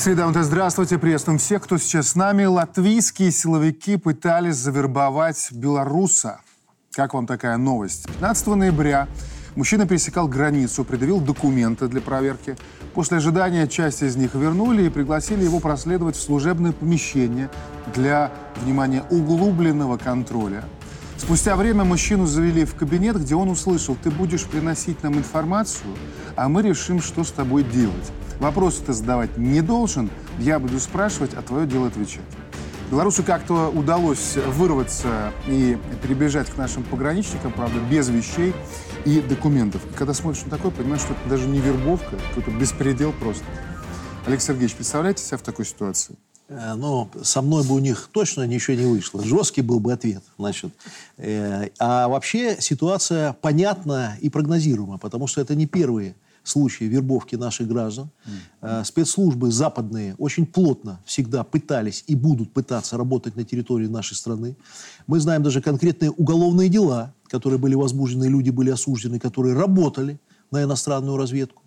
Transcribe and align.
Среда, 0.00 0.32
здравствуйте, 0.42 0.96
приветствуем 0.96 1.38
всех, 1.38 1.62
кто 1.64 1.76
сейчас 1.76 2.08
с 2.08 2.14
нами. 2.14 2.46
Латвийские 2.46 3.30
силовики 3.30 3.98
пытались 3.98 4.56
завербовать 4.56 5.52
белоруса. 5.52 6.40
Как 6.92 7.12
вам 7.12 7.26
такая 7.26 7.58
новость? 7.58 8.06
15 8.06 8.46
ноября 8.46 9.08
мужчина 9.56 9.86
пересекал 9.86 10.26
границу, 10.26 10.84
предъявил 10.84 11.20
документы 11.20 11.86
для 11.86 12.00
проверки. 12.00 12.56
После 12.94 13.18
ожидания 13.18 13.68
часть 13.68 14.02
из 14.02 14.16
них 14.16 14.34
вернули 14.34 14.84
и 14.84 14.88
пригласили 14.88 15.44
его 15.44 15.60
проследовать 15.60 16.16
в 16.16 16.22
служебное 16.22 16.72
помещение 16.72 17.50
для, 17.94 18.32
внимания, 18.62 19.04
углубленного 19.10 19.98
контроля. 19.98 20.64
Спустя 21.18 21.56
время 21.56 21.84
мужчину 21.84 22.24
завели 22.24 22.64
в 22.64 22.74
кабинет, 22.74 23.20
где 23.20 23.34
он 23.34 23.50
услышал, 23.50 23.98
ты 24.02 24.10
будешь 24.10 24.46
приносить 24.46 25.02
нам 25.02 25.18
информацию, 25.18 25.94
а 26.36 26.48
мы 26.48 26.62
решим, 26.62 27.02
что 27.02 27.22
с 27.22 27.30
тобой 27.30 27.64
делать. 27.64 28.10
Вопросы 28.40 28.82
ты 28.82 28.94
задавать 28.94 29.36
не 29.36 29.60
должен, 29.60 30.08
я 30.38 30.58
буду 30.58 30.80
спрашивать, 30.80 31.34
а 31.34 31.42
твое 31.42 31.66
дело 31.66 31.88
отвечать. 31.88 32.24
Белорусу 32.90 33.22
как-то 33.22 33.68
удалось 33.68 34.36
вырваться 34.36 35.32
и 35.46 35.78
перебежать 36.02 36.48
к 36.48 36.56
нашим 36.56 36.82
пограничникам, 36.82 37.52
правда, 37.52 37.78
без 37.90 38.08
вещей 38.08 38.54
и 39.04 39.20
документов. 39.20 39.82
И 39.88 39.94
когда 39.94 40.14
смотришь 40.14 40.42
на 40.44 40.50
такое, 40.50 40.70
понимаешь, 40.70 41.02
что 41.02 41.12
это 41.12 41.28
даже 41.28 41.46
не 41.46 41.60
вербовка, 41.60 42.16
какой-то 42.28 42.50
беспредел 42.50 43.12
просто. 43.12 43.44
Олег 44.26 44.40
Сергеевич, 44.40 44.74
представляете 44.74 45.22
себя 45.22 45.36
в 45.36 45.42
такой 45.42 45.66
ситуации? 45.66 46.16
Э, 46.48 46.74
ну, 46.74 47.10
со 47.22 47.42
мной 47.42 47.62
бы 47.64 47.74
у 47.74 47.78
них 47.78 48.08
точно 48.10 48.46
ничего 48.46 48.76
не 48.76 48.86
вышло. 48.86 49.22
Жесткий 49.22 49.62
был 49.62 49.80
бы 49.80 49.92
ответ. 49.92 50.24
Значит. 50.38 50.72
Э, 51.18 51.68
а 51.78 52.08
вообще 52.08 52.56
ситуация 52.58 53.34
понятна 53.34 54.16
и 54.20 54.30
прогнозируема, 54.30 54.96
потому 54.98 55.26
что 55.26 55.42
это 55.42 55.54
не 55.54 55.66
первые 55.66 56.16
случаи 56.42 56.84
вербовки 56.84 57.36
наших 57.36 57.68
граждан. 57.68 58.10
Mm. 58.62 58.84
Спецслужбы 58.84 59.50
западные 59.50 60.14
очень 60.18 60.46
плотно 60.46 61.00
всегда 61.04 61.44
пытались 61.44 62.04
и 62.06 62.14
будут 62.14 62.52
пытаться 62.52 62.96
работать 62.96 63.36
на 63.36 63.44
территории 63.44 63.86
нашей 63.86 64.16
страны. 64.16 64.56
Мы 65.06 65.20
знаем 65.20 65.42
даже 65.42 65.60
конкретные 65.60 66.10
уголовные 66.10 66.68
дела, 66.68 67.14
которые 67.28 67.58
были 67.58 67.74
возбуждены, 67.74 68.24
люди 68.24 68.50
были 68.50 68.70
осуждены, 68.70 69.18
которые 69.18 69.54
работали 69.54 70.18
на 70.50 70.62
иностранную 70.64 71.16
разведку. 71.16 71.62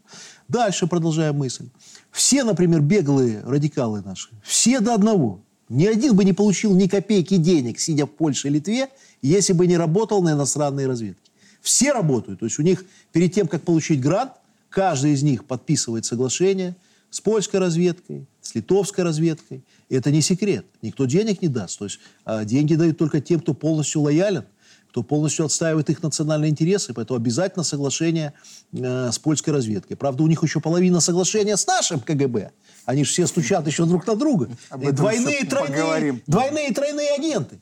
Дальше 0.47 0.87
продолжаем 0.87 1.37
мысль. 1.37 1.69
Все, 2.11 2.43
например, 2.43 2.81
беглые 2.81 3.41
радикалы 3.45 4.02
наши, 4.02 4.30
все 4.43 4.80
до 4.80 4.93
одного, 4.93 5.39
ни 5.69 5.85
один 5.85 6.15
бы 6.15 6.25
не 6.25 6.33
получил 6.33 6.75
ни 6.75 6.87
копейки 6.87 7.37
денег, 7.37 7.80
сидя 7.80 8.05
в 8.05 8.11
Польше 8.11 8.49
и 8.49 8.52
Литве, 8.52 8.89
если 9.21 9.53
бы 9.53 9.65
не 9.65 9.77
работал 9.77 10.21
на 10.21 10.33
иностранной 10.33 10.85
разведке. 10.85 11.31
Все 11.61 11.93
работают. 11.93 12.41
То 12.41 12.45
есть 12.45 12.59
у 12.59 12.61
них 12.61 12.83
перед 13.13 13.33
тем, 13.33 13.47
как 13.47 13.63
получить 13.63 14.02
грант, 14.02 14.33
Каждый 14.73 15.13
из 15.13 15.21
них 15.21 15.45
подписывает 15.45 16.03
соглашение 16.03 16.75
с 17.11 17.21
польской 17.21 17.59
разведкой, 17.59 18.25
с 18.41 18.55
литовской 18.55 19.03
разведкой. 19.03 19.63
И 19.88 19.95
это 19.95 20.09
не 20.09 20.23
секрет. 20.23 20.65
Никто 20.81 21.05
денег 21.05 21.43
не 21.43 21.47
даст. 21.47 21.77
То 21.77 21.85
есть 21.85 21.99
а, 22.25 22.43
деньги 22.43 22.73
дают 22.73 22.97
только 22.97 23.21
тем, 23.21 23.39
кто 23.39 23.53
полностью 23.53 24.02
лоялен, 24.02 24.45
кто 24.89 25.03
полностью 25.03 25.45
отстаивает 25.45 25.91
их 25.91 26.02
национальные 26.02 26.49
интересы. 26.49 26.91
Поэтому 26.95 27.19
обязательно 27.19 27.63
соглашение 27.63 28.33
э, 28.71 29.11
с 29.11 29.19
польской 29.19 29.53
разведкой. 29.53 29.95
Правда, 29.95 30.23
у 30.23 30.27
них 30.27 30.41
еще 30.41 30.59
половина 30.59 31.02
соглашения 31.02 31.55
с 31.55 31.67
нашим 31.67 31.99
КГБ. 31.99 32.49
Они 32.85 33.03
же 33.03 33.11
все 33.11 33.27
стучат 33.27 33.67
еще 33.67 33.85
друг 33.85 34.08
на 34.08 34.15
друга. 34.15 34.49
Двойные, 34.71 35.45
тройные, 35.45 36.23
двойные 36.25 36.69
и 36.69 36.73
тройные 36.73 37.11
агенты. 37.11 37.59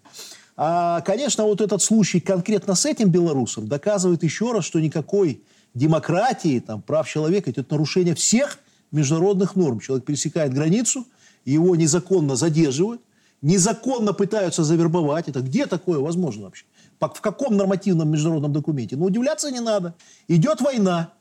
А, 0.56 1.02
конечно, 1.02 1.44
вот 1.44 1.60
этот 1.60 1.82
случай 1.82 2.22
конкретно 2.22 2.76
с 2.76 2.86
этим 2.86 3.10
белорусом 3.10 3.68
доказывает 3.68 4.24
еще 4.24 4.54
раз, 4.54 4.64
что 4.64 4.80
никакой 4.80 5.42
демократии, 5.74 6.60
там, 6.60 6.82
прав 6.82 7.08
человека, 7.08 7.50
это 7.50 7.66
нарушение 7.70 8.16
всех 8.16 8.60
международных 8.92 9.56
норм. 9.56 9.80
Человек 9.80 10.06
пересекает 10.06 10.54
границу, 10.54 11.06
его 11.46 11.76
незаконно 11.76 12.36
задерживают, 12.36 13.02
незаконно 13.42 14.14
пытаются 14.14 14.64
завербовать. 14.64 15.28
Это 15.28 15.42
где 15.42 15.66
такое 15.66 16.00
возможно 16.00 16.44
вообще? 16.46 16.66
В 17.00 17.22
каком 17.22 17.58
нормативном 17.58 18.10
международном 18.10 18.54
документе? 18.54 18.96
Но 18.96 19.06
удивляться 19.06 19.50
не 19.50 19.60
надо. 19.60 19.96
Идет 20.28 20.62
война. 20.62 21.14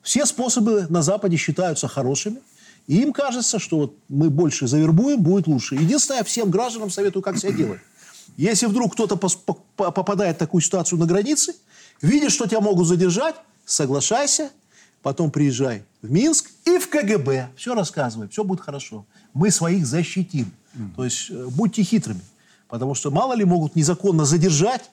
Все 0.00 0.24
способы 0.24 0.86
на 0.88 1.02
Западе 1.02 1.36
считаются 1.36 1.86
хорошими. 1.88 2.38
И 2.86 3.02
им 3.02 3.12
кажется, 3.12 3.58
что 3.58 3.76
вот 3.76 3.94
мы 4.08 4.30
больше 4.30 4.66
завербуем, 4.66 5.22
будет 5.22 5.46
лучше. 5.46 5.74
Единственное, 5.74 6.24
всем 6.24 6.50
гражданам 6.50 6.88
советую, 6.88 7.22
как 7.22 7.36
себя 7.36 7.52
делать. 7.52 7.80
Если 8.38 8.64
вдруг 8.64 8.94
кто-то 8.94 9.16
попадает 9.76 10.36
в 10.36 10.38
такую 10.38 10.62
ситуацию 10.62 10.98
на 10.98 11.04
границе, 11.04 11.54
видит, 12.00 12.30
что 12.30 12.46
тебя 12.46 12.60
могут 12.60 12.86
задержать, 12.86 13.34
соглашайся, 13.68 14.50
потом 15.02 15.30
приезжай 15.30 15.84
в 16.02 16.10
Минск 16.10 16.50
и 16.64 16.78
в 16.78 16.88
КГБ. 16.88 17.50
Все 17.56 17.74
рассказывай, 17.74 18.28
все 18.28 18.44
будет 18.44 18.60
хорошо. 18.60 19.06
Мы 19.34 19.50
своих 19.50 19.86
защитим. 19.86 20.52
Mm. 20.74 20.94
То 20.96 21.04
есть 21.04 21.30
э, 21.30 21.46
будьте 21.48 21.82
хитрыми. 21.82 22.22
Потому 22.68 22.94
что 22.94 23.10
мало 23.10 23.34
ли 23.34 23.44
могут 23.44 23.76
незаконно 23.76 24.24
задержать, 24.24 24.90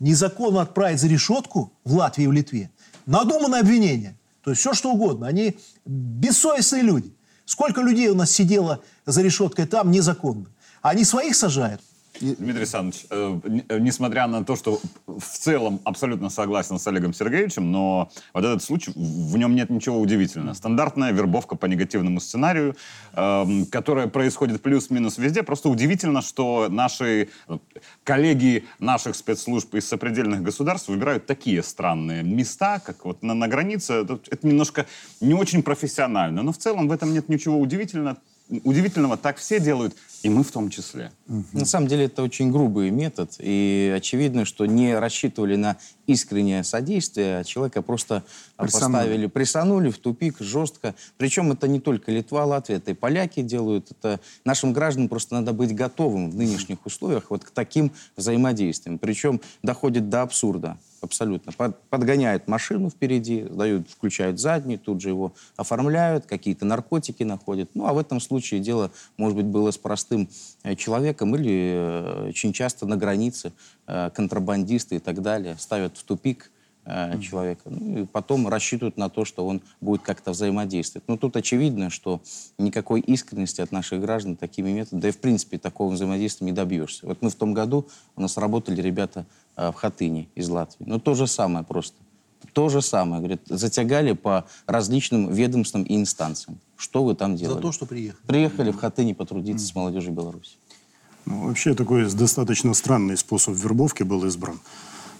незаконно 0.00 0.62
отправить 0.62 1.00
за 1.00 1.08
решетку 1.08 1.72
в 1.84 1.94
Латвии 1.94 2.24
и 2.24 2.26
в 2.26 2.32
Литве. 2.32 2.70
Надуманное 3.06 3.60
обвинение. 3.60 4.16
То 4.42 4.50
есть 4.50 4.60
все 4.60 4.74
что 4.74 4.92
угодно. 4.92 5.26
Они 5.26 5.58
бессовестные 5.84 6.82
люди. 6.82 7.12
Сколько 7.44 7.80
людей 7.80 8.08
у 8.08 8.14
нас 8.14 8.30
сидело 8.30 8.82
за 9.06 9.22
решеткой 9.22 9.66
там 9.66 9.90
незаконно. 9.90 10.46
Они 10.82 11.04
своих 11.04 11.34
сажают. 11.34 11.80
Дмитрий 12.20 12.58
Александрович, 12.58 13.06
э, 13.10 13.40
э, 13.68 13.78
несмотря 13.78 14.26
на 14.26 14.44
то, 14.44 14.56
что 14.56 14.80
в 15.06 15.22
целом 15.22 15.80
абсолютно 15.84 16.30
согласен 16.30 16.78
с 16.78 16.86
Олегом 16.86 17.12
Сергеевичем, 17.14 17.70
но 17.70 18.10
вот 18.34 18.44
этот 18.44 18.62
случай, 18.62 18.92
в 18.94 19.36
нем 19.36 19.54
нет 19.54 19.70
ничего 19.70 20.00
удивительного. 20.00 20.54
Стандартная 20.54 21.12
вербовка 21.12 21.54
по 21.56 21.66
негативному 21.66 22.20
сценарию, 22.20 22.76
э, 23.12 23.64
которая 23.70 24.08
происходит 24.08 24.62
плюс-минус 24.62 25.18
везде. 25.18 25.42
Просто 25.42 25.68
удивительно, 25.68 26.22
что 26.22 26.68
наши 26.68 27.28
э, 27.48 27.58
коллеги 28.04 28.64
наших 28.80 29.14
спецслужб 29.14 29.74
из 29.74 29.86
сопредельных 29.86 30.42
государств 30.42 30.88
выбирают 30.88 31.26
такие 31.26 31.62
странные 31.62 32.22
места, 32.22 32.80
как 32.80 33.04
вот 33.04 33.22
на, 33.22 33.34
на 33.34 33.46
границе. 33.48 34.06
Это 34.30 34.46
немножко 34.46 34.86
не 35.20 35.34
очень 35.34 35.62
профессионально, 35.62 36.42
но 36.42 36.52
в 36.52 36.58
целом 36.58 36.88
в 36.88 36.92
этом 36.92 37.12
нет 37.12 37.28
ничего 37.28 37.58
удивительного. 37.58 38.16
Удивительного 38.64 39.16
так 39.16 39.36
все 39.36 39.60
делают. 39.60 39.94
И 40.22 40.28
мы 40.28 40.42
в 40.42 40.50
том 40.50 40.68
числе. 40.68 41.12
Угу. 41.28 41.44
На 41.52 41.64
самом 41.64 41.86
деле 41.86 42.06
это 42.06 42.22
очень 42.22 42.50
грубый 42.50 42.90
метод, 42.90 43.36
и 43.38 43.94
очевидно, 43.96 44.44
что 44.44 44.66
не 44.66 44.98
рассчитывали 44.98 45.54
на 45.54 45.76
искреннее 46.06 46.64
содействие, 46.64 47.38
а 47.38 47.44
человека 47.44 47.82
просто 47.82 48.24
присанули. 48.56 48.92
поставили, 48.92 49.26
присанули 49.26 49.90
в 49.90 49.98
тупик 49.98 50.40
жестко. 50.40 50.96
Причем 51.18 51.52
это 51.52 51.68
не 51.68 51.78
только 51.78 52.10
Литва, 52.10 52.46
Латвия, 52.46 52.76
это 52.76 52.90
и 52.90 52.94
поляки 52.94 53.42
делают. 53.42 53.92
Это 53.92 54.18
нашим 54.44 54.72
гражданам 54.72 55.08
просто 55.08 55.34
надо 55.34 55.52
быть 55.52 55.74
готовым 55.74 56.30
в 56.30 56.34
нынешних 56.34 56.84
условиях 56.84 57.30
вот 57.30 57.44
к 57.44 57.50
таким 57.50 57.92
взаимодействиям. 58.16 58.98
Причем 58.98 59.40
доходит 59.62 60.08
до 60.08 60.22
абсурда 60.22 60.78
абсолютно. 61.02 61.52
Под, 61.52 61.80
подгоняют 61.88 62.48
машину 62.48 62.90
впереди, 62.90 63.42
дают, 63.42 63.88
включают 63.88 64.40
задний, 64.40 64.76
тут 64.76 65.00
же 65.00 65.08
его 65.08 65.32
оформляют, 65.56 66.26
какие-то 66.26 66.64
наркотики 66.64 67.22
находят. 67.22 67.70
Ну, 67.74 67.86
а 67.86 67.92
в 67.92 67.98
этом 67.98 68.20
случае 68.20 68.60
дело, 68.60 68.90
может 69.16 69.36
быть, 69.36 69.46
было 69.46 69.70
с 69.70 69.78
простым 69.78 70.28
э, 70.62 70.74
человеком 70.74 71.34
или 71.36 71.72
э, 71.74 72.28
очень 72.28 72.52
часто 72.52 72.86
на 72.86 72.96
границе 72.96 73.52
э, 73.86 74.10
контрабандисты 74.14 74.96
и 74.96 74.98
так 74.98 75.22
далее 75.22 75.56
ставят 75.58 75.96
в 75.96 76.04
тупик 76.04 76.50
mm-hmm. 76.88 77.20
человека. 77.20 77.62
Ну, 77.66 78.02
и 78.02 78.06
потом 78.06 78.48
рассчитывают 78.48 78.96
на 78.96 79.08
то, 79.08 79.24
что 79.24 79.46
он 79.46 79.62
будет 79.80 80.02
как-то 80.02 80.32
взаимодействовать. 80.32 81.06
Но 81.08 81.16
тут 81.16 81.36
очевидно, 81.36 81.90
что 81.90 82.20
никакой 82.58 83.00
искренности 83.00 83.60
от 83.60 83.72
наших 83.72 84.00
граждан 84.00 84.36
такими 84.36 84.70
методами, 84.70 85.00
да 85.00 85.08
и 85.08 85.12
в 85.12 85.18
принципе 85.18 85.58
такого 85.58 85.92
взаимодействия 85.92 86.46
не 86.46 86.52
добьешься. 86.52 87.06
Вот 87.06 87.22
мы 87.22 87.30
в 87.30 87.34
том 87.34 87.54
году, 87.54 87.86
у 88.16 88.22
нас 88.22 88.36
работали 88.36 88.80
ребята 88.80 89.26
в 89.58 89.72
Хатыни 89.72 90.28
из 90.34 90.48
Латвии. 90.48 90.84
Ну, 90.86 90.98
то 91.00 91.14
же 91.14 91.26
самое 91.26 91.64
просто. 91.64 91.96
То 92.52 92.68
же 92.68 92.80
самое. 92.80 93.20
Говорит, 93.20 93.42
затягали 93.46 94.12
по 94.12 94.46
различным 94.66 95.32
ведомствам 95.32 95.82
и 95.82 95.96
инстанциям. 95.96 96.58
Что 96.76 97.04
вы 97.04 97.14
там 97.14 97.36
делали? 97.36 97.56
За 97.56 97.62
то, 97.62 97.72
что 97.72 97.86
приехали. 97.86 98.26
Приехали 98.26 98.70
в 98.70 98.76
Хатыни 98.76 99.12
потрудиться 99.12 99.66
mm. 99.66 99.70
с 99.70 99.74
молодежью 99.74 100.12
Беларуси. 100.12 100.56
Ну, 101.26 101.46
вообще 101.46 101.74
такой 101.74 102.10
достаточно 102.10 102.72
странный 102.74 103.16
способ 103.16 103.54
вербовки 103.54 104.02
был 104.02 104.24
избран. 104.24 104.60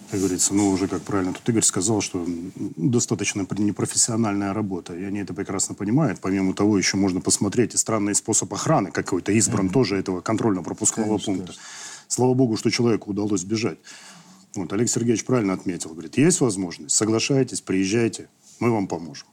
Как 0.09 0.19
говорится, 0.21 0.55
ну 0.55 0.71
уже 0.71 0.87
как 0.87 1.03
правильно 1.03 1.33
тут 1.33 1.47
Игорь 1.49 1.61
сказал, 1.61 2.01
что 2.01 2.25
достаточно 2.55 3.45
непрофессиональная 3.57 4.53
работа. 4.53 4.95
И 4.95 5.03
они 5.03 5.19
это 5.19 5.35
прекрасно 5.35 5.75
понимают. 5.75 6.19
Помимо 6.19 6.53
того, 6.53 6.79
еще 6.79 6.97
можно 6.97 7.21
посмотреть 7.21 7.75
и 7.75 7.77
странный 7.77 8.15
способ 8.15 8.51
охраны 8.51 8.89
какой-то 8.89 9.31
избран 9.33 9.67
mm-hmm. 9.67 9.73
тоже 9.73 9.97
этого 9.97 10.21
контрольно-пропускного 10.21 11.19
пункта. 11.19 11.53
Конечно. 11.53 11.63
Слава 12.07 12.33
богу, 12.33 12.57
что 12.57 12.71
человеку 12.71 13.11
удалось 13.11 13.41
сбежать. 13.41 13.77
Вот 14.55 14.73
Олег 14.73 14.89
Сергеевич 14.89 15.25
правильно 15.25 15.53
отметил. 15.53 15.91
Говорит, 15.91 16.17
есть 16.17 16.41
возможность, 16.41 16.95
соглашайтесь, 16.95 17.61
приезжайте, 17.61 18.29
мы 18.59 18.71
вам 18.71 18.87
поможем. 18.87 19.27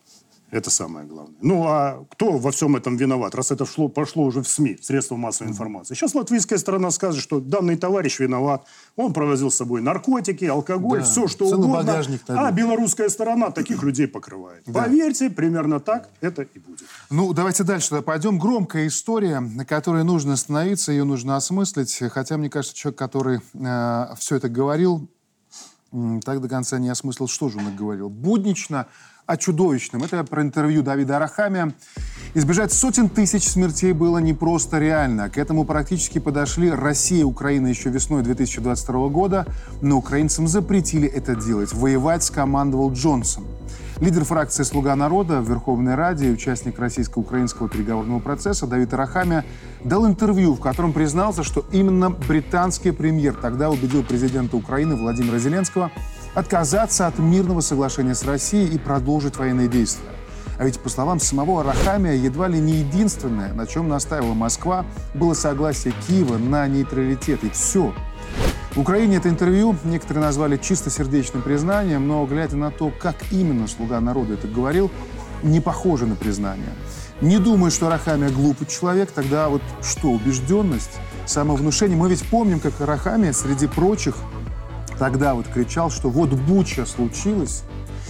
Это 0.50 0.70
самое 0.70 1.06
главное. 1.06 1.36
Ну, 1.42 1.64
а 1.66 2.04
кто 2.10 2.38
во 2.38 2.52
всем 2.52 2.76
этом 2.76 2.96
виноват, 2.96 3.34
раз 3.34 3.50
это 3.50 3.66
шло, 3.66 3.88
пошло 3.88 4.24
уже 4.24 4.42
в 4.42 4.48
СМИ, 4.48 4.76
в 4.76 4.84
средства 4.84 5.16
массовой 5.16 5.50
информации? 5.50 5.94
Сейчас 5.94 6.14
латвийская 6.14 6.58
сторона 6.58 6.90
скажет, 6.92 7.20
что 7.20 7.40
данный 7.40 7.76
товарищ 7.76 8.20
виноват, 8.20 8.64
он 8.94 9.12
провозил 9.12 9.50
с 9.50 9.56
собой 9.56 9.82
наркотики, 9.82 10.44
алкоголь, 10.44 11.00
Да, 11.00 11.04
все 11.04 11.26
что 11.26 11.46
угодно. 11.46 12.02
А 12.28 12.52
белорусская 12.52 13.08
сторона 13.08 13.50
таких 13.50 13.82
людей 13.82 14.06
покрывает. 14.06 14.64
Поверьте, 14.72 15.30
примерно 15.30 15.80
так 15.80 16.10
это 16.20 16.42
и 16.42 16.58
будет. 16.60 16.84
Ну, 17.10 17.32
давайте 17.32 17.64
дальше 17.64 17.90
тогда 17.90 18.02
пойдем. 18.02 18.38
Громкая 18.38 18.86
история, 18.86 19.40
на 19.40 19.64
которой 19.64 20.04
нужно 20.04 20.34
остановиться, 20.34 20.92
ее 20.92 21.04
нужно 21.04 21.36
осмыслить. 21.36 21.98
Хотя, 22.10 22.36
мне 22.36 22.48
кажется, 22.48 22.76
человек, 22.76 22.98
который 22.98 23.40
э, 23.54 24.14
все 24.16 24.36
это 24.36 24.48
говорил, 24.48 25.08
так 26.24 26.40
до 26.40 26.48
конца 26.48 26.78
не 26.78 26.88
осмыслил, 26.88 27.28
что 27.28 27.48
же 27.48 27.58
он 27.58 27.74
говорил. 27.74 28.08
Буднично 28.08 28.86
о 29.26 29.36
чудовищном. 29.36 30.04
Это 30.04 30.24
про 30.24 30.42
интервью 30.42 30.82
Давида 30.82 31.16
Арахамия. 31.16 31.74
Избежать 32.34 32.72
сотен 32.72 33.08
тысяч 33.08 33.44
смертей 33.48 33.92
было 33.92 34.18
не 34.18 34.34
просто 34.34 34.78
реально. 34.78 35.30
К 35.30 35.38
этому 35.38 35.64
практически 35.64 36.18
подошли 36.18 36.70
Россия 36.70 37.20
и 37.20 37.24
Украина 37.24 37.66
еще 37.66 37.90
весной 37.90 38.22
2022 38.22 39.08
года, 39.08 39.46
но 39.80 39.96
украинцам 39.96 40.46
запретили 40.46 41.08
это 41.08 41.34
делать. 41.34 41.72
Воевать 41.72 42.22
скомандовал 42.22 42.92
Джонсон. 42.92 43.44
Лидер 43.98 44.24
фракции 44.24 44.62
«Слуга 44.62 44.94
народа» 44.94 45.40
в 45.40 45.48
Верховной 45.48 45.94
Раде 45.94 46.28
и 46.28 46.30
участник 46.30 46.78
российско-украинского 46.78 47.66
переговорного 47.70 48.18
процесса 48.18 48.66
Давид 48.66 48.92
Арахамия 48.92 49.42
дал 49.82 50.06
интервью, 50.06 50.54
в 50.54 50.60
котором 50.60 50.92
признался, 50.92 51.42
что 51.42 51.64
именно 51.72 52.10
британский 52.10 52.90
премьер 52.90 53.32
тогда 53.32 53.70
убедил 53.70 54.04
президента 54.04 54.58
Украины 54.58 54.96
Владимира 54.96 55.38
Зеленского 55.38 55.90
отказаться 56.36 57.06
от 57.06 57.18
мирного 57.18 57.62
соглашения 57.62 58.14
с 58.14 58.22
Россией 58.22 58.68
и 58.74 58.78
продолжить 58.78 59.38
военные 59.38 59.68
действия. 59.68 60.10
А 60.58 60.64
ведь, 60.64 60.78
по 60.78 60.88
словам 60.90 61.18
самого 61.18 61.62
Арахамия, 61.62 62.12
едва 62.12 62.48
ли 62.48 62.60
не 62.60 62.74
единственное, 62.74 63.52
на 63.54 63.66
чем 63.66 63.88
настаивала 63.88 64.34
Москва, 64.34 64.84
было 65.14 65.32
согласие 65.32 65.94
Киева 66.06 66.36
на 66.36 66.68
нейтралитет. 66.68 67.42
И 67.42 67.50
все. 67.50 67.92
В 68.74 68.80
Украине 68.80 69.16
это 69.16 69.30
интервью 69.30 69.76
некоторые 69.84 70.24
назвали 70.24 70.58
чистосердечным 70.58 71.42
признанием, 71.42 72.06
но, 72.06 72.24
глядя 72.26 72.56
на 72.56 72.70
то, 72.70 72.90
как 72.90 73.16
именно 73.30 73.66
«Слуга 73.66 74.00
народа» 74.00 74.34
это 74.34 74.46
говорил, 74.46 74.90
не 75.42 75.60
похоже 75.60 76.04
на 76.04 76.16
признание. 76.16 76.72
Не 77.22 77.38
думаю, 77.38 77.70
что 77.70 77.86
Арахамия 77.86 78.28
глупый 78.28 78.66
человек, 78.66 79.10
тогда 79.10 79.48
вот 79.48 79.62
что, 79.82 80.08
убежденность, 80.08 80.98
самовнушение. 81.24 81.96
Мы 81.96 82.10
ведь 82.10 82.28
помним, 82.28 82.60
как 82.60 82.78
Арахамия 82.78 83.32
среди 83.32 83.66
прочих 83.66 84.16
тогда 84.98 85.34
вот 85.34 85.46
кричал, 85.48 85.90
что 85.90 86.10
вот 86.10 86.30
Буча 86.30 86.86
случилась, 86.86 87.62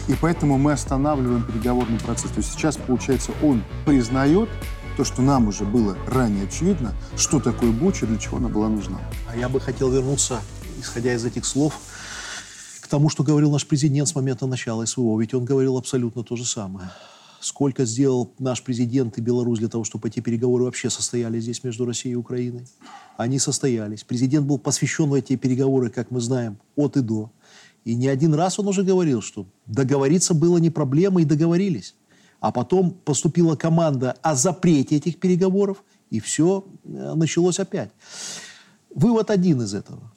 и 0.08 0.14
поэтому 0.14 0.58
мы 0.58 0.72
останавливаем 0.72 1.42
переговорный 1.42 1.98
процесс. 1.98 2.30
То 2.30 2.38
есть 2.38 2.52
сейчас, 2.52 2.76
получается, 2.76 3.32
он 3.42 3.62
признает 3.84 4.48
то, 4.96 5.04
что 5.04 5.20
нам 5.20 5.48
уже 5.48 5.64
было 5.64 5.96
ранее 6.06 6.44
очевидно, 6.44 6.94
что 7.16 7.40
такое 7.40 7.70
Буча, 7.70 8.06
для 8.06 8.18
чего 8.18 8.38
она 8.38 8.48
была 8.48 8.68
нужна. 8.68 8.98
А 9.28 9.36
я 9.36 9.48
бы 9.48 9.60
хотел 9.60 9.90
вернуться, 9.90 10.40
исходя 10.80 11.12
из 11.12 11.24
этих 11.24 11.44
слов, 11.44 11.74
к 12.80 12.88
тому, 12.88 13.08
что 13.10 13.24
говорил 13.24 13.50
наш 13.50 13.66
президент 13.66 14.08
с 14.08 14.14
момента 14.14 14.46
начала 14.46 14.86
СВО. 14.86 15.20
Ведь 15.20 15.34
он 15.34 15.44
говорил 15.44 15.76
абсолютно 15.76 16.22
то 16.22 16.36
же 16.36 16.44
самое. 16.44 16.88
Сколько 17.46 17.84
сделал 17.84 18.34
наш 18.40 18.60
президент 18.60 19.18
и 19.18 19.20
Беларусь 19.20 19.60
для 19.60 19.68
того, 19.68 19.84
чтобы 19.84 20.08
эти 20.08 20.18
переговоры 20.18 20.64
вообще 20.64 20.90
состоялись 20.90 21.44
здесь 21.44 21.62
между 21.62 21.86
Россией 21.86 22.14
и 22.14 22.16
Украиной? 22.16 22.66
Они 23.16 23.38
состоялись. 23.38 24.02
Президент 24.02 24.48
был 24.48 24.58
посвящен 24.58 25.08
в 25.08 25.14
эти 25.14 25.36
переговоры, 25.36 25.90
как 25.90 26.10
мы 26.10 26.20
знаем, 26.20 26.58
от 26.74 26.96
и 26.96 27.02
до. 27.02 27.30
И 27.84 27.94
не 27.94 28.08
один 28.08 28.34
раз 28.34 28.58
он 28.58 28.66
уже 28.66 28.82
говорил, 28.82 29.22
что 29.22 29.46
договориться 29.66 30.34
было 30.34 30.58
не 30.58 30.70
проблема, 30.70 31.22
и 31.22 31.24
договорились. 31.24 31.94
А 32.40 32.50
потом 32.50 32.90
поступила 32.90 33.54
команда 33.54 34.16
о 34.22 34.34
запрете 34.34 34.96
этих 34.96 35.20
переговоров, 35.20 35.84
и 36.10 36.18
все 36.18 36.64
э, 36.82 37.14
началось 37.14 37.60
опять. 37.60 37.92
Вывод 38.92 39.30
один 39.30 39.62
из 39.62 39.72
этого. 39.72 40.12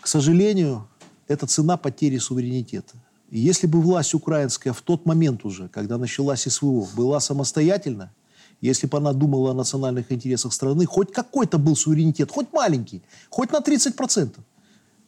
К 0.00 0.06
сожалению, 0.06 0.88
это 1.28 1.46
цена 1.46 1.76
потери 1.76 2.16
суверенитета. 2.16 2.94
Если 3.30 3.66
бы 3.66 3.80
власть 3.80 4.14
украинская 4.14 4.72
в 4.72 4.82
тот 4.82 5.04
момент 5.04 5.44
уже, 5.44 5.68
когда 5.68 5.98
началась 5.98 6.42
СВО, 6.42 6.86
была 6.96 7.18
самостоятельна, 7.18 8.12
если 8.60 8.86
бы 8.86 8.98
она 8.98 9.12
думала 9.12 9.50
о 9.50 9.54
национальных 9.54 10.12
интересах 10.12 10.52
страны, 10.52 10.86
хоть 10.86 11.12
какой-то 11.12 11.58
был 11.58 11.76
суверенитет, 11.76 12.30
хоть 12.30 12.52
маленький, 12.52 13.02
хоть 13.28 13.50
на 13.52 13.58
30%, 13.58 14.38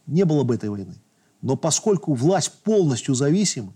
не 0.06 0.24
было 0.24 0.42
бы 0.42 0.56
этой 0.56 0.68
войны. 0.68 0.96
Но 1.42 1.56
поскольку 1.56 2.14
власть 2.14 2.52
полностью 2.64 3.14
зависима, 3.14 3.72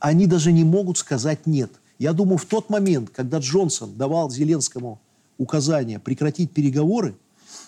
они 0.00 0.26
даже 0.26 0.52
не 0.52 0.64
могут 0.64 0.98
сказать 0.98 1.46
«нет». 1.46 1.70
Я 1.98 2.12
думаю, 2.12 2.38
в 2.38 2.44
тот 2.44 2.70
момент, 2.70 3.10
когда 3.10 3.38
Джонсон 3.38 3.96
давал 3.96 4.30
Зеленскому 4.30 5.00
указание 5.36 5.98
прекратить 5.98 6.52
переговоры, 6.52 7.16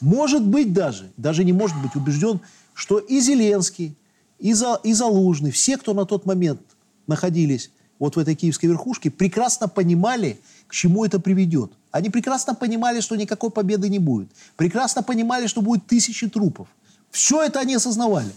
может 0.01 0.47
быть 0.47 0.73
даже, 0.73 1.11
даже 1.17 1.45
не 1.45 1.53
может 1.53 1.81
быть 1.83 1.97
убежден, 1.97 2.41
что 2.75 2.99
и 2.99 3.21
Зеленский, 3.21 3.97
и, 4.41 4.55
За, 4.55 4.81
и 4.83 4.93
Залужный, 4.93 5.51
все, 5.51 5.77
кто 5.77 5.95
на 5.95 6.05
тот 6.05 6.27
момент 6.27 6.61
находились 7.07 7.71
вот 7.99 8.17
в 8.17 8.19
этой 8.19 8.35
киевской 8.35 8.67
верхушке, 8.67 9.11
прекрасно 9.11 9.69
понимали, 9.69 10.41
к 10.67 10.73
чему 10.73 11.05
это 11.05 11.21
приведет. 11.21 11.73
Они 11.91 12.09
прекрасно 12.09 12.55
понимали, 12.55 13.01
что 13.01 13.17
никакой 13.17 13.51
победы 13.51 13.89
не 13.89 13.99
будет. 13.99 14.29
Прекрасно 14.57 15.03
понимали, 15.03 15.47
что 15.47 15.61
будет 15.61 15.87
тысячи 15.87 16.29
трупов. 16.29 16.69
Все 17.11 17.43
это 17.43 17.61
они 17.61 17.75
осознавали. 17.75 18.31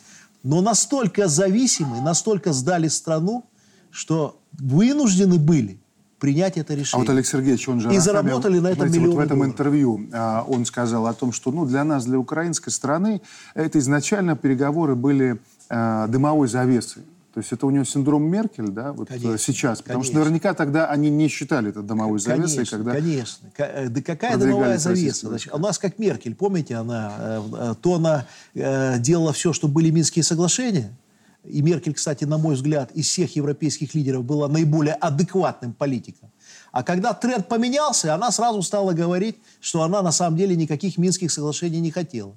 Но 0.43 0.61
настолько 0.61 1.27
зависимы, 1.27 2.01
настолько 2.01 2.51
сдали 2.51 2.89
страну, 2.89 3.45
что 3.91 4.37
вынуждены 4.51 5.37
были 5.37 5.77
принять 6.19 6.57
это 6.57 6.73
А 6.73 6.75
решение. 6.77 7.05
вот 7.05 7.11
Олег 7.11 7.25
Сергеевич, 7.25 7.67
он 7.67 7.81
же... 7.81 7.93
И 7.93 7.99
заработали 7.99 8.59
на 8.59 8.67
этом 8.67 8.87
знаете, 8.87 8.99
вот 8.99 9.15
в 9.15 9.19
этом 9.19 9.39
долларов. 9.39 9.51
интервью 9.51 10.07
а, 10.13 10.45
он 10.47 10.65
сказал 10.65 11.05
о 11.07 11.13
том, 11.13 11.33
что 11.33 11.51
ну, 11.51 11.65
для 11.65 11.83
нас, 11.83 12.05
для 12.05 12.17
украинской 12.17 12.69
страны, 12.69 13.21
это 13.55 13.77
изначально 13.79 14.37
переговоры 14.37 14.95
были 14.95 15.37
а, 15.73 16.07
дымовой 16.07 16.47
завесой. 16.47 17.03
То 17.33 17.39
есть 17.39 17.51
это 17.51 17.65
у 17.65 17.71
него 17.71 17.83
синдром 17.83 18.29
Меркель, 18.29 18.67
да, 18.67 18.93
вот 18.93 19.07
Конечно, 19.07 19.31
э, 19.31 19.37
сейчас. 19.39 19.81
Потому 19.81 20.03
что 20.03 20.11
конечно. 20.11 20.29
наверняка 20.29 20.53
тогда 20.53 20.85
они 20.85 21.09
не 21.09 21.27
считали 21.29 21.69
это 21.69 21.81
дымовой 21.81 22.19
завесой, 22.19 22.57
Конечно, 22.57 22.77
когда... 22.77 22.91
конечно. 22.93 23.49
Э, 23.57 23.87
Да 23.89 24.01
какая 24.03 24.37
дымовая 24.37 24.77
завеса? 24.77 25.29
Значит, 25.29 25.51
у 25.51 25.57
нас 25.57 25.79
как 25.79 25.97
Меркель, 25.97 26.35
помните, 26.35 26.75
она, 26.75 27.11
э, 27.17 27.41
э, 27.53 27.75
то 27.81 27.95
она 27.95 28.27
э, 28.53 28.99
делала 28.99 29.33
все, 29.33 29.51
чтобы 29.51 29.73
были 29.73 29.89
Минские 29.89 30.21
соглашения, 30.21 30.95
и 31.43 31.63
Меркель, 31.63 31.95
кстати, 31.95 32.23
на 32.23 32.37
мой 32.37 32.53
взгляд, 32.53 32.91
из 32.91 33.07
всех 33.07 33.35
европейских 33.35 33.95
лидеров 33.95 34.23
была 34.23 34.47
наиболее 34.47 34.93
адекватным 34.93 35.73
политиком. 35.73 36.29
А 36.71 36.83
когда 36.83 37.13
тренд 37.13 37.47
поменялся, 37.47 38.13
она 38.13 38.31
сразу 38.31 38.61
стала 38.61 38.93
говорить, 38.93 39.37
что 39.59 39.81
она 39.81 40.03
на 40.03 40.11
самом 40.11 40.37
деле 40.37 40.55
никаких 40.55 40.97
Минских 40.97 41.31
соглашений 41.31 41.79
не 41.79 41.91
хотела. 41.91 42.35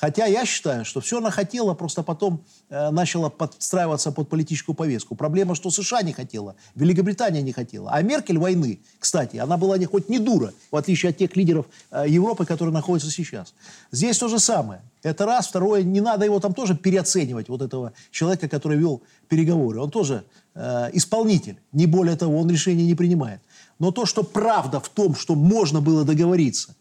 Хотя 0.00 0.26
я 0.26 0.44
считаю, 0.44 0.84
что 0.84 1.00
все 1.00 1.18
она 1.18 1.30
хотела, 1.30 1.74
просто 1.74 2.04
потом 2.04 2.44
э, 2.70 2.90
начала 2.90 3.30
подстраиваться 3.30 4.12
под 4.12 4.28
политическую 4.28 4.76
повестку. 4.76 5.16
Проблема, 5.16 5.56
что 5.56 5.70
США 5.70 6.02
не 6.02 6.12
хотела, 6.12 6.54
Великобритания 6.76 7.42
не 7.42 7.52
хотела. 7.52 7.90
А 7.90 8.00
Меркель 8.02 8.38
войны, 8.38 8.80
кстати, 9.00 9.38
она 9.38 9.56
была 9.56 9.76
не, 9.76 9.86
хоть 9.86 10.08
не 10.08 10.20
дура, 10.20 10.52
в 10.70 10.76
отличие 10.76 11.10
от 11.10 11.16
тех 11.16 11.34
лидеров 11.34 11.66
э, 11.90 12.04
Европы, 12.08 12.46
которые 12.46 12.72
находятся 12.72 13.10
сейчас. 13.10 13.54
Здесь 13.90 14.16
то 14.18 14.28
же 14.28 14.38
самое. 14.38 14.82
Это 15.02 15.26
раз. 15.26 15.48
Второе, 15.48 15.82
не 15.82 16.00
надо 16.00 16.24
его 16.24 16.38
там 16.38 16.54
тоже 16.54 16.76
переоценивать, 16.76 17.48
вот 17.48 17.60
этого 17.60 17.92
человека, 18.12 18.48
который 18.48 18.78
вел 18.78 19.02
переговоры. 19.26 19.80
Он 19.80 19.90
тоже 19.90 20.24
э, 20.54 20.90
исполнитель. 20.92 21.58
Не 21.72 21.86
более 21.86 22.16
того, 22.16 22.38
он 22.38 22.48
решения 22.48 22.84
не 22.84 22.94
принимает. 22.94 23.40
Но 23.80 23.90
то, 23.90 24.06
что 24.06 24.22
правда 24.22 24.78
в 24.78 24.88
том, 24.88 25.16
что 25.16 25.34
можно 25.34 25.80
было 25.80 26.04
договориться, 26.04 26.76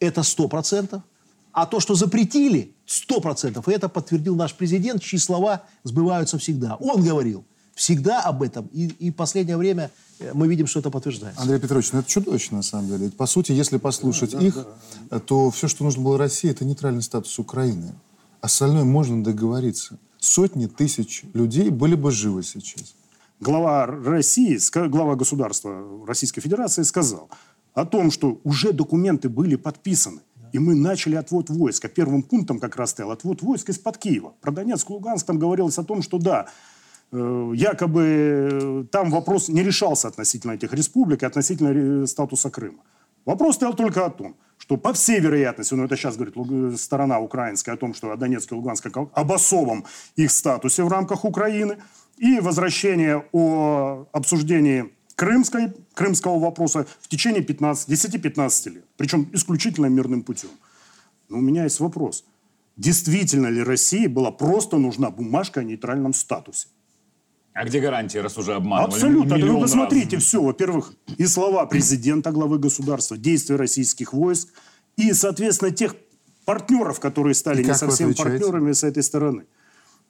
это 0.00 0.22
сто 0.22 0.48
процентов. 0.48 1.02
А 1.56 1.64
то, 1.64 1.80
что 1.80 1.94
запретили, 1.94 2.74
сто 2.84 3.18
процентов. 3.18 3.66
И 3.66 3.72
это 3.72 3.88
подтвердил 3.88 4.36
наш 4.36 4.52
президент, 4.52 5.00
чьи 5.02 5.18
слова 5.18 5.62
сбываются 5.84 6.36
всегда. 6.36 6.74
Он 6.76 7.02
говорил 7.02 7.46
всегда 7.74 8.20
об 8.20 8.42
этом. 8.42 8.66
И, 8.74 8.88
и 8.88 9.10
в 9.10 9.14
последнее 9.14 9.56
время 9.56 9.90
э, 10.18 10.32
мы 10.34 10.48
видим, 10.48 10.66
что 10.66 10.80
это 10.80 10.90
подтверждается. 10.90 11.40
Андрей 11.40 11.58
Петрович, 11.58 11.92
ну 11.92 12.00
это 12.00 12.10
чудовищно 12.10 12.58
на 12.58 12.62
самом 12.62 12.88
деле. 12.88 13.06
Ведь, 13.06 13.16
По 13.16 13.24
сути, 13.24 13.52
если 13.52 13.78
послушать 13.78 14.34
их, 14.34 14.66
то 15.24 15.50
все, 15.50 15.66
что 15.66 15.82
нужно 15.84 16.02
было 16.02 16.18
России, 16.18 16.50
это 16.50 16.66
нейтральный 16.66 17.00
статус 17.02 17.38
Украины. 17.38 17.94
Остальное 18.42 18.84
можно 18.84 19.24
договориться. 19.24 19.98
Сотни 20.18 20.66
тысяч 20.66 21.22
людей 21.32 21.70
были 21.70 21.94
бы 21.94 22.10
живы 22.10 22.42
сейчас. 22.42 22.94
глава 23.40 23.86
России, 23.86 24.58
глава 24.88 25.14
государства 25.14 25.82
Российской 26.06 26.42
Федерации 26.42 26.82
сказал 26.82 27.30
о 27.72 27.86
том, 27.86 28.10
что 28.10 28.40
уже 28.44 28.74
документы 28.74 29.30
были 29.30 29.56
подписаны. 29.56 30.20
И 30.52 30.58
мы 30.58 30.74
начали 30.74 31.16
отвод 31.16 31.50
войск. 31.50 31.84
А 31.84 31.88
первым 31.88 32.22
пунктом 32.22 32.58
как 32.58 32.76
раз 32.76 32.90
стоял 32.90 33.10
отвод 33.10 33.42
войск 33.42 33.70
из-под 33.70 33.98
Киева. 33.98 34.34
Про 34.40 34.52
Донецк, 34.52 34.88
Луганск 34.90 35.26
там 35.26 35.38
говорилось 35.38 35.78
о 35.78 35.84
том, 35.84 36.02
что 36.02 36.18
да, 36.18 36.46
э, 37.12 37.52
якобы 37.54 38.02
э, 38.02 38.84
там 38.90 39.10
вопрос 39.10 39.48
не 39.48 39.62
решался 39.62 40.08
относительно 40.08 40.52
этих 40.52 40.72
республик 40.72 41.22
и 41.22 41.26
относительно 41.26 42.02
э, 42.02 42.06
статуса 42.06 42.50
Крыма. 42.50 42.82
Вопрос 43.24 43.56
стоял 43.56 43.74
только 43.74 44.06
о 44.06 44.10
том, 44.10 44.36
что 44.56 44.76
по 44.76 44.92
всей 44.92 45.20
вероятности, 45.20 45.74
ну 45.74 45.84
это 45.84 45.96
сейчас 45.96 46.16
говорит 46.16 46.80
сторона 46.80 47.18
украинская 47.18 47.74
о 47.74 47.78
том, 47.78 47.92
что 47.92 48.12
о 48.12 48.16
Донецке 48.16 48.54
и 48.54 48.58
Луганске 48.58 48.90
как 48.90 49.08
об 49.12 49.32
особом 49.32 49.84
их 50.14 50.30
статусе 50.30 50.84
в 50.84 50.88
рамках 50.88 51.24
Украины, 51.24 51.78
и 52.18 52.40
возвращение 52.40 53.26
о 53.32 54.06
обсуждении 54.12 54.95
крымской, 55.16 55.72
крымского 55.94 56.38
вопроса 56.38 56.86
в 57.00 57.08
течение 57.08 57.42
15, 57.42 57.88
10-15 57.88 58.70
лет. 58.70 58.84
Причем 58.96 59.28
исключительно 59.32 59.86
мирным 59.86 60.22
путем. 60.22 60.50
Но 61.28 61.38
у 61.38 61.40
меня 61.40 61.64
есть 61.64 61.80
вопрос. 61.80 62.24
Действительно 62.76 63.48
ли 63.48 63.62
России 63.62 64.06
была 64.06 64.30
просто 64.30 64.76
нужна 64.76 65.10
бумажка 65.10 65.60
о 65.60 65.64
нейтральном 65.64 66.12
статусе? 66.12 66.68
А 67.54 67.64
где 67.64 67.80
гарантии, 67.80 68.18
раз 68.18 68.36
уже 68.36 68.54
обманывали? 68.54 68.94
Абсолютно. 68.94 69.38
Да 69.38 69.46
вы 69.46 69.60
посмотрите 69.60 70.16
раз? 70.16 70.24
все. 70.24 70.42
Во-первых, 70.42 70.92
и 71.16 71.26
слова 71.26 71.64
президента, 71.64 72.30
главы 72.30 72.58
государства, 72.58 73.16
действия 73.16 73.56
российских 73.56 74.12
войск, 74.12 74.48
и, 74.98 75.14
соответственно, 75.14 75.70
тех 75.70 75.96
партнеров, 76.44 77.00
которые 77.00 77.34
стали 77.34 77.62
И 77.62 77.64
не 77.64 77.74
совсем 77.74 78.14
партнерами 78.14 78.72
с 78.72 78.84
этой 78.84 79.02
стороны. 79.02 79.46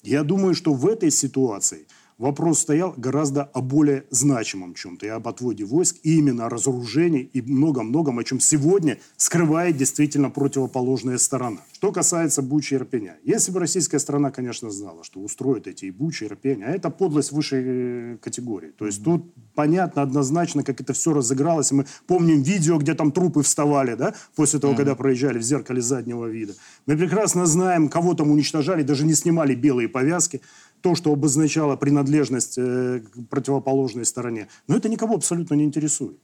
Я 0.02 0.24
думаю, 0.24 0.54
что 0.56 0.74
в 0.74 0.86
этой 0.88 1.12
ситуации 1.12 1.86
вопрос 2.18 2.60
стоял 2.60 2.94
гораздо 2.96 3.42
о 3.42 3.60
более 3.60 4.04
значимом 4.10 4.74
чем-то, 4.74 5.06
и 5.06 5.08
об 5.08 5.28
отводе 5.28 5.64
войск, 5.64 5.96
и 6.02 6.16
именно 6.16 6.46
о 6.46 6.48
разоружении, 6.48 7.22
и 7.22 7.42
многом-многом, 7.42 8.18
о 8.18 8.24
чем 8.24 8.40
сегодня 8.40 8.98
скрывает 9.16 9.76
действительно 9.76 10.30
противоположная 10.30 11.18
сторона. 11.18 11.58
Что 11.72 11.92
касается 11.92 12.42
Бучи 12.42 12.74
и 12.74 12.76
Ирпеня. 12.76 13.16
Если 13.22 13.52
бы 13.52 13.60
российская 13.60 13.98
страна, 13.98 14.30
конечно, 14.30 14.70
знала, 14.70 15.04
что 15.04 15.20
устроит 15.20 15.66
эти 15.66 15.86
и 15.86 15.90
Бучи, 15.90 16.24
и 16.24 16.26
Ирпень, 16.26 16.62
а 16.62 16.70
это 16.70 16.90
подлость 16.90 17.32
высшей 17.32 17.62
э, 17.64 18.16
категории. 18.20 18.72
То 18.78 18.86
есть 18.86 19.04
тут 19.04 19.34
понятно 19.54 20.02
однозначно, 20.02 20.62
как 20.62 20.80
это 20.80 20.92
все 20.92 21.12
разыгралось. 21.12 21.72
Мы 21.72 21.86
помним 22.06 22.42
видео, 22.42 22.78
где 22.78 22.94
там 22.94 23.12
трупы 23.12 23.42
вставали, 23.42 23.94
да, 23.94 24.14
после 24.34 24.58
того, 24.58 24.74
когда 24.74 24.94
проезжали 24.94 25.38
в 25.38 25.42
зеркале 25.42 25.82
заднего 25.82 26.26
вида. 26.26 26.54
Мы 26.86 26.96
прекрасно 26.96 27.46
знаем, 27.46 27.88
кого 27.88 28.14
там 28.14 28.30
уничтожали, 28.30 28.82
даже 28.82 29.04
не 29.04 29.14
снимали 29.14 29.54
белые 29.54 29.88
повязки 29.88 30.40
то, 30.86 30.94
что 30.94 31.12
обозначало 31.12 31.74
принадлежность 31.76 32.58
э, 32.58 33.00
к 33.00 33.28
противоположной 33.28 34.04
стороне. 34.04 34.46
Но 34.68 34.76
это 34.76 34.88
никого 34.88 35.14
абсолютно 35.14 35.54
не 35.54 35.64
интересует. 35.64 36.16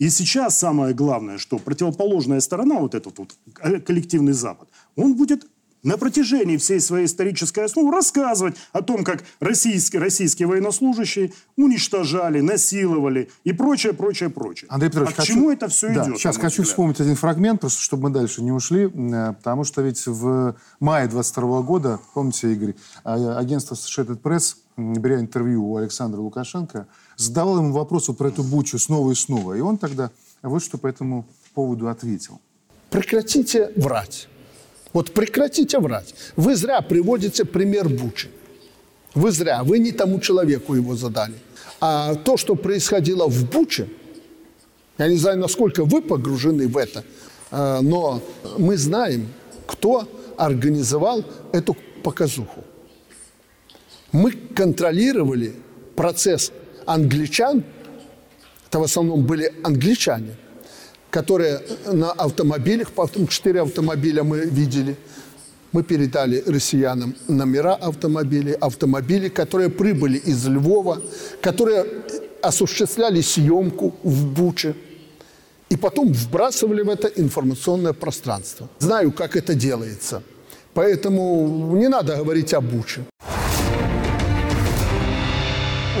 И 0.00 0.10
сейчас 0.10 0.58
самое 0.58 0.92
главное, 0.92 1.38
что 1.38 1.58
противоположная 1.58 2.40
сторона, 2.40 2.80
вот 2.80 2.96
этот 2.96 3.16
вот 3.18 3.36
э, 3.60 3.78
коллективный 3.78 4.32
Запад, 4.32 4.68
он 4.96 5.14
будет 5.14 5.46
на 5.82 5.96
протяжении 5.96 6.56
всей 6.56 6.80
своей 6.80 7.06
исторической 7.06 7.64
основы 7.64 7.92
рассказывать 7.92 8.56
о 8.72 8.82
том, 8.82 9.04
как 9.04 9.22
российские, 9.40 10.00
российские 10.00 10.48
военнослужащие 10.48 11.32
уничтожали, 11.56 12.40
насиловали 12.40 13.30
и 13.44 13.52
прочее, 13.52 13.92
прочее, 13.92 14.30
прочее. 14.30 14.68
Андрей 14.70 14.88
Петрович, 14.88 15.10
а 15.10 15.12
к 15.12 15.16
хочу- 15.16 15.34
чему 15.34 15.50
это 15.50 15.68
все 15.68 15.94
да, 15.94 16.04
идет? 16.04 16.18
Сейчас 16.18 16.36
хочу 16.36 16.62
взгляд? 16.62 16.68
вспомнить 16.68 17.00
один 17.00 17.14
фрагмент, 17.14 17.60
просто 17.60 17.80
чтобы 17.80 18.04
мы 18.04 18.10
дальше 18.10 18.42
не 18.42 18.52
ушли, 18.52 18.88
потому 18.88 19.64
что 19.64 19.82
ведь 19.82 20.06
в 20.06 20.56
мае 20.80 21.08
22 21.08 21.62
года, 21.62 22.00
помните, 22.14 22.52
Игорь, 22.52 22.74
а- 23.04 23.38
агентство 23.38 23.74
Associated 23.74 24.20
Press, 24.20 24.56
беря 24.76 25.20
интервью 25.20 25.64
у 25.64 25.76
Александра 25.76 26.20
Лукашенко, 26.20 26.86
задавал 27.16 27.58
ему 27.58 27.72
вопрос 27.72 28.08
вот 28.08 28.18
про 28.18 28.28
эту 28.28 28.42
бучу 28.42 28.78
снова 28.78 29.10
и 29.12 29.14
снова. 29.14 29.54
И 29.54 29.60
он 29.60 29.76
тогда 29.78 30.10
вот 30.42 30.62
что 30.62 30.78
по 30.78 30.86
этому 30.86 31.26
поводу 31.54 31.88
ответил. 31.88 32.40
Прекратите 32.90 33.72
врать. 33.76 34.28
Вот 34.92 35.12
прекратите 35.12 35.78
врать. 35.78 36.14
Вы 36.36 36.56
зря 36.56 36.80
приводите 36.80 37.44
пример 37.44 37.88
Бучи. 37.88 38.28
Вы 39.14 39.30
зря. 39.30 39.62
Вы 39.62 39.78
не 39.78 39.92
тому 39.92 40.20
человеку 40.20 40.74
его 40.74 40.96
задали. 40.96 41.34
А 41.80 42.14
то, 42.14 42.36
что 42.36 42.54
происходило 42.54 43.28
в 43.28 43.50
Буче, 43.50 43.88
я 44.98 45.08
не 45.08 45.16
знаю, 45.16 45.38
насколько 45.38 45.84
вы 45.84 46.02
погружены 46.02 46.66
в 46.66 46.76
это, 46.76 47.04
э, 47.50 47.80
но 47.82 48.20
мы 48.58 48.76
знаем, 48.76 49.28
кто 49.66 50.08
организовал 50.36 51.24
эту 51.52 51.76
показуху. 52.02 52.64
Мы 54.12 54.32
контролировали 54.32 55.54
процесс 55.94 56.52
англичан, 56.86 57.64
это 58.68 58.80
в 58.80 58.82
основном 58.82 59.24
были 59.24 59.52
англичане, 59.62 60.36
которые 61.10 61.60
на 61.86 62.10
автомобилях, 62.12 62.90
потом 62.92 63.26
четыре 63.26 63.62
автомобиля 63.62 64.22
мы 64.22 64.40
видели, 64.40 64.96
мы 65.72 65.82
передали 65.82 66.42
россиянам 66.46 67.14
номера 67.28 67.74
автомобилей, 67.74 68.52
автомобили, 68.52 69.28
которые 69.28 69.68
прибыли 69.68 70.18
из 70.18 70.46
Львова, 70.46 71.02
которые 71.40 71.84
осуществляли 72.42 73.20
съемку 73.20 73.94
в 74.02 74.26
Буче 74.26 74.74
и 75.68 75.76
потом 75.76 76.12
вбрасывали 76.12 76.82
в 76.82 76.88
это 76.88 77.08
информационное 77.08 77.92
пространство. 77.92 78.68
Знаю, 78.78 79.12
как 79.12 79.36
это 79.36 79.54
делается. 79.54 80.22
Поэтому 80.72 81.76
не 81.76 81.88
надо 81.88 82.16
говорить 82.16 82.54
о 82.54 82.60
Буче. 82.60 83.04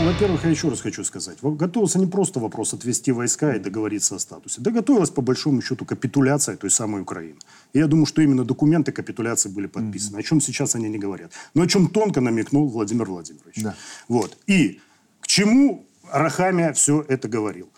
Во-первых, 0.08 0.44
я 0.44 0.50
еще 0.50 0.70
раз 0.70 0.80
хочу 0.80 1.04
сказать. 1.04 1.36
Готовился 1.42 1.98
не 1.98 2.06
просто 2.06 2.40
вопрос 2.40 2.72
отвести 2.72 3.12
войска 3.12 3.54
и 3.54 3.58
договориться 3.58 4.16
о 4.16 4.18
статусе. 4.18 4.62
Да 4.62 4.70
готовилась, 4.70 5.10
по 5.10 5.20
большому 5.20 5.60
счету, 5.60 5.84
капитуляция 5.84 6.56
той 6.56 6.70
самой 6.70 7.02
Украины. 7.02 7.36
И 7.74 7.78
я 7.78 7.86
думаю, 7.86 8.06
что 8.06 8.22
именно 8.22 8.42
документы 8.42 8.90
капитуляции 8.90 9.50
были 9.50 9.66
подписаны. 9.66 10.16
О 10.16 10.22
чем 10.22 10.40
сейчас 10.40 10.74
они 10.74 10.88
не 10.88 10.96
говорят. 10.96 11.32
Но 11.52 11.62
о 11.62 11.66
чем 11.66 11.88
тонко 11.88 12.22
намекнул 12.22 12.68
Владимир 12.68 13.04
Владимирович. 13.04 13.62
Да. 13.62 13.74
Вот. 14.08 14.38
И 14.46 14.80
к 15.20 15.26
чему 15.26 15.84
Рахамия 16.10 16.72
все 16.72 17.04
это 17.06 17.28
говорил? 17.28 17.68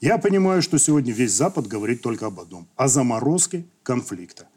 Я 0.00 0.18
понимаю, 0.18 0.62
что 0.62 0.78
сегодня 0.78 1.12
весь 1.12 1.30
Запад 1.32 1.68
говорит 1.68 2.02
только 2.02 2.26
об 2.26 2.40
одном. 2.40 2.66
О 2.74 2.88
заморозке 2.88 3.64
конфликта. 3.84 4.48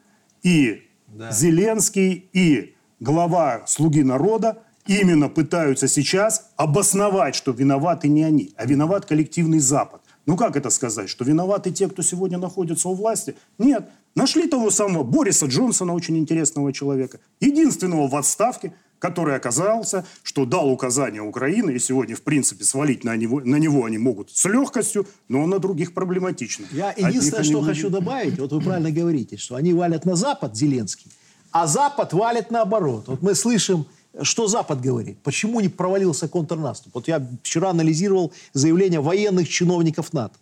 И 0.42 0.90
Зеленский, 1.30 2.30
и 2.34 2.74
глава 3.00 3.68
«Слуги 3.68 4.02
народа» 4.02 4.64
именно 4.88 5.30
пытаются 5.30 5.88
сейчас 5.88 6.50
обосновать, 6.56 7.36
что 7.36 7.52
виноваты 7.52 8.08
не 8.08 8.24
они, 8.24 8.54
а 8.56 8.66
виноват 8.66 9.06
коллективный 9.06 9.60
Запад. 9.60 10.02
Ну 10.26 10.38
как 10.38 10.56
это 10.56 10.70
сказать? 10.70 11.10
Что 11.10 11.26
виноваты 11.26 11.72
те, 11.72 11.88
кто 11.88 12.02
сегодня 12.02 12.38
находится 12.38 12.90
у 12.90 12.94
власти? 12.94 13.36
Нет. 13.58 13.90
Нашли 14.14 14.48
того 14.48 14.70
самого 14.72 15.04
Бориса 15.04 15.46
Джонсона, 15.46 15.94
очень 15.94 16.18
интересного 16.18 16.74
человека, 16.74 17.20
единственного 17.40 18.08
в 18.08 18.16
отставке, 18.16 18.74
который 19.00 19.36
оказался, 19.36 20.06
что 20.22 20.46
дал 20.46 20.70
указания 20.70 21.22
Украины, 21.22 21.72
и 21.72 21.80
сегодня, 21.80 22.16
в 22.16 22.22
принципе, 22.22 22.64
свалить 22.64 23.04
на 23.04 23.16
него, 23.16 23.42
на 23.42 23.56
него 23.56 23.86
они 23.86 23.98
могут 23.98 24.30
с 24.30 24.46
легкостью, 24.46 25.08
но 25.28 25.48
на 25.48 25.58
других 25.58 25.94
проблематично. 25.94 26.66
Я 26.72 26.94
единственное, 26.96 27.44
что 27.44 27.62
хочу 27.62 27.90
добавить, 27.90 28.38
вот 28.38 28.52
вы 28.52 28.62
правильно 28.62 28.92
говорите, 28.92 29.38
что 29.38 29.56
они 29.56 29.74
валят 29.74 30.06
на 30.06 30.16
Запад, 30.16 30.56
Зеленский, 30.56 31.12
а 31.52 31.66
Запад 31.66 32.14
валит 32.14 32.52
наоборот. 32.52 33.06
Вот 33.08 33.24
мы 33.24 33.34
слышим, 33.34 33.88
что 34.22 34.48
Запад 34.48 34.82
говорит, 34.82 35.18
почему 35.24 35.60
не 35.62 35.70
провалился 35.70 36.28
контрнаступ. 36.28 36.96
Вот 36.96 37.08
я 37.08 37.26
вчера 37.44 37.70
анализировал 37.70 38.34
заявления 38.54 39.00
военных 39.00 39.48
чиновников 39.48 40.14
НАТО. 40.14 40.36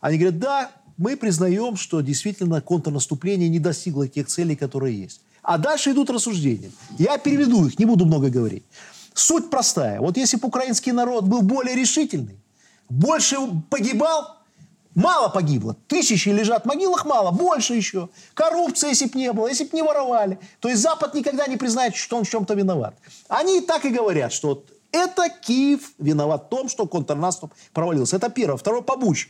Они 0.00 0.18
говорят, 0.18 0.38
да, 0.38 0.70
мы 0.96 1.16
признаем, 1.16 1.76
что 1.76 2.00
действительно 2.00 2.60
контрнаступление 2.60 3.48
не 3.48 3.58
достигло 3.58 4.06
тех 4.06 4.26
целей, 4.28 4.56
которые 4.56 5.00
есть. 5.00 5.20
А 5.42 5.58
дальше 5.58 5.92
идут 5.92 6.10
рассуждения. 6.10 6.70
Я 6.98 7.18
переведу 7.18 7.66
их, 7.66 7.78
не 7.78 7.84
буду 7.84 8.06
много 8.06 8.30
говорить. 8.30 8.64
Суть 9.14 9.50
простая. 9.50 10.00
Вот 10.00 10.16
если 10.16 10.36
бы 10.36 10.48
украинский 10.48 10.92
народ 10.92 11.24
был 11.24 11.42
более 11.42 11.74
решительный, 11.74 12.36
больше 12.88 13.36
погибал, 13.70 14.38
мало 14.94 15.28
погибло. 15.28 15.76
Тысячи 15.86 16.28
лежат 16.28 16.64
в 16.64 16.66
могилах, 16.66 17.04
мало, 17.04 17.30
больше 17.30 17.74
еще. 17.74 18.08
Коррупции, 18.34 18.88
если 18.88 19.06
бы 19.06 19.18
не 19.18 19.32
было, 19.32 19.48
если 19.48 19.64
бы 19.64 19.70
не 19.72 19.82
воровали. 19.82 20.38
То 20.60 20.68
есть 20.68 20.82
Запад 20.82 21.14
никогда 21.14 21.46
не 21.46 21.56
признает, 21.56 21.96
что 21.96 22.16
он 22.16 22.24
в 22.24 22.30
чем-то 22.30 22.54
виноват. 22.54 22.94
Они 23.28 23.58
и 23.58 23.60
так 23.60 23.84
и 23.84 23.90
говорят, 23.90 24.32
что 24.32 24.48
вот 24.48 24.70
это 24.92 25.28
Киев 25.28 25.92
виноват 25.98 26.46
в 26.46 26.48
том, 26.48 26.68
что 26.68 26.86
контрнаступ 26.86 27.52
провалился. 27.72 28.16
Это 28.16 28.30
первое. 28.30 28.56
Второе, 28.56 28.82
побуче. 28.82 29.28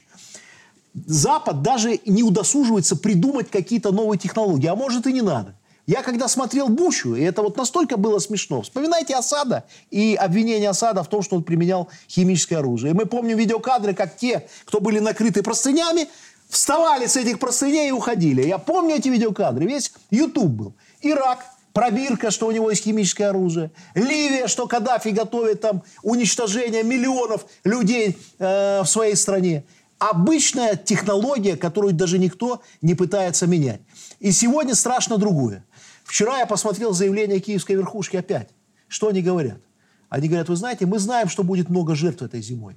Запад 0.94 1.62
даже 1.62 1.98
не 2.06 2.22
удосуживается 2.22 2.96
придумать 2.96 3.50
какие-то 3.50 3.90
новые 3.90 4.18
технологии, 4.18 4.68
а 4.68 4.76
может 4.76 5.06
и 5.06 5.12
не 5.12 5.22
надо. 5.22 5.54
Я 5.86 6.02
когда 6.02 6.28
смотрел 6.28 6.68
Бучу, 6.68 7.14
и 7.14 7.22
это 7.22 7.42
вот 7.42 7.56
настолько 7.56 7.98
было 7.98 8.18
смешно. 8.18 8.62
Вспоминайте 8.62 9.14
Асада 9.14 9.64
и 9.90 10.14
обвинение 10.18 10.70
Асада 10.70 11.02
в 11.02 11.08
том, 11.08 11.22
что 11.22 11.36
он 11.36 11.44
применял 11.44 11.88
химическое 12.08 12.56
оружие. 12.56 12.92
И 12.92 12.96
мы 12.96 13.04
помним 13.04 13.36
видеокадры, 13.36 13.94
как 13.94 14.16
те, 14.16 14.46
кто 14.64 14.80
были 14.80 14.98
накрыты 14.98 15.42
простынями, 15.42 16.08
вставали 16.48 17.06
с 17.06 17.16
этих 17.16 17.38
простыней 17.38 17.88
и 17.88 17.92
уходили. 17.92 18.46
Я 18.46 18.56
помню 18.56 18.96
эти 18.96 19.08
видеокадры. 19.08 19.66
Весь 19.66 19.92
YouTube 20.10 20.50
был. 20.50 20.74
Ирак, 21.02 21.44
пробирка, 21.74 22.30
что 22.30 22.46
у 22.46 22.50
него 22.50 22.70
есть 22.70 22.84
химическое 22.84 23.26
оружие. 23.26 23.70
Ливия, 23.94 24.46
что 24.46 24.66
Каддафи 24.66 25.08
готовит 25.08 25.60
там 25.60 25.82
уничтожение 26.02 26.82
миллионов 26.82 27.44
людей 27.62 28.16
э, 28.38 28.80
в 28.82 28.86
своей 28.86 29.16
стране. 29.16 29.64
Обычная 29.98 30.76
технология, 30.76 31.56
которую 31.56 31.92
даже 31.92 32.18
никто 32.18 32.62
не 32.80 32.94
пытается 32.94 33.46
менять. 33.46 33.80
И 34.20 34.32
сегодня 34.32 34.74
страшно 34.74 35.18
другое. 35.18 35.64
Вчера 36.04 36.38
я 36.38 36.46
посмотрел 36.46 36.92
заявление 36.92 37.40
киевской 37.40 37.72
верхушки 37.72 38.16
опять. 38.16 38.50
Что 38.88 39.08
они 39.08 39.22
говорят? 39.22 39.58
Они 40.08 40.28
говорят, 40.28 40.48
вы 40.48 40.56
знаете, 40.56 40.86
мы 40.86 40.98
знаем, 40.98 41.28
что 41.28 41.42
будет 41.42 41.68
много 41.68 41.94
жертв 41.94 42.22
этой 42.22 42.40
зимой. 42.40 42.76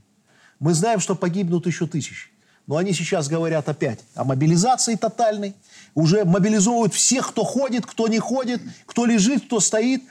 Мы 0.60 0.74
знаем, 0.74 1.00
что 1.00 1.14
погибнут 1.14 1.68
еще 1.68 1.86
тысячи. 1.86 2.30
Но 2.66 2.78
они 2.78 2.94
сейчас 2.94 3.28
говорят 3.28 3.70
опять 3.70 4.00
о 4.16 4.24
мобилизации 4.24 4.96
тотальной. 4.96 5.54
Уже 5.94 6.26
мобилизовывают 6.26 6.94
всех, 6.94 7.30
кто 7.30 7.44
ходит, 7.44 7.86
кто 7.86 8.08
не 8.08 8.20
ходит, 8.20 8.62
кто 8.86 9.06
лежит, 9.06 9.46
кто 9.46 9.60
стоит. 9.60 10.04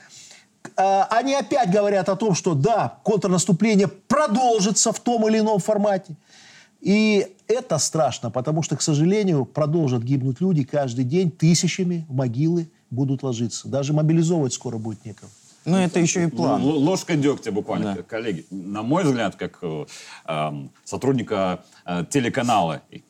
Э, 0.75 1.03
Они 1.09 1.35
опять 1.35 1.69
говорят 1.69 2.09
о 2.09 2.15
том, 2.15 2.33
что 2.33 2.55
да, 2.55 2.99
контрнаступление 3.03 3.87
продолжится 3.87 4.91
в 4.91 4.99
том 4.99 5.27
или 5.27 5.39
ином 5.39 5.59
формате. 5.59 6.15
И 6.79 7.35
это 7.47 7.77
страшно, 7.77 8.31
потому 8.31 8.63
что, 8.63 8.75
к 8.75 8.81
сожалению, 8.81 9.45
продолжат 9.45 10.03
гибнуть 10.03 10.41
люди 10.41 10.63
каждый 10.63 11.03
день, 11.03 11.29
тысячами 11.31 12.05
в 12.07 12.15
могилы 12.15 12.69
будут 12.89 13.23
ложиться. 13.23 13.67
Даже 13.67 13.93
мобилизовывать 13.93 14.53
скоро 14.53 14.77
будет 14.77 15.05
некого. 15.05 15.29
Ну, 15.65 15.75
это 15.77 15.99
еще 15.99 16.23
и 16.23 16.27
план. 16.27 16.61
Л- 16.61 16.79
Ложка 16.79 17.15
дегтя 17.17 17.51
буквально, 17.51 17.95
Да. 17.95 18.03
коллеги. 18.03 18.45
На 18.49 18.83
мой 18.83 19.03
взгляд, 19.03 19.35
как 19.35 19.59
э, 19.61 19.85
эм, 20.25 20.71
сотрудника 20.85 21.65
э, 21.85 22.05
телеканала, 22.09 22.81
и 22.89 23.03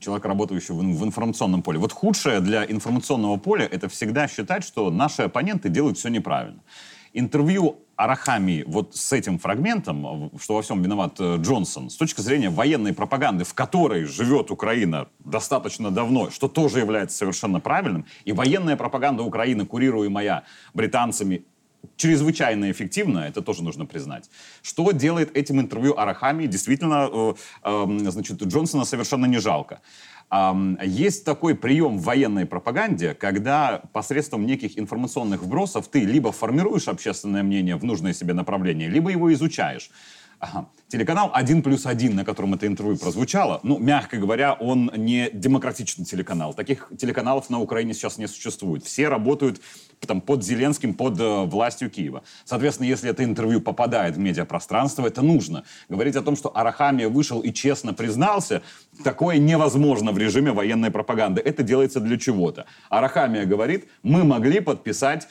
человека, 0.00 0.28
работающего 0.28 0.76
в, 0.76 0.82
в 0.82 1.04
информационном 1.04 1.62
поле, 1.62 1.78
вот 1.78 1.92
худшее 1.92 2.40
для 2.40 2.64
информационного 2.64 3.36
поля 3.36 3.66
это 3.66 3.88
всегда 3.88 4.28
считать, 4.28 4.64
что 4.64 4.90
наши 4.90 5.22
оппоненты 5.22 5.68
делают 5.68 5.98
все 5.98 6.08
неправильно. 6.08 6.60
Интервью 7.12 7.76
Арахами 7.96 8.64
вот 8.66 8.96
с 8.96 9.12
этим 9.12 9.38
фрагментом, 9.38 10.26
э, 10.34 10.38
что 10.40 10.54
во 10.54 10.62
всем 10.62 10.82
виноват 10.82 11.16
э, 11.18 11.36
Джонсон, 11.38 11.90
с 11.90 11.96
точки 11.96 12.20
зрения 12.20 12.50
военной 12.50 12.92
пропаганды, 12.92 13.44
в 13.44 13.54
которой 13.54 14.04
живет 14.04 14.50
Украина 14.50 15.08
достаточно 15.20 15.90
давно, 15.90 16.30
что 16.30 16.48
тоже 16.48 16.80
является 16.80 17.16
совершенно 17.16 17.60
правильным, 17.60 18.06
и 18.24 18.32
военная 18.32 18.76
пропаганда 18.76 19.22
Украины, 19.22 19.66
курируемая 19.66 20.44
британцами, 20.74 21.44
чрезвычайно 21.96 22.70
эффективно, 22.70 23.20
это 23.20 23.42
тоже 23.42 23.62
нужно 23.62 23.86
признать. 23.86 24.30
Что 24.62 24.90
делает 24.92 25.36
этим 25.36 25.60
интервью 25.60 25.98
Арахами? 25.98 26.46
Действительно, 26.46 27.08
э, 27.12 27.34
эм, 27.62 28.10
значит, 28.10 28.42
Джонсона 28.42 28.84
совершенно 28.84 29.26
не 29.26 29.38
жалко. 29.38 29.80
Есть 30.82 31.24
такой 31.24 31.54
прием 31.54 31.98
в 31.98 32.02
военной 32.02 32.46
пропаганде, 32.46 33.14
когда 33.14 33.82
посредством 33.92 34.46
неких 34.46 34.78
информационных 34.78 35.42
вбросов 35.42 35.88
ты 35.88 36.00
либо 36.00 36.32
формируешь 36.32 36.88
общественное 36.88 37.42
мнение 37.42 37.76
в 37.76 37.84
нужное 37.84 38.12
себе 38.12 38.34
направление, 38.34 38.88
либо 38.88 39.10
его 39.10 39.32
изучаешь. 39.32 39.90
Ага. 40.38 40.68
Телеканал 40.88 41.30
«Один 41.34 41.62
плюс 41.62 41.86
один», 41.86 42.14
на 42.14 42.24
котором 42.24 42.54
это 42.54 42.66
интервью 42.66 42.96
прозвучало, 42.96 43.60
ну, 43.62 43.78
мягко 43.78 44.16
говоря, 44.16 44.52
он 44.52 44.90
не 44.94 45.30
демократичный 45.32 46.04
телеканал. 46.04 46.54
Таких 46.54 46.90
телеканалов 46.98 47.50
на 47.50 47.60
Украине 47.60 47.94
сейчас 47.94 48.18
не 48.18 48.28
существует. 48.28 48.84
Все 48.84 49.08
работают 49.08 49.60
там, 50.06 50.20
под 50.20 50.44
Зеленским, 50.44 50.94
под 50.94 51.18
э, 51.18 51.44
властью 51.44 51.90
Киева. 51.90 52.22
Соответственно, 52.44 52.86
если 52.86 53.10
это 53.10 53.24
интервью 53.24 53.60
попадает 53.60 54.16
в 54.16 54.18
медиапространство, 54.18 55.06
это 55.06 55.22
нужно. 55.22 55.64
Говорить 55.88 56.16
о 56.16 56.22
том, 56.22 56.36
что 56.36 56.54
Арахамия 56.54 57.08
вышел 57.08 57.40
и 57.40 57.52
честно 57.52 57.94
признался, 57.94 58.62
такое 59.02 59.38
невозможно 59.38 60.12
в 60.12 60.18
режиме 60.18 60.52
военной 60.52 60.90
пропаганды. 60.90 61.40
Это 61.40 61.62
делается 61.62 62.00
для 62.00 62.18
чего-то. 62.18 62.66
Арахамия 62.90 63.46
говорит, 63.46 63.88
мы 64.02 64.24
могли 64.24 64.60
подписать 64.60 65.28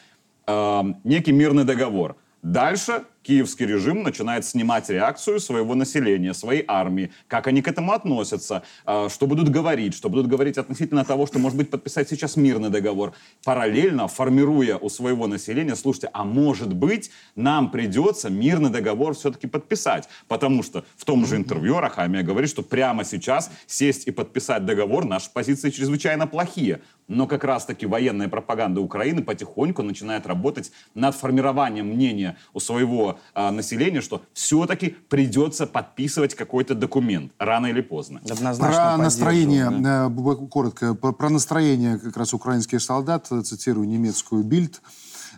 э, 0.47 0.83
некий 1.03 1.31
мирный 1.31 1.63
договор. 1.63 2.17
Дальше 2.41 3.03
киевский 3.23 3.65
режим 3.65 4.03
начинает 4.03 4.45
снимать 4.45 4.89
реакцию 4.89 5.39
своего 5.39 5.75
населения, 5.75 6.33
своей 6.33 6.63
армии, 6.67 7.11
как 7.27 7.47
они 7.47 7.61
к 7.61 7.67
этому 7.67 7.93
относятся, 7.93 8.63
э, 8.85 9.07
что 9.09 9.27
будут 9.27 9.49
говорить, 9.49 9.95
что 9.95 10.09
будут 10.09 10.27
говорить 10.27 10.57
относительно 10.57 11.05
того, 11.05 11.25
что, 11.25 11.39
может 11.39 11.57
быть, 11.57 11.69
подписать 11.69 12.09
сейчас 12.09 12.35
мирный 12.35 12.69
договор, 12.69 13.13
параллельно 13.43 14.07
формируя 14.07 14.77
у 14.77 14.89
своего 14.89 15.27
населения, 15.27 15.75
слушайте, 15.75 16.09
а 16.13 16.23
может 16.23 16.73
быть, 16.73 17.11
нам 17.35 17.71
придется 17.71 18.29
мирный 18.29 18.69
договор 18.69 19.15
все-таки 19.15 19.47
подписать, 19.47 20.09
потому 20.27 20.61
что 20.63 20.85
в 20.97 21.05
том 21.05 21.25
же 21.25 21.37
интервью 21.37 21.79
Рахамия 21.79 22.23
говорит, 22.23 22.49
что 22.49 22.61
прямо 22.61 23.03
сейчас 23.03 23.49
сесть 23.67 24.07
и 24.07 24.11
подписать 24.11 24.65
договор, 24.65 25.05
наши 25.05 25.31
позиции 25.31 25.69
чрезвычайно 25.69 26.27
плохие. 26.27 26.81
Но 27.07 27.27
как 27.27 27.43
раз-таки 27.43 27.85
военная 27.85 28.29
пропаганда 28.29 28.79
Украины 28.81 29.23
потихоньку 29.23 29.83
начинает 29.83 30.25
работать 30.25 30.71
над 30.93 31.15
формированием 31.15 31.87
мнения 31.87 32.37
у 32.53 32.59
своего 32.59 33.12
а, 33.33 33.51
населения, 33.51 34.01
что 34.01 34.23
все-таки 34.33 34.95
придется 35.09 35.67
подписывать 35.67 36.35
какой-то 36.35 36.75
документ 36.75 37.31
рано 37.37 37.67
или 37.67 37.81
поздно. 37.81 38.21
Однозначно 38.29 38.95
Про 38.95 38.97
настроение, 38.97 39.69
да. 39.69 40.07
э, 40.07 40.47
коротко, 40.47 40.93
про, 40.95 41.29
настроение 41.29 41.99
как 41.99 42.17
раз 42.17 42.33
украинских 42.33 42.81
солдат, 42.81 43.27
цитирую 43.27 43.87
немецкую 43.87 44.43
Бильд. 44.43 44.81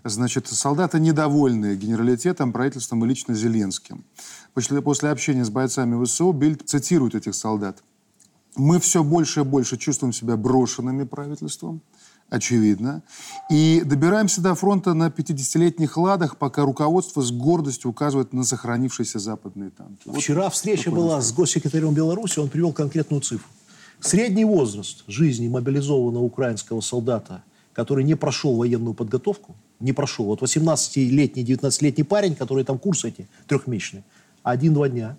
Значит, 0.04 0.48
солдаты 0.48 1.00
недовольны 1.00 1.76
генералитетом, 1.76 2.52
правительством 2.52 3.04
и 3.06 3.08
лично 3.08 3.34
Зеленским. 3.34 4.06
После, 4.54 4.82
после 4.82 5.10
общения 5.10 5.44
с 5.44 5.50
бойцами 5.50 6.04
ВСУ 6.04 6.32
Бильд 6.32 6.62
цитирует 6.70 7.16
этих 7.16 7.34
солдат. 7.34 7.82
Мы 8.56 8.80
все 8.80 9.04
больше 9.04 9.42
и 9.42 9.44
больше 9.44 9.78
чувствуем 9.78 10.14
себя 10.14 10.38
брошенными 10.38 11.04
правительством, 11.04 11.82
очевидно. 12.30 13.04
И 13.50 13.82
добираемся 13.86 14.42
до 14.42 14.56
фронта 14.56 14.94
на 14.94 15.08
50-летних 15.08 15.98
ладах, 15.98 16.38
пока 16.38 16.64
руководство 16.64 17.22
с 17.22 17.32
гордостью 17.32 17.92
указывает 17.92 18.34
на 18.34 18.44
сохранившиеся 18.44 19.20
западные 19.20 19.70
танки. 19.70 20.02
Вот 20.06 20.22
Вчера 20.22 20.50
встреча 20.50 20.92
была 20.92 21.22
с 21.22 21.32
госсекретарем 21.34 21.94
Беларуси, 21.94 22.40
он 22.40 22.50
привел 22.50 22.74
конкретную 22.74 23.22
цифру. 23.22 23.48
Средний 24.00 24.46
возраст 24.46 25.04
жизни 25.08 25.48
мобилизованного 25.48 26.24
украинского 26.24 26.82
солдата, 26.82 27.44
который 27.74 28.04
не 28.04 28.16
прошел 28.16 28.56
военную 28.56 28.94
подготовку, 28.94 29.56
не 29.80 29.94
прошел, 29.94 30.26
вот 30.26 30.42
18-летний, 30.42 31.44
19-летний 31.44 32.04
парень, 32.04 32.36
который 32.36 32.64
там 32.64 32.78
курс 32.78 33.06
эти 33.06 33.28
трехмесячные, 33.48 34.04
один-два 34.44 34.90
дня. 34.90 35.18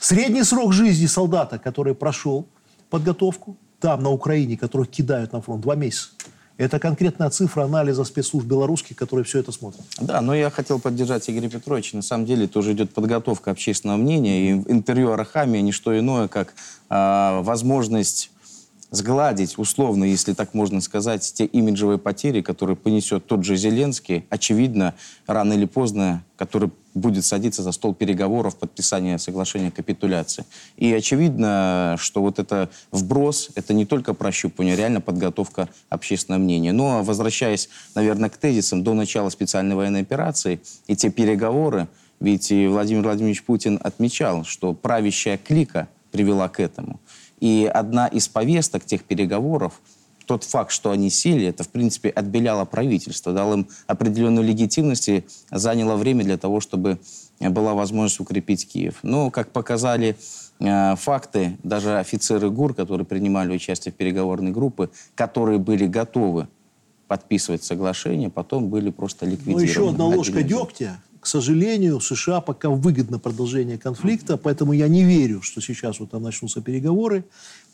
Средний 0.00 0.42
срок 0.44 0.72
жизни 0.72 1.06
солдата, 1.06 1.58
который 1.58 1.94
прошел 1.94 2.46
подготовку, 2.90 3.56
там, 3.80 4.02
на 4.02 4.10
Украине, 4.10 4.56
которых 4.56 4.88
кидают 4.88 5.32
на 5.32 5.40
фронт, 5.40 5.62
два 5.62 5.74
месяца. 5.74 6.08
Это 6.58 6.78
конкретная 6.78 7.28
цифра 7.28 7.64
анализа 7.64 8.04
спецслужб 8.04 8.46
белорусских, 8.46 8.96
которые 8.96 9.26
все 9.26 9.40
это 9.40 9.52
смотрят. 9.52 9.84
Да, 10.00 10.22
но 10.22 10.34
я 10.34 10.48
хотел 10.48 10.80
поддержать 10.80 11.28
Игоря 11.28 11.50
Петровича. 11.50 11.98
На 11.98 12.02
самом 12.02 12.24
деле 12.24 12.48
тоже 12.48 12.72
идет 12.72 12.94
подготовка 12.94 13.50
общественного 13.50 13.98
мнения. 13.98 14.50
И 14.50 14.52
интервью 14.72 15.12
Арахами 15.12 15.58
не 15.58 15.72
что 15.72 15.98
иное, 15.98 16.28
как 16.28 16.54
а, 16.88 17.42
возможность 17.42 18.30
сгладить, 18.90 19.58
условно, 19.58 20.04
если 20.04 20.32
так 20.32 20.54
можно 20.54 20.80
сказать, 20.80 21.32
те 21.34 21.44
имиджевые 21.44 21.98
потери, 21.98 22.40
которые 22.40 22.76
понесет 22.76 23.26
тот 23.26 23.44
же 23.44 23.56
Зеленский, 23.56 24.24
очевидно, 24.30 24.94
рано 25.26 25.54
или 25.54 25.64
поздно, 25.64 26.22
который 26.36 26.70
будет 26.94 27.24
садиться 27.24 27.62
за 27.62 27.72
стол 27.72 27.94
переговоров, 27.94 28.56
подписания 28.56 29.18
соглашения 29.18 29.70
капитуляции. 29.70 30.44
И 30.76 30.92
очевидно, 30.92 31.96
что 31.98 32.22
вот 32.22 32.38
это 32.38 32.70
вброс, 32.90 33.50
это 33.54 33.74
не 33.74 33.84
только 33.84 34.14
прощупывание, 34.14 34.74
а 34.74 34.76
реально 34.76 35.00
подготовка 35.00 35.68
общественного 35.88 36.40
мнения. 36.40 36.72
Но 36.72 37.02
возвращаясь, 37.02 37.68
наверное, 37.94 38.30
к 38.30 38.36
тезисам 38.36 38.82
до 38.82 38.94
начала 38.94 39.28
специальной 39.30 39.76
военной 39.76 40.02
операции 40.02 40.60
и 40.86 40.96
те 40.96 41.10
переговоры, 41.10 41.88
ведь 42.18 42.50
и 42.50 42.66
Владимир 42.66 43.02
Владимирович 43.02 43.42
Путин 43.42 43.78
отмечал, 43.82 44.44
что 44.44 44.72
правящая 44.72 45.36
клика 45.36 45.88
привела 46.12 46.48
к 46.48 46.60
этому. 46.60 46.98
И 47.40 47.70
одна 47.72 48.06
из 48.06 48.28
повесток 48.28 48.84
тех 48.84 49.04
переговоров, 49.04 49.80
тот 50.26 50.44
факт, 50.44 50.72
что 50.72 50.90
они 50.90 51.08
сели, 51.08 51.46
это, 51.46 51.64
в 51.64 51.68
принципе, 51.68 52.08
отбеляло 52.10 52.64
правительство, 52.64 53.32
дало 53.32 53.54
им 53.54 53.68
определенную 53.86 54.46
легитимность 54.46 55.08
и 55.08 55.24
заняло 55.50 55.96
время 55.96 56.24
для 56.24 56.36
того, 56.36 56.60
чтобы 56.60 56.98
э, 57.38 57.48
была 57.48 57.74
возможность 57.74 58.20
укрепить 58.20 58.68
Киев. 58.68 58.96
Но, 59.02 59.30
как 59.30 59.52
показали 59.52 60.16
э, 60.58 60.96
факты, 60.96 61.56
даже 61.62 61.98
офицеры 61.98 62.50
ГУР, 62.50 62.74
которые 62.74 63.06
принимали 63.06 63.54
участие 63.54 63.92
в 63.92 63.96
переговорной 63.96 64.50
группе, 64.50 64.88
которые 65.14 65.58
были 65.58 65.86
готовы 65.86 66.48
подписывать 67.06 67.62
соглашение, 67.62 68.30
потом 68.30 68.68
были 68.68 68.90
просто 68.90 69.26
Но 69.26 69.32
ликвидированы. 69.32 69.64
Ну, 69.64 69.70
еще 69.70 69.90
одна 69.90 70.06
ложка 70.06 70.42
дегтя. 70.42 71.00
К 71.26 71.28
сожалению, 71.28 71.98
США 71.98 72.40
пока 72.40 72.68
выгодно 72.68 73.18
продолжение 73.18 73.78
конфликта, 73.78 74.36
поэтому 74.36 74.72
я 74.72 74.86
не 74.86 75.02
верю, 75.02 75.42
что 75.42 75.60
сейчас 75.60 75.98
вот 75.98 76.12
там 76.12 76.22
начнутся 76.22 76.60
переговоры. 76.60 77.24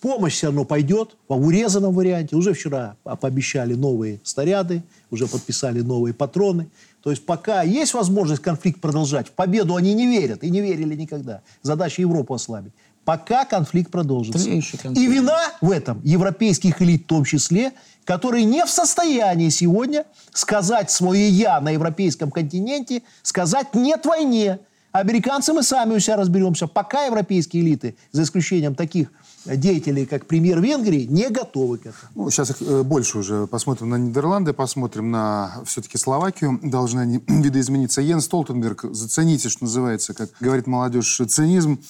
Помощь 0.01 0.33
все 0.33 0.47
равно 0.47 0.65
пойдет 0.65 1.17
в 1.29 1.47
урезанном 1.47 1.93
варианте. 1.93 2.35
Уже 2.35 2.55
вчера 2.55 2.97
по- 3.03 3.15
пообещали 3.15 3.75
новые 3.75 4.23
снаряды, 4.25 4.83
уже 5.11 5.27
подписали 5.27 5.83
новые 5.83 6.15
патроны. 6.15 6.69
То 7.03 7.11
есть 7.11 7.27
пока 7.27 7.62
есть 7.62 7.93
возможность 7.93 8.41
конфликт 8.41 8.81
продолжать, 8.81 9.29
в 9.29 9.33
победу 9.33 9.77
они 9.77 9.93
не 9.93 10.07
верят 10.07 10.43
и 10.43 10.49
не 10.49 10.62
верили 10.62 10.95
никогда. 10.95 11.43
Задача 11.61 12.01
Европу 12.01 12.33
ослабить. 12.33 12.73
Пока 13.05 13.45
конфликт 13.45 13.91
продолжится. 13.91 14.49
Конфликт. 14.49 14.97
И 14.97 15.07
вина 15.07 15.38
в 15.61 15.71
этом 15.71 16.01
европейских 16.05 16.81
элит 16.81 17.05
в 17.05 17.07
том 17.07 17.25
числе, 17.25 17.73
которые 18.05 18.45
не 18.45 18.65
в 18.65 18.71
состоянии 18.71 19.49
сегодня 19.49 20.05
сказать 20.33 20.91
свое 20.91 21.29
«я» 21.29 21.61
на 21.61 21.71
европейском 21.71 22.31
континенте, 22.31 23.03
сказать 23.23 23.75
«нет 23.75 24.07
войне». 24.07 24.61
Американцы 24.93 25.55
мы 25.55 25.62
сами 25.62 25.95
у 25.95 25.99
себя 25.99 26.17
разберемся. 26.17 26.67
Пока 26.67 27.07
европейские 27.07 27.62
элиты, 27.62 27.97
за 28.12 28.25
исключением 28.25 28.75
таких 28.75 29.09
деятелей, 29.47 30.05
как 30.07 30.27
премьер 30.27 30.61
Венгрии, 30.61 31.05
не 31.05 31.31
готовы 31.31 31.79
к 31.79 31.81
этому. 31.87 31.97
Ну, 32.15 32.31
сейчас 32.31 32.51
их 32.51 32.57
э, 32.61 32.83
больше 32.83 33.19
уже. 33.19 33.47
Посмотрим 33.47 33.88
на 33.88 33.97
Нидерланды, 33.97 34.53
посмотрим 34.53 35.11
на 35.11 35.62
все-таки 35.65 35.97
Словакию. 35.97 36.61
Должны 36.62 37.01
они 37.01 37.21
видоизмениться. 37.27 38.03
Йен 38.03 38.21
Столтенберг, 38.21 38.85
зацените, 38.93 39.49
что 39.49 39.65
называется, 39.65 40.15
как 40.15 40.31
говорит 40.41 40.67
молодежь, 40.67 41.21
цинизм. 41.27 41.81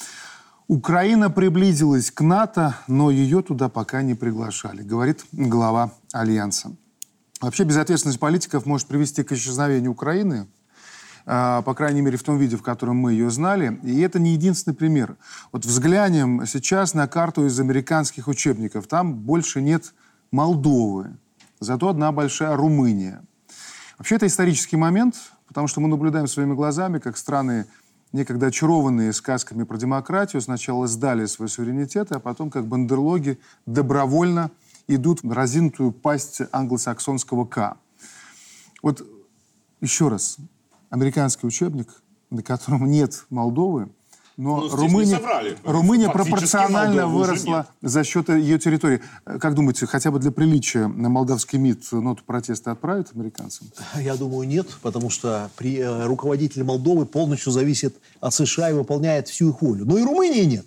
Украина 0.68 1.31
приблизилась 1.31 2.11
к 2.11 2.20
НАТО, 2.20 2.77
но 2.87 3.11
ее 3.11 3.42
туда 3.42 3.68
пока 3.68 4.03
не 4.03 4.14
приглашали, 4.14 4.83
говорит 4.83 5.25
глава 5.33 5.92
Альянса. 6.12 6.75
Вообще 7.40 7.64
безответственность 7.64 8.20
политиков 8.20 8.66
может 8.66 8.87
привести 8.87 9.25
к 9.25 9.33
исчезновению 9.33 9.92
Украины. 9.92 10.46
а, 11.25 11.62
по 11.62 11.75
крайней 11.75 12.01
мере, 12.01 12.16
в 12.16 12.22
том 12.25 12.37
виде, 12.37 12.57
в 12.57 12.62
котором 12.62 12.96
мы 12.96 13.12
ее 13.12 13.31
знали. 13.31 13.79
И 13.85 14.01
это 14.01 14.18
не 14.18 14.33
единственный 14.33 14.75
пример. 14.75 15.16
Вот 15.53 15.64
взглянем 15.64 16.46
сейчас 16.46 16.94
на 16.94 17.07
карту 17.07 17.46
из 17.46 17.61
американских 17.61 18.27
учебников. 18.27 18.88
Там 18.88 19.14
больше 19.14 19.62
нет 19.62 19.94
Молдовы, 20.33 21.18
зато 21.61 21.88
одна 21.88 22.11
большая 22.11 22.57
Румыния. 22.57 23.22
Вообще, 23.98 24.16
это 24.16 24.27
исторический 24.27 24.77
момент, 24.77 25.14
потому 25.46 25.68
что 25.68 25.81
мы 25.81 25.88
наблюдаем 25.88 26.27
своими 26.27 26.55
глазами, 26.55 26.98
как 26.98 27.18
страны, 27.18 27.66
некогда 28.12 28.46
очарованные 28.46 29.12
сказками 29.12 29.64
про 29.64 29.77
демократию, 29.77 30.42
сначала 30.42 30.87
сдали 30.87 31.27
свой 31.27 31.48
суверенитет, 31.48 32.12
а 32.12 32.20
потом, 32.20 32.51
как 32.51 32.66
бандерлоги, 32.66 33.38
добровольно 33.66 34.51
идут 34.88 35.22
в 35.22 35.33
разинутую 35.33 35.92
пасть 35.92 36.42
англосаксонского 36.53 37.44
«К». 37.46 37.77
Вот 38.83 39.07
еще 39.81 40.09
раз, 40.09 40.37
американский 40.90 41.46
учебник, 41.46 42.03
на 42.31 42.42
котором 42.42 42.90
нет 42.90 43.25
Молдовы, 43.31 43.88
но 44.42 44.61
Ну, 44.61 44.76
Румыния. 44.76 45.20
Румыния 45.64 46.07
Фактически 46.07 46.31
пропорционально 46.31 47.07
Молдовы 47.07 47.24
выросла 47.26 47.66
за 47.81 48.02
счет 48.05 48.28
ее 48.28 48.59
территории. 48.59 49.00
Э, 49.24 49.38
Как 49.38 49.55
думаете, 49.55 49.87
хотя 49.87 50.11
бы 50.11 50.18
для 50.18 50.33
приличия 50.33 50.88
на 50.88 51.09
молдавский 51.09 51.59
МИД 51.59 51.92
ноту 51.92 52.22
протеста 52.24 52.72
отправят 52.72 53.11
американцам? 53.14 53.68
Я 54.00 54.16
думаю, 54.16 54.48
нет, 54.48 54.66
потому 54.83 55.11
что 55.11 55.50
при, 55.57 55.78
э, 55.78 56.07
руководитель 56.07 56.64
Молдовы 56.64 57.07
полностью 57.07 57.52
зависит 57.52 57.94
от 58.20 58.35
США 58.35 58.70
и 58.70 58.72
выполняет 58.72 59.28
всю 59.28 59.50
их 59.50 59.62
волю. 59.62 59.85
Но 59.87 59.96
и 59.96 60.02
Румынии 60.02 60.44
нет. 60.44 60.66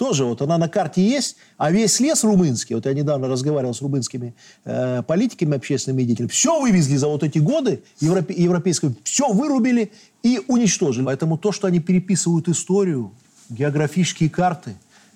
Тоже 0.00 0.24
вот 0.24 0.40
она 0.40 0.56
на 0.56 0.66
карте 0.66 1.06
есть, 1.06 1.36
а 1.58 1.70
весь 1.70 2.00
лес 2.00 2.24
румынский, 2.24 2.74
вот 2.74 2.86
я 2.86 2.94
недавно 2.94 3.28
разговаривал 3.28 3.74
с 3.74 3.82
румынскими 3.82 4.34
э, 4.64 5.02
политиками, 5.02 5.56
общественными 5.56 6.04
деятелями, 6.04 6.30
все 6.30 6.58
вывезли 6.58 6.96
за 6.96 7.06
вот 7.06 7.22
эти 7.22 7.38
годы 7.38 7.82
европе, 8.00 8.32
европейского, 8.32 8.94
все 9.04 9.30
вырубили 9.30 9.92
и 10.22 10.40
уничтожили. 10.48 11.04
Поэтому 11.04 11.38
то, 11.38 11.52
что 11.52 11.66
они 11.66 11.80
переписывают 11.80 12.48
историю, 12.48 13.12
географические 13.48 14.30
карты, 14.30 14.74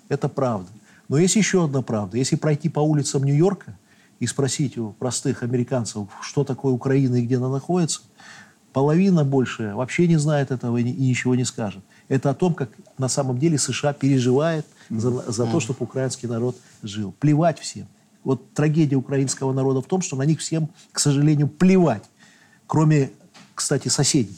это 0.09 0.29
правда. 0.29 0.69
Но 1.07 1.17
есть 1.17 1.35
еще 1.35 1.65
одна 1.65 1.81
правда. 1.81 2.17
Если 2.17 2.35
пройти 2.35 2.69
по 2.69 2.79
улицам 2.79 3.23
Нью-Йорка 3.23 3.77
и 4.19 4.27
спросить 4.27 4.77
у 4.77 4.91
простых 4.91 5.43
американцев, 5.43 6.07
что 6.21 6.43
такое 6.43 6.73
Украина 6.73 7.15
и 7.15 7.21
где 7.21 7.37
она 7.37 7.49
находится, 7.49 8.01
половина 8.73 9.23
больше 9.23 9.73
вообще 9.75 10.07
не 10.07 10.17
знает 10.17 10.51
этого 10.51 10.77
и, 10.77 10.83
ни- 10.83 10.91
и 10.91 11.07
ничего 11.07 11.35
не 11.35 11.45
скажет. 11.45 11.83
Это 12.07 12.29
о 12.31 12.33
том, 12.33 12.53
как 12.53 12.69
на 12.97 13.07
самом 13.07 13.37
деле 13.37 13.57
США 13.57 13.93
переживает 13.93 14.65
за, 14.89 15.31
за 15.31 15.45
то, 15.45 15.59
чтобы 15.59 15.77
украинский 15.81 16.27
народ 16.27 16.57
жил. 16.83 17.13
Плевать 17.19 17.59
всем. 17.59 17.87
Вот 18.23 18.53
трагедия 18.53 18.95
украинского 18.95 19.53
народа 19.53 19.81
в 19.81 19.85
том, 19.85 20.01
что 20.01 20.15
на 20.15 20.23
них 20.23 20.39
всем, 20.39 20.69
к 20.91 20.99
сожалению, 20.99 21.47
плевать. 21.47 22.03
Кроме, 22.67 23.11
кстати, 23.53 23.87
соседей. 23.87 24.35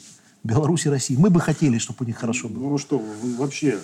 Беларусь 0.48 0.86
и 0.86 0.88
России. 0.88 1.14
Мы 1.16 1.28
бы 1.28 1.40
хотели, 1.40 1.76
чтобы 1.76 2.04
у 2.04 2.06
них 2.06 2.16
хорошо 2.16 2.48
было. 2.48 2.70
Ну 2.70 2.78
что, 2.78 3.02
вообще 3.36 3.78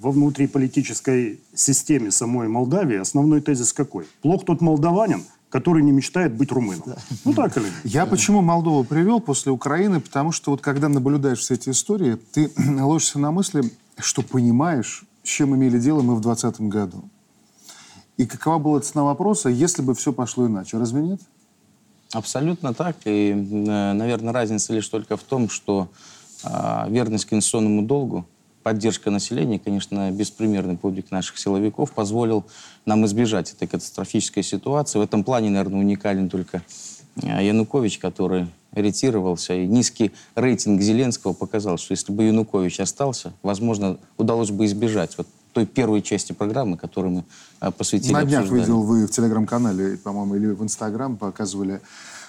во 0.00 0.10
внутриполитической 0.10 1.40
системе 1.54 2.10
самой 2.10 2.48
Молдавии 2.48 2.96
основной 2.96 3.42
тезис 3.42 3.74
какой? 3.74 4.06
Плох 4.22 4.46
тот 4.46 4.62
молдаванин, 4.62 5.24
который 5.50 5.82
не 5.82 5.92
мечтает 5.92 6.34
быть 6.34 6.50
румыном. 6.52 6.94
Ну 7.26 7.34
так 7.34 7.54
или 7.58 7.64
нет? 7.64 7.74
Я 7.84 8.06
почему 8.06 8.40
Молдову 8.40 8.82
привел 8.84 9.20
после 9.20 9.52
Украины? 9.52 10.00
Потому 10.00 10.32
что 10.32 10.52
вот 10.52 10.62
когда 10.62 10.88
наблюдаешь 10.88 11.40
все 11.40 11.54
эти 11.54 11.68
истории, 11.68 12.16
ты 12.32 12.50
ложишься 12.80 13.18
на 13.18 13.30
мысли, 13.30 13.70
что 13.98 14.22
понимаешь, 14.22 15.04
с 15.22 15.28
чем 15.28 15.54
имели 15.54 15.78
дело 15.78 16.00
мы 16.00 16.14
в 16.16 16.22
2020 16.22 16.60
году. 16.62 17.04
И 18.16 18.24
какова 18.24 18.58
была 18.58 18.80
цена 18.80 19.04
вопроса, 19.04 19.50
если 19.50 19.82
бы 19.82 19.94
все 19.94 20.14
пошло 20.14 20.46
иначе? 20.46 20.78
Разве 20.78 21.02
нет? 21.02 21.20
Абсолютно 22.12 22.72
так. 22.74 22.96
И, 23.04 23.30
э, 23.30 23.34
наверное, 23.34 24.32
разница 24.32 24.72
лишь 24.72 24.88
только 24.88 25.16
в 25.16 25.22
том, 25.22 25.48
что 25.48 25.88
а, 26.42 26.86
верность 26.88 27.24
конституционному 27.24 27.82
долгу, 27.82 28.26
поддержка 28.62 29.10
населения, 29.10 29.58
конечно, 29.58 30.10
беспримерный 30.10 30.76
подвиг 30.76 31.10
наших 31.10 31.38
силовиков 31.38 31.92
позволил 31.92 32.44
нам 32.84 33.06
избежать 33.06 33.52
этой 33.52 33.68
катастрофической 33.68 34.42
ситуации. 34.42 34.98
В 34.98 35.02
этом 35.02 35.24
плане, 35.24 35.50
наверное, 35.50 35.80
уникален 35.80 36.28
только 36.28 36.62
э, 37.22 37.46
Янукович, 37.46 37.98
который 37.98 38.48
ретировался. 38.72 39.54
И 39.54 39.66
низкий 39.66 40.12
рейтинг 40.34 40.82
Зеленского 40.82 41.32
показал, 41.32 41.78
что 41.78 41.92
если 41.92 42.12
бы 42.12 42.24
Янукович 42.24 42.80
остался, 42.80 43.32
возможно, 43.42 43.98
удалось 44.16 44.50
бы 44.50 44.66
избежать 44.66 45.16
вот 45.16 45.26
той 45.56 45.64
первой 45.64 46.02
части 46.02 46.32
программы, 46.32 46.76
которую 46.76 47.12
мы 47.12 47.24
э, 47.62 47.70
посвятили 47.70 48.12
На 48.12 48.24
днях 48.24 48.40
обсуждению. 48.42 48.66
видел 48.66 48.82
вы 48.82 49.06
в 49.06 49.10
телеграм-канале, 49.10 49.96
по-моему, 49.96 50.34
или 50.34 50.48
в 50.48 50.62
Инстаграм 50.62 51.16
показывали 51.16 51.80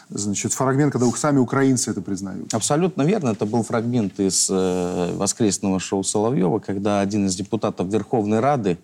значит, 0.09 0.53
фрагмент, 0.53 0.93
когда 0.93 1.11
сами 1.11 1.39
украинцы 1.39 1.91
это 1.91 2.01
признают. 2.01 2.53
Абсолютно 2.53 3.01
верно. 3.01 3.31
Это 3.31 3.45
был 3.45 3.63
фрагмент 3.63 4.17
из 4.21 4.47
э, 4.49 5.13
воскресного 5.17 5.81
шоу 5.81 6.05
Соловьева, 6.05 6.59
когда 6.59 7.01
один 7.01 7.25
из 7.25 7.35
депутатов 7.35 7.87
Верховной 7.87 8.39
Рады 8.39 8.77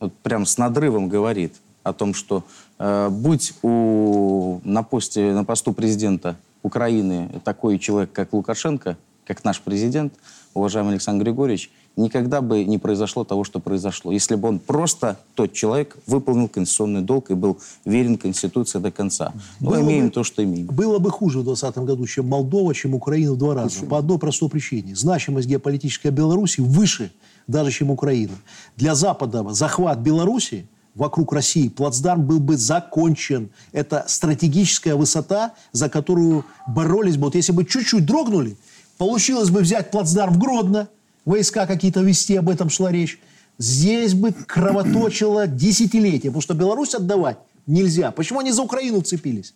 вот 0.00 0.14
прям 0.22 0.46
с 0.46 0.56
надрывом 0.56 1.10
говорит 1.10 1.52
о 1.82 1.92
том, 1.92 2.14
что 2.14 2.44
э, 2.78 3.10
будь 3.10 3.52
у, 3.60 4.62
на, 4.64 4.82
посте, 4.82 5.34
на 5.34 5.44
посту 5.44 5.74
президента 5.74 6.36
Украины 6.62 7.28
такой 7.44 7.78
человек, 7.78 8.10
как 8.10 8.32
Лукашенко, 8.32 8.96
как 9.26 9.44
наш 9.44 9.60
президент, 9.60 10.14
уважаемый 10.54 10.92
Александр 10.92 11.24
Григорьевич, 11.24 11.70
никогда 11.96 12.40
бы 12.40 12.64
не 12.64 12.78
произошло 12.78 13.24
того, 13.24 13.44
что 13.44 13.60
произошло. 13.60 14.12
Если 14.12 14.34
бы 14.34 14.48
он 14.48 14.58
просто, 14.58 15.18
тот 15.34 15.52
человек, 15.52 15.96
выполнил 16.06 16.48
конституционный 16.48 17.02
долг 17.02 17.30
и 17.30 17.34
был 17.34 17.58
верен 17.84 18.16
Конституции 18.16 18.78
до 18.78 18.90
конца. 18.90 19.32
Но 19.60 19.70
Было 19.70 19.80
имеем 19.80 20.06
бы- 20.06 20.12
то, 20.12 20.24
что 20.24 20.42
имеем. 20.42 20.66
Было 20.66 20.98
бы 20.98 21.10
хуже 21.10 21.40
в 21.40 21.44
2020 21.44 21.84
году, 21.84 22.06
чем 22.06 22.28
Молдова, 22.28 22.74
чем 22.74 22.94
Украина 22.94 23.32
в 23.32 23.38
два 23.38 23.54
раза. 23.54 23.84
По 23.86 23.98
одной 23.98 24.18
простой 24.18 24.48
причине. 24.48 24.96
Значимость 24.96 25.48
геополитической 25.48 26.10
Беларуси 26.10 26.60
выше 26.60 27.12
даже, 27.46 27.70
чем 27.70 27.90
Украина. 27.90 28.32
Для 28.76 28.94
Запада 28.94 29.44
захват 29.52 29.98
Беларуси 29.98 30.66
вокруг 30.94 31.32
России, 31.32 31.68
плацдарм 31.68 32.22
был 32.22 32.38
бы 32.38 32.56
закончен. 32.56 33.50
Это 33.72 34.04
стратегическая 34.08 34.94
высота, 34.94 35.52
за 35.72 35.88
которую 35.88 36.44
боролись 36.66 37.16
бы. 37.16 37.24
Вот 37.24 37.34
если 37.34 37.52
бы 37.52 37.64
чуть-чуть 37.64 38.04
дрогнули, 38.04 38.56
получилось 38.98 39.50
бы 39.50 39.60
взять 39.60 39.90
плацдарм 39.90 40.34
в 40.34 40.38
Гродно, 40.38 40.88
войска 41.24 41.66
какие-то 41.66 42.00
вести, 42.00 42.36
об 42.36 42.48
этом 42.48 42.70
шла 42.70 42.90
речь. 42.90 43.20
Здесь 43.58 44.14
бы 44.14 44.32
кровоточило 44.32 45.46
десятилетия, 45.46 46.28
потому 46.28 46.42
что 46.42 46.54
Беларусь 46.54 46.94
отдавать 46.94 47.38
нельзя. 47.66 48.10
Почему 48.10 48.40
они 48.40 48.52
за 48.52 48.62
Украину 48.62 49.02
цепились? 49.02 49.54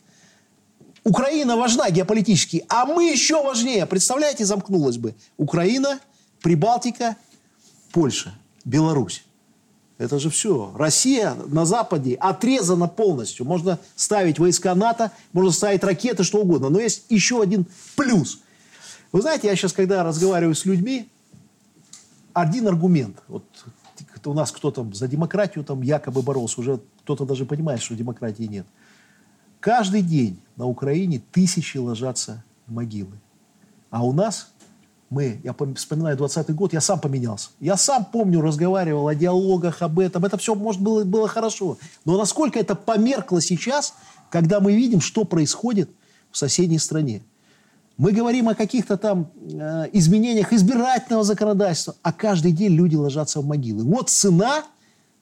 Украина 1.02 1.56
важна 1.56 1.88
геополитически, 1.90 2.64
а 2.68 2.84
мы 2.84 3.10
еще 3.10 3.42
важнее. 3.42 3.86
Представляете, 3.86 4.44
замкнулась 4.44 4.98
бы 4.98 5.14
Украина, 5.36 6.00
Прибалтика, 6.42 7.16
Польша, 7.92 8.34
Беларусь. 8.64 9.24
Это 9.98 10.18
же 10.18 10.28
все. 10.28 10.72
Россия 10.76 11.34
на 11.46 11.64
Западе 11.64 12.16
отрезана 12.16 12.86
полностью. 12.86 13.46
Можно 13.46 13.78
ставить 13.94 14.38
войска 14.38 14.74
НАТО, 14.74 15.10
можно 15.32 15.52
ставить 15.52 15.82
ракеты, 15.84 16.22
что 16.22 16.40
угодно. 16.40 16.68
Но 16.68 16.80
есть 16.80 17.04
еще 17.08 17.40
один 17.40 17.66
плюс. 17.94 18.40
Вы 19.12 19.22
знаете, 19.22 19.46
я 19.46 19.56
сейчас, 19.56 19.72
когда 19.72 20.02
разговариваю 20.02 20.54
с 20.54 20.66
людьми, 20.66 21.08
один 22.36 22.68
аргумент. 22.68 23.22
Вот 23.28 23.44
у 24.26 24.34
нас 24.34 24.52
кто-то 24.52 24.86
за 24.92 25.08
демократию 25.08 25.64
там 25.64 25.80
якобы 25.80 26.20
боролся, 26.20 26.60
уже 26.60 26.80
кто-то 27.02 27.24
даже 27.24 27.46
понимает, 27.46 27.80
что 27.80 27.94
демократии 27.94 28.42
нет. 28.42 28.66
Каждый 29.58 30.02
день 30.02 30.38
на 30.56 30.66
Украине 30.66 31.22
тысячи 31.32 31.78
ложатся 31.78 32.44
в 32.66 32.74
могилы. 32.74 33.18
А 33.88 34.04
у 34.04 34.12
нас, 34.12 34.52
мы, 35.08 35.40
я 35.44 35.52
пом- 35.52 35.76
вспоминаю 35.76 36.18
20 36.18 36.54
год, 36.54 36.74
я 36.74 36.82
сам 36.82 37.00
поменялся. 37.00 37.48
Я 37.58 37.78
сам 37.78 38.04
помню, 38.04 38.42
разговаривал 38.42 39.08
о 39.08 39.14
диалогах, 39.14 39.80
об 39.80 39.98
этом. 39.98 40.26
Это 40.26 40.36
все, 40.36 40.54
может, 40.54 40.82
было, 40.82 41.04
было 41.04 41.28
хорошо. 41.28 41.78
Но 42.04 42.18
насколько 42.18 42.58
это 42.58 42.74
померкло 42.74 43.40
сейчас, 43.40 43.94
когда 44.28 44.60
мы 44.60 44.76
видим, 44.76 45.00
что 45.00 45.24
происходит 45.24 45.88
в 46.30 46.36
соседней 46.36 46.78
стране. 46.78 47.22
Мы 47.96 48.12
говорим 48.12 48.48
о 48.48 48.54
каких-то 48.54 48.98
там 48.98 49.30
э, 49.40 49.86
изменениях 49.92 50.52
избирательного 50.52 51.24
законодательства, 51.24 51.96
а 52.02 52.12
каждый 52.12 52.52
день 52.52 52.72
люди 52.72 52.94
ложатся 52.94 53.40
в 53.40 53.46
могилы. 53.46 53.84
Вот 53.84 54.10
цена 54.10 54.64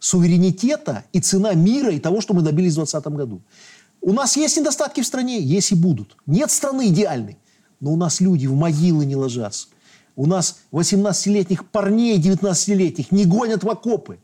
суверенитета 0.01 1.05
и 1.13 1.21
цена 1.21 1.55
мира 1.55 1.93
и 1.93 2.01
того, 2.01 2.21
что 2.21 2.35
мы 2.35 2.43
добились 2.43 2.73
в 2.73 2.77
2020 2.77 3.13
году. 3.15 3.43
У 4.01 4.13
нас 4.13 4.37
есть 4.37 4.57
недостатки 4.57 5.01
в 5.01 5.07
стране, 5.07 5.41
есть 5.41 5.71
и 5.71 5.77
будут. 5.77 6.17
Нет 6.27 6.51
страны 6.51 6.89
идеальной, 6.89 7.39
но 7.81 7.93
у 7.93 7.97
нас 7.97 8.21
люди 8.21 8.47
в 8.47 8.55
могилы 8.55 9.07
не 9.07 9.17
ложатся. 9.17 9.69
У 10.17 10.27
нас 10.27 10.59
18-летних 10.73 11.67
парней, 11.67 12.19
19-летних 12.19 13.13
не 13.13 13.25
гонят 13.25 13.63
в 13.63 13.71
окопы. 13.71 14.19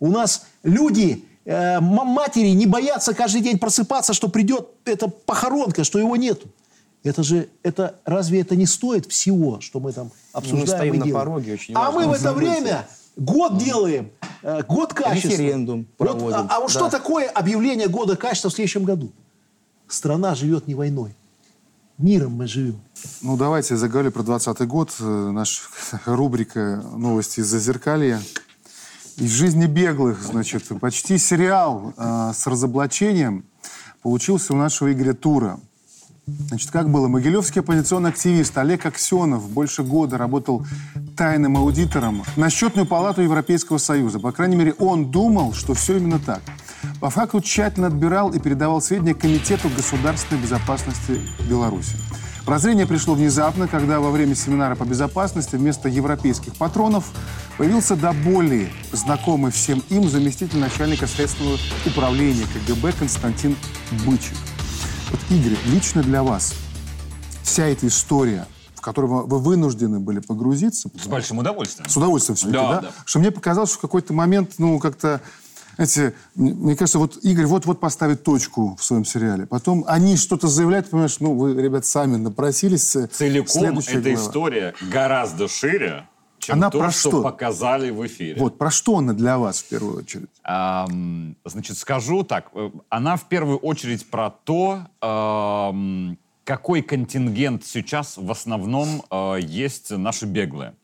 У 0.00 0.10
нас 0.10 0.46
люди, 0.62 1.24
э, 1.46 1.80
матери 1.80 2.48
не 2.50 2.66
боятся 2.66 3.14
каждый 3.14 3.40
день 3.40 3.58
просыпаться, 3.58 4.12
что 4.12 4.28
придет 4.28 4.68
эта 4.84 5.08
похоронка, 5.08 5.82
что 5.82 5.98
его 5.98 6.16
нету. 6.16 6.48
Это 7.06 7.22
же, 7.22 7.48
это, 7.62 7.96
разве 8.04 8.40
это 8.40 8.56
не 8.56 8.66
стоит 8.66 9.06
всего, 9.06 9.60
что 9.60 9.80
мы 9.80 9.92
там 9.92 10.10
обсуждаем 10.32 10.66
стоим 10.66 10.94
и 10.94 10.98
на 10.98 11.04
делаем? 11.04 11.26
пороге 11.26 11.52
очень 11.54 11.74
А 11.74 11.90
мы 11.90 12.06
в 12.06 12.12
это 12.12 12.32
время 12.32 12.86
год 13.16 13.58
делаем, 13.58 14.10
э, 14.42 14.62
год 14.68 14.92
качества. 14.92 15.28
Референдум 15.28 15.86
Вот, 15.98 16.08
проводим, 16.08 16.38
а, 16.50 16.56
а 16.56 16.60
вот 16.60 16.72
да. 16.72 16.78
что 16.78 16.90
такое 16.90 17.28
объявление 17.28 17.88
года 17.88 18.16
качества 18.16 18.50
в 18.50 18.54
следующем 18.54 18.84
году? 18.84 19.12
Страна 19.88 20.34
живет 20.34 20.66
не 20.66 20.74
войной. 20.74 21.14
Миром 21.98 22.32
мы 22.32 22.46
живем. 22.46 22.80
Ну, 23.22 23.36
давайте 23.36 23.76
заговорили 23.76 24.10
про 24.10 24.22
20 24.22 24.66
год. 24.66 24.94
Э, 25.00 25.30
наша 25.32 25.62
рубрика 26.04 26.82
«Новости 26.96 27.40
из 27.40 27.46
Зазеркалья». 27.46 28.20
Из 29.16 29.30
жизни 29.30 29.64
беглых, 29.64 30.22
значит, 30.22 30.64
почти 30.78 31.16
сериал 31.16 31.94
э, 31.96 32.32
с 32.34 32.46
разоблачением 32.46 33.46
получился 34.02 34.52
у 34.52 34.56
нашего 34.56 34.92
Игоря 34.92 35.14
Тура. 35.14 35.58
Значит, 36.26 36.72
как 36.72 36.90
было? 36.90 37.06
Могилевский 37.06 37.60
оппозиционный 37.60 38.10
активист 38.10 38.58
Олег 38.58 38.84
Аксенов 38.84 39.48
больше 39.48 39.84
года 39.84 40.18
работал 40.18 40.66
тайным 41.16 41.56
аудитором 41.56 42.24
на 42.34 42.50
счетную 42.50 42.84
палату 42.84 43.22
Европейского 43.22 43.78
Союза. 43.78 44.18
По 44.18 44.32
крайней 44.32 44.56
мере, 44.56 44.74
он 44.78 45.12
думал, 45.12 45.52
что 45.52 45.74
все 45.74 45.98
именно 45.98 46.18
так. 46.18 46.42
По 47.00 47.10
факту 47.10 47.40
тщательно 47.40 47.86
отбирал 47.86 48.32
и 48.32 48.40
передавал 48.40 48.80
сведения 48.80 49.14
Комитету 49.14 49.68
государственной 49.68 50.40
безопасности 50.42 51.20
Беларуси. 51.48 51.96
Прозрение 52.44 52.86
пришло 52.86 53.14
внезапно, 53.14 53.68
когда 53.68 54.00
во 54.00 54.10
время 54.10 54.34
семинара 54.34 54.74
по 54.74 54.84
безопасности 54.84 55.54
вместо 55.54 55.88
европейских 55.88 56.54
патронов 56.56 57.12
появился 57.56 57.94
до 57.94 58.12
боли 58.12 58.68
знакомый 58.92 59.52
всем 59.52 59.80
им 59.90 60.08
заместитель 60.08 60.58
начальника 60.58 61.06
следственного 61.06 61.58
управления 61.86 62.46
КГБ 62.52 62.92
Константин 62.98 63.56
Бычек. 64.04 64.36
Вот, 65.16 65.30
Игорь, 65.30 65.56
лично 65.66 66.02
для 66.02 66.22
вас 66.22 66.54
вся 67.42 67.66
эта 67.66 67.86
история, 67.86 68.46
в 68.74 68.82
которую 68.82 69.26
вы 69.26 69.38
вынуждены 69.38 69.98
были 69.98 70.18
погрузиться... 70.20 70.90
С 71.02 71.06
большим 71.06 71.38
удовольствием. 71.38 71.88
С 71.88 71.96
удовольствием 71.96 72.36
все-таки, 72.36 72.58
да, 72.58 72.68
да? 72.68 72.80
да? 72.82 72.90
Что 73.06 73.20
мне 73.20 73.30
показалось, 73.30 73.70
что 73.70 73.78
в 73.78 73.80
какой-то 73.80 74.12
момент, 74.12 74.54
ну, 74.58 74.78
как-то... 74.78 75.22
Знаете, 75.76 76.14
мне 76.34 76.76
кажется, 76.76 76.98
вот 76.98 77.16
Игорь 77.22 77.46
вот-вот 77.46 77.80
поставит 77.80 78.24
точку 78.24 78.76
в 78.76 78.84
своем 78.84 79.06
сериале. 79.06 79.46
Потом 79.46 79.84
они 79.86 80.16
что-то 80.16 80.48
заявляют, 80.48 80.90
понимаешь, 80.90 81.16
ну, 81.20 81.34
вы, 81.34 81.54
ребят, 81.54 81.86
сами 81.86 82.16
напросились. 82.16 82.96
Целиком 83.12 83.78
эта 83.78 84.00
глава. 84.00 84.14
история 84.14 84.74
гораздо 84.90 85.48
шире, 85.48 86.06
чем 86.38 86.56
она 86.56 86.70
то, 86.70 86.78
про 86.78 86.90
что? 86.90 87.10
что 87.10 87.22
показали 87.22 87.90
в 87.90 88.06
эфире. 88.06 88.40
Вот, 88.40 88.58
про 88.58 88.70
что 88.70 88.98
она 88.98 89.12
для 89.12 89.38
вас 89.38 89.62
в 89.62 89.68
первую 89.68 89.98
очередь? 89.98 90.28
Эм, 90.44 91.36
значит, 91.44 91.76
скажу 91.78 92.22
так. 92.22 92.50
Э, 92.54 92.70
она 92.88 93.16
в 93.16 93.28
первую 93.28 93.58
очередь 93.58 94.08
про 94.08 94.30
то, 94.30 94.80
эм, 95.00 96.18
какой 96.44 96.82
контингент 96.82 97.64
сейчас 97.64 98.16
в 98.16 98.30
основном 98.30 99.02
э, 99.10 99.38
есть 99.40 99.90
наши 99.90 100.26
беглые. 100.26 100.74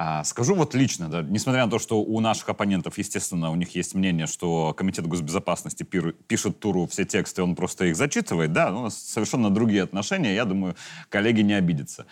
А, 0.00 0.22
скажу 0.22 0.54
вот 0.54 0.76
лично, 0.76 1.08
да, 1.08 1.22
несмотря 1.22 1.64
на 1.64 1.70
то, 1.72 1.80
что 1.80 2.00
у 2.00 2.20
наших 2.20 2.48
оппонентов, 2.48 2.98
естественно, 2.98 3.50
у 3.50 3.56
них 3.56 3.74
есть 3.74 3.96
мнение, 3.96 4.28
что 4.28 4.72
Комитет 4.72 5.08
госбезопасности 5.08 5.82
пир, 5.82 6.12
пишет 6.28 6.60
Туру 6.60 6.86
все 6.86 7.04
тексты, 7.04 7.42
он 7.42 7.56
просто 7.56 7.86
их 7.86 7.96
зачитывает, 7.96 8.52
да, 8.52 8.70
у 8.70 8.82
нас 8.84 8.96
совершенно 8.96 9.50
другие 9.50 9.82
отношения, 9.82 10.36
я 10.36 10.44
думаю, 10.44 10.76
коллеги 11.08 11.40
не 11.40 11.54
обидятся. 11.54 12.06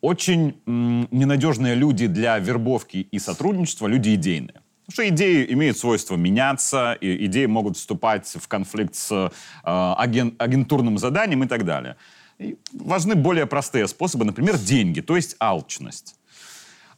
Очень 0.00 0.56
ненадежные 0.66 1.76
люди 1.76 2.08
для 2.08 2.36
вербовки 2.40 2.96
и 2.96 3.20
сотрудничества, 3.20 3.86
люди 3.86 4.12
идейные. 4.16 4.60
Потому 4.86 4.94
что 4.94 5.08
идеи 5.10 5.46
имеют 5.50 5.78
свойство 5.78 6.16
меняться, 6.16 6.94
и 6.94 7.26
идеи 7.26 7.46
могут 7.46 7.76
вступать 7.76 8.26
в 8.26 8.48
конфликт 8.48 8.96
с 8.96 9.12
э, 9.12 9.30
аген, 9.62 10.34
агентурным 10.38 10.98
заданием 10.98 11.44
и 11.44 11.46
так 11.46 11.64
далее. 11.64 11.96
И 12.40 12.58
важны 12.72 13.14
более 13.14 13.46
простые 13.46 13.86
способы, 13.86 14.24
например, 14.24 14.58
деньги, 14.58 15.00
то 15.00 15.14
есть 15.14 15.36
алчность. 15.38 16.16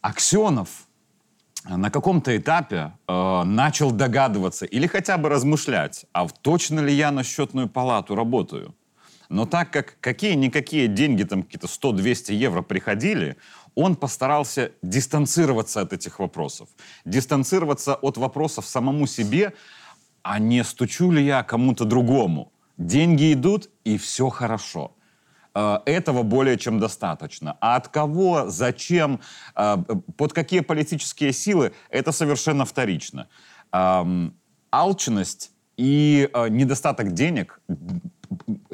Аксенов 0.06 0.68
на 1.68 1.90
каком-то 1.90 2.36
этапе 2.36 2.92
э, 3.08 3.42
начал 3.44 3.90
догадываться 3.90 4.64
или 4.64 4.86
хотя 4.86 5.18
бы 5.18 5.28
размышлять, 5.28 6.06
а 6.12 6.28
точно 6.28 6.78
ли 6.78 6.94
я 6.94 7.10
на 7.10 7.24
счетную 7.24 7.68
палату 7.68 8.14
работаю. 8.14 8.76
Но 9.28 9.46
так 9.46 9.72
как 9.72 9.96
какие-никакие 10.00 10.86
деньги, 10.86 11.24
там 11.24 11.42
какие-то 11.42 11.66
100-200 11.66 12.34
евро 12.34 12.62
приходили, 12.62 13.36
он 13.74 13.96
постарался 13.96 14.70
дистанцироваться 14.80 15.80
от 15.80 15.92
этих 15.92 16.20
вопросов. 16.20 16.68
Дистанцироваться 17.04 17.96
от 17.96 18.16
вопросов 18.16 18.64
самому 18.64 19.08
себе, 19.08 19.54
а 20.22 20.38
не 20.38 20.62
стучу 20.62 21.10
ли 21.10 21.24
я 21.24 21.42
кому-то 21.42 21.84
другому. 21.84 22.52
Деньги 22.78 23.32
идут, 23.32 23.70
и 23.82 23.98
все 23.98 24.28
хорошо. 24.28 24.95
Э, 25.56 25.78
этого 25.86 26.22
более 26.22 26.58
чем 26.58 26.78
достаточно. 26.78 27.56
А 27.60 27.76
от 27.76 27.88
кого, 27.88 28.50
зачем, 28.50 29.20
э, 29.56 29.76
под 30.16 30.32
какие 30.34 30.60
политические 30.60 31.32
силы, 31.32 31.72
это 31.88 32.12
совершенно 32.12 32.66
вторично. 32.66 33.28
Алчность 34.70 35.50
и 35.78 36.28
э, 36.32 36.48
недостаток 36.48 37.12
денег 37.12 37.60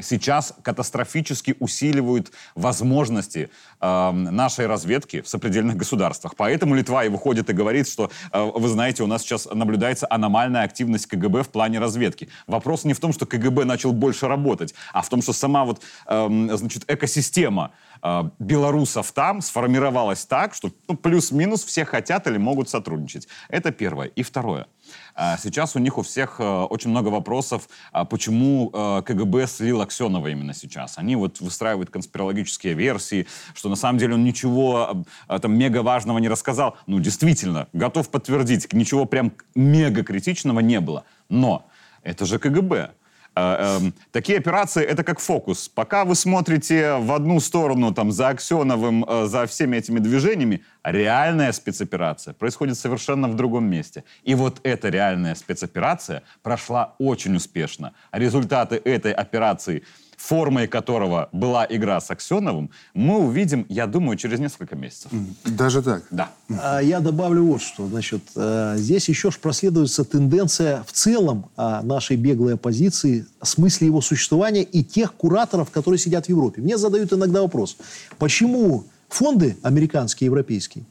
сейчас 0.01 0.55
катастрофически 0.63 1.57
усиливают 1.61 2.33
возможности 2.55 3.51
э, 3.81 4.11
нашей 4.11 4.67
разведки 4.67 5.21
в 5.21 5.29
сопредельных 5.29 5.77
государствах. 5.77 6.35
Поэтому 6.37 6.75
Литва 6.75 7.05
и 7.05 7.09
выходит 7.09 7.51
и 7.51 7.53
говорит, 7.53 7.89
что, 7.89 8.11
э, 8.33 8.51
вы 8.55 8.69
знаете, 8.69 9.03
у 9.03 9.07
нас 9.07 9.23
сейчас 9.23 9.49
наблюдается 9.53 10.07
аномальная 10.11 10.63
активность 10.63 11.07
КГБ 11.07 11.43
в 11.43 11.49
плане 11.49 11.79
разведки. 11.79 12.29
Вопрос 12.47 12.85
не 12.85 12.95
в 12.95 13.01
том, 13.01 13.13
что 13.13 13.27
КГБ 13.27 13.65
начал 13.65 13.93
больше 13.93 14.29
работать, 14.29 14.75
а 14.93 15.03
в 15.03 15.09
том, 15.09 15.23
что 15.23 15.33
сама 15.33 15.65
вот, 15.65 15.83
э, 16.07 16.29
значит, 16.57 16.85
экосистема 16.89 17.71
э, 18.03 18.23
белорусов 18.39 19.13
там 19.13 19.41
сформировалась 19.41 20.25
так, 20.25 20.55
что 20.55 20.71
ну, 20.89 20.97
плюс-минус 20.97 21.65
все 21.65 21.85
хотят 21.85 22.27
или 22.27 22.39
могут 22.39 22.69
сотрудничать. 22.69 23.29
Это 23.49 23.71
первое. 23.73 24.07
И 24.07 24.23
второе. 24.23 24.67
А 25.15 25.37
сейчас 25.37 25.77
у 25.77 25.79
них 25.79 25.99
у 25.99 26.03
всех 26.03 26.37
э, 26.39 26.45
очень 26.45 26.91
много 26.91 27.09
вопросов, 27.09 27.69
а 27.93 28.05
почему 28.05 28.71
э, 28.73 29.03
КГБ 29.03 29.47
слил 29.47 29.81
Аксенова 29.81 30.29
именно 30.29 30.55
сейчас. 30.55 30.99
Они 30.99 31.17
вот 31.17 31.41
выстраивают 31.41 31.91
конспирологические 31.91 32.75
версии, 32.75 33.27
что 33.55 33.69
на 33.69 33.77
самом 33.77 33.99
деле 33.99 34.15
он 34.15 34.25
ничего 34.25 35.05
э, 35.29 35.39
там 35.39 35.57
мега 35.57 35.83
важного 35.83 36.19
не 36.19 36.29
рассказал. 36.29 36.77
Ну, 36.87 37.01
действительно, 37.01 37.69
готов 37.73 38.09
подтвердить, 38.11 38.73
ничего 38.73 39.05
прям 39.05 39.33
мега 39.55 40.03
критичного 40.03 40.61
не 40.61 40.81
было. 40.81 41.05
Но 41.29 41.67
это 42.03 42.27
же 42.27 42.39
КГБ. 42.39 42.93
Э, 43.35 43.79
эм, 43.81 43.95
такие 44.11 44.39
операции 44.39 44.85
это 44.85 45.05
как 45.05 45.19
фокус. 45.19 45.69
Пока 45.69 46.05
вы 46.05 46.15
смотрите 46.15 46.97
в 46.97 47.13
одну 47.13 47.41
сторону 47.41 47.95
там 47.95 48.13
за 48.13 48.29
Аксеновым, 48.29 49.05
э, 49.09 49.27
за 49.27 49.47
всеми 49.47 49.77
этими 49.77 50.01
движениями, 50.01 50.63
реальная 50.85 51.53
спецоперация 51.53 52.35
происходит 52.35 52.77
совершенно 52.77 53.29
в 53.29 53.35
другом 53.35 53.65
месте. 53.65 54.05
И 54.23 54.35
вот 54.35 54.61
эта 54.65 54.91
реальная 54.91 55.35
спецоперация 55.35 56.23
прошла 56.43 56.95
очень 56.99 57.35
успешно. 57.37 57.95
Результаты 58.13 58.77
этой 58.77 59.13
операции 59.13 59.83
формой 60.23 60.69
которого 60.69 61.29
была 61.33 61.67
игра 61.69 62.01
с 62.01 62.09
Аксеновым, 62.11 62.71
мы 62.95 63.19
увидим, 63.19 63.67
я 63.69 63.89
думаю, 63.89 64.17
через 64.17 64.39
несколько 64.39 64.77
месяцев. 64.77 65.11
Даже 65.45 65.83
так? 65.83 66.05
Да. 66.13 66.31
А 66.49 66.81
я 66.81 67.01
добавлю 67.01 67.45
вот 67.45 67.61
что. 67.61 67.89
Значит, 67.89 68.23
э, 68.37 68.75
здесь 68.77 69.09
еще 69.09 69.33
проследуется 69.33 70.05
тенденция 70.05 70.85
в 70.87 70.93
целом 70.93 71.47
а, 71.57 71.83
нашей 71.83 72.17
беглой 72.17 72.55
оппозиции, 72.55 73.27
в 73.41 73.49
смысле 73.49 73.89
его 73.89 74.01
существования 74.01 74.63
и 74.63 74.85
тех 74.85 75.13
кураторов, 75.15 75.71
которые 75.71 75.99
сидят 75.99 76.27
в 76.27 76.29
Европе. 76.29 76.63
Мне 76.63 76.79
задают 76.79 77.13
иногда 77.13 77.43
вопрос, 77.43 77.77
почему 78.19 78.85
фонды 79.09 79.57
американские, 79.63 80.27
европейские, 80.27 80.85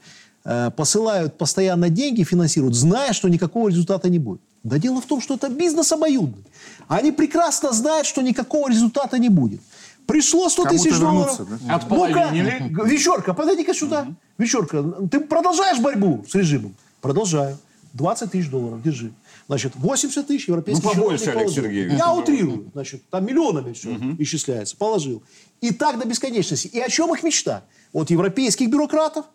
э, 0.43 0.71
посылают 0.75 1.37
постоянно 1.37 1.89
деньги, 1.89 2.23
финансируют, 2.23 2.75
зная, 2.75 3.13
что 3.13 3.29
никакого 3.29 3.69
результата 3.69 4.09
не 4.09 4.19
будет. 4.19 4.41
Да 4.63 4.77
дело 4.77 5.01
в 5.01 5.05
том, 5.05 5.21
что 5.21 5.35
это 5.35 5.49
бизнес 5.49 5.91
обоюдный. 5.91 6.43
Они 6.87 7.11
прекрасно 7.11 7.71
знают, 7.71 8.05
что 8.05 8.21
никакого 8.21 8.69
результата 8.69 9.17
не 9.17 9.29
будет. 9.29 9.61
Пришло 10.05 10.49
100 10.49 10.65
тысяч 10.65 10.97
долларов. 10.99 11.41
Да? 11.61 11.75
Отполовинили. 11.75 12.67
Ну 12.69 12.85
Вечерка, 12.85 13.33
подойди-ка 13.33 13.73
сюда. 13.73 14.01
Угу. 14.01 14.15
Вечерка, 14.39 14.83
ты 15.09 15.19
продолжаешь 15.19 15.79
борьбу 15.79 16.25
с 16.27 16.35
режимом? 16.35 16.75
Продолжаю. 17.01 17.57
20 17.93 18.31
тысяч 18.31 18.49
долларов, 18.49 18.81
держи. 18.81 19.11
Значит, 19.47 19.73
80 19.75 20.25
тысяч 20.25 20.47
европейских 20.47 20.83
Ну, 20.83 20.91
побольше, 20.91 21.29
Олег 21.31 21.49
Сергеевич. 21.49 21.97
Я 21.97 22.13
утрирую. 22.13 22.69
Значит, 22.73 23.03
там 23.09 23.25
миллионами 23.25 23.73
все 23.73 23.89
угу. 23.89 24.15
исчисляется. 24.17 24.77
Положил. 24.77 25.23
И 25.59 25.71
так 25.71 25.99
до 25.99 26.07
бесконечности. 26.07 26.67
И 26.67 26.79
о 26.79 26.87
чем 26.89 27.13
их 27.13 27.23
мечта? 27.23 27.63
Вот 27.91 28.09
европейских 28.09 28.69
бюрократов, 28.69 29.25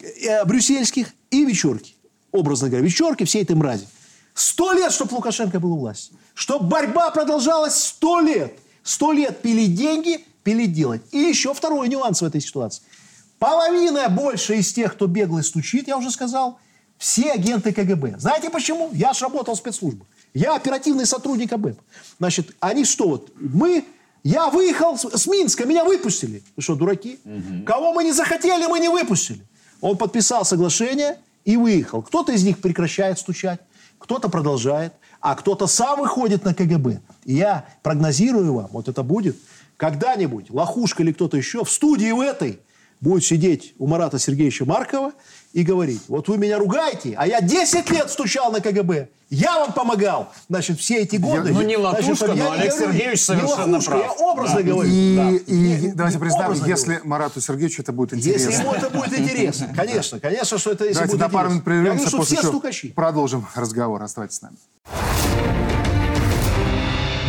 э, 0.00 0.44
брюссельских 0.44 1.08
и 1.30 1.44
вечерки. 1.44 1.94
Образно 2.30 2.68
говоря, 2.68 2.84
вечерки 2.84 3.24
всей 3.24 3.42
этой 3.42 3.56
мрази. 3.56 3.86
Сто 4.38 4.72
лет, 4.72 4.92
чтобы 4.92 5.16
Лукашенко 5.16 5.58
был 5.58 5.72
у 5.72 5.78
власти. 5.78 6.12
Чтобы 6.34 6.68
борьба 6.68 7.10
продолжалась 7.10 7.74
сто 7.74 8.20
лет. 8.20 8.56
Сто 8.84 9.10
лет 9.10 9.42
пили 9.42 9.66
деньги, 9.66 10.24
пили 10.44 10.66
делать. 10.66 11.02
И 11.10 11.18
еще 11.18 11.52
второй 11.52 11.88
нюанс 11.88 12.22
в 12.22 12.24
этой 12.24 12.40
ситуации. 12.40 12.84
Половина 13.40 14.08
больше 14.08 14.54
из 14.54 14.72
тех, 14.72 14.92
кто 14.94 15.08
беглый 15.08 15.42
стучит, 15.42 15.88
я 15.88 15.98
уже 15.98 16.12
сказал, 16.12 16.60
все 16.98 17.32
агенты 17.32 17.72
КГБ. 17.72 18.20
Знаете 18.20 18.48
почему? 18.48 18.90
Я 18.92 19.12
же 19.12 19.24
работал 19.24 19.56
в 19.56 19.58
спецслужбах. 19.58 20.06
Я 20.34 20.54
оперативный 20.54 21.06
сотрудник 21.06 21.52
АБЭП. 21.52 21.80
Значит, 22.20 22.54
они 22.60 22.84
что 22.84 23.08
вот, 23.08 23.32
мы, 23.40 23.84
я 24.22 24.50
выехал 24.50 24.96
с, 24.96 25.18
с 25.18 25.26
Минска, 25.26 25.66
меня 25.66 25.84
выпустили. 25.84 26.44
Вы 26.54 26.62
что, 26.62 26.76
дураки? 26.76 27.18
Угу. 27.24 27.64
Кого 27.66 27.92
мы 27.92 28.04
не 28.04 28.12
захотели, 28.12 28.66
мы 28.66 28.78
не 28.78 28.88
выпустили. 28.88 29.44
Он 29.80 29.96
подписал 29.96 30.44
соглашение 30.44 31.18
и 31.44 31.56
выехал. 31.56 32.02
Кто-то 32.02 32.30
из 32.30 32.44
них 32.44 32.60
прекращает 32.60 33.18
стучать, 33.18 33.60
кто-то 33.98 34.28
продолжает, 34.28 34.92
а 35.20 35.34
кто-то 35.34 35.66
сам 35.66 36.00
выходит 36.00 36.44
на 36.44 36.54
КГБ. 36.54 37.00
И 37.24 37.34
я 37.34 37.66
прогнозирую 37.82 38.54
вам, 38.54 38.68
вот 38.72 38.88
это 38.88 39.02
будет 39.02 39.36
когда-нибудь 39.76 40.50
Лохушка 40.50 41.02
или 41.02 41.12
кто-то 41.12 41.36
еще 41.36 41.64
в 41.64 41.70
студии 41.70 42.10
в 42.12 42.20
этой 42.20 42.60
будет 43.00 43.24
сидеть 43.24 43.74
у 43.78 43.86
Марата 43.86 44.18
Сергеевича 44.18 44.64
Маркова 44.64 45.12
и 45.52 45.62
говорить, 45.62 46.02
вот 46.08 46.28
вы 46.28 46.38
меня 46.38 46.58
ругаете, 46.58 47.14
а 47.16 47.26
я 47.26 47.40
10 47.40 47.90
лет 47.90 48.10
стучал 48.10 48.52
на 48.52 48.60
КГБ, 48.60 49.08
я 49.30 49.58
вам 49.58 49.72
помогал, 49.72 50.32
значит, 50.48 50.80
все 50.80 50.98
эти 50.98 51.16
годы. 51.16 51.50
Я, 51.50 51.54
ну, 51.54 51.62
не 51.62 51.76
Латушка, 51.76 52.26
значит, 52.26 52.36
но 52.44 52.52
Олег 52.52 52.74
говорю, 52.74 52.92
Сергеевич 52.92 53.20
совершенно 53.22 53.72
лохушка, 53.72 53.90
прав. 53.90 54.02
Я 54.02 54.12
образно 54.12 54.56
да. 54.56 54.62
говорю. 54.62 54.90
И, 54.90 55.16
да. 55.16 55.52
и 55.52 55.56
Я 55.56 55.94
давайте 55.94 56.18
признаем, 56.18 56.52
если 56.64 56.92
говорю. 56.94 57.08
Марату 57.08 57.40
Сергеевичу 57.40 57.82
это 57.82 57.92
будет 57.92 58.14
интересно. 58.14 58.48
Если 58.48 58.62
ему 58.62 58.72
это 58.72 58.88
будет 58.88 59.18
интересно, 59.18 59.68
конечно, 59.76 60.18
конечно, 60.18 60.56
что 60.56 60.70
это 60.70 60.84
если 60.84 60.94
Давайте 60.94 61.12
будет 61.16 61.20
на 61.20 61.28
пару 61.28 61.50
минут 61.50 61.64
говорю, 61.64 61.82
прервемся, 61.82 62.16
после 62.16 62.38
чего 62.38 62.48
стукачи. 62.48 62.92
продолжим 62.92 63.46
разговор. 63.54 64.02
Оставайтесь 64.02 64.36
с 64.36 64.42
нами. 64.42 64.56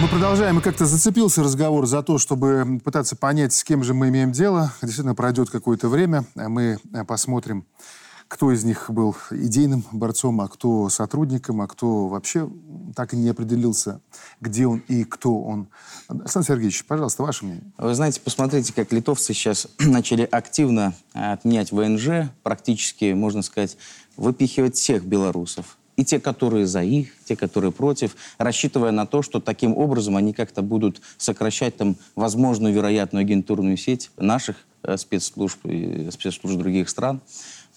Мы 0.02 0.08
продолжаем. 0.08 0.60
И 0.60 0.62
как-то 0.62 0.86
зацепился 0.86 1.44
разговор 1.44 1.86
за 1.86 2.02
то, 2.02 2.18
чтобы 2.18 2.80
пытаться 2.82 3.18
понять, 3.18 3.52
с 3.54 3.66
кем 3.66 3.84
же 3.84 3.94
мы 3.94 4.08
имеем 4.08 4.32
дело. 4.32 4.72
Действительно, 4.82 5.16
пройдет 5.16 5.50
какое-то 5.50 5.90
время. 5.90 6.24
а 6.38 6.48
Мы 6.48 6.78
э, 6.94 7.04
посмотрим, 7.04 7.66
кто 8.30 8.52
из 8.52 8.64
них 8.64 8.86
был 8.90 9.16
идейным 9.32 9.84
борцом, 9.92 10.40
а 10.40 10.48
кто 10.48 10.88
сотрудником, 10.90 11.62
а 11.62 11.68
кто 11.68 12.08
вообще 12.08 12.48
так 12.96 13.14
и 13.14 13.18
не 13.18 13.28
определился, 13.28 14.02
где 14.40 14.68
он 14.68 14.84
и 14.88 15.04
кто 15.04 15.42
он. 15.42 15.68
Александр 16.08 16.48
Сергеевич, 16.48 16.86
пожалуйста, 16.86 17.24
ваше 17.24 17.46
мнение. 17.46 17.64
Вы 17.80 17.96
знаете, 17.96 18.22
посмотрите, 18.22 18.72
как 18.72 18.94
литовцы 18.94 19.34
сейчас 19.34 19.68
начали 19.80 20.28
активно 20.30 20.94
э, 21.16 21.34
отменять 21.34 21.72
ВНЖ, 21.72 22.30
практически, 22.44 23.14
можно 23.14 23.42
сказать, 23.42 23.78
выпихивать 24.16 24.76
всех 24.76 25.06
белорусов. 25.06 25.78
И 25.96 26.06
те, 26.06 26.20
которые 26.20 26.68
за 26.68 26.84
их, 26.84 27.10
те, 27.26 27.36
которые 27.36 27.72
против, 27.72 28.16
рассчитывая 28.38 28.92
на 28.92 29.08
то, 29.08 29.24
что 29.24 29.40
таким 29.42 29.76
образом 29.76 30.16
они 30.16 30.34
как-то 30.34 30.62
будут 30.62 31.02
сокращать 31.18 31.78
там 31.78 31.98
возможную 32.16 32.74
вероятную 32.74 33.24
агентурную 33.24 33.76
сеть 33.76 34.12
наших 34.18 34.58
э, 34.84 34.98
спецслужб 34.98 35.66
и 35.66 36.10
спецслужб 36.12 36.60
других 36.60 36.90
стран. 36.90 37.22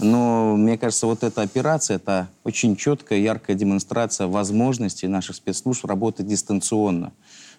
Но 0.03 0.57
мне 0.57 0.77
кажется, 0.77 1.07
вот 1.07 1.23
эта 1.23 1.43
операция, 1.43 1.97
это 1.97 2.29
очень 2.45 2.75
четкая, 2.77 3.21
яркая 3.21 3.57
демонстрация 3.57 4.27
возможностей 4.27 5.07
наших 5.07 5.37
спецслужб 5.37 5.85
работать 5.85 6.27
дистанционно. 6.27 7.13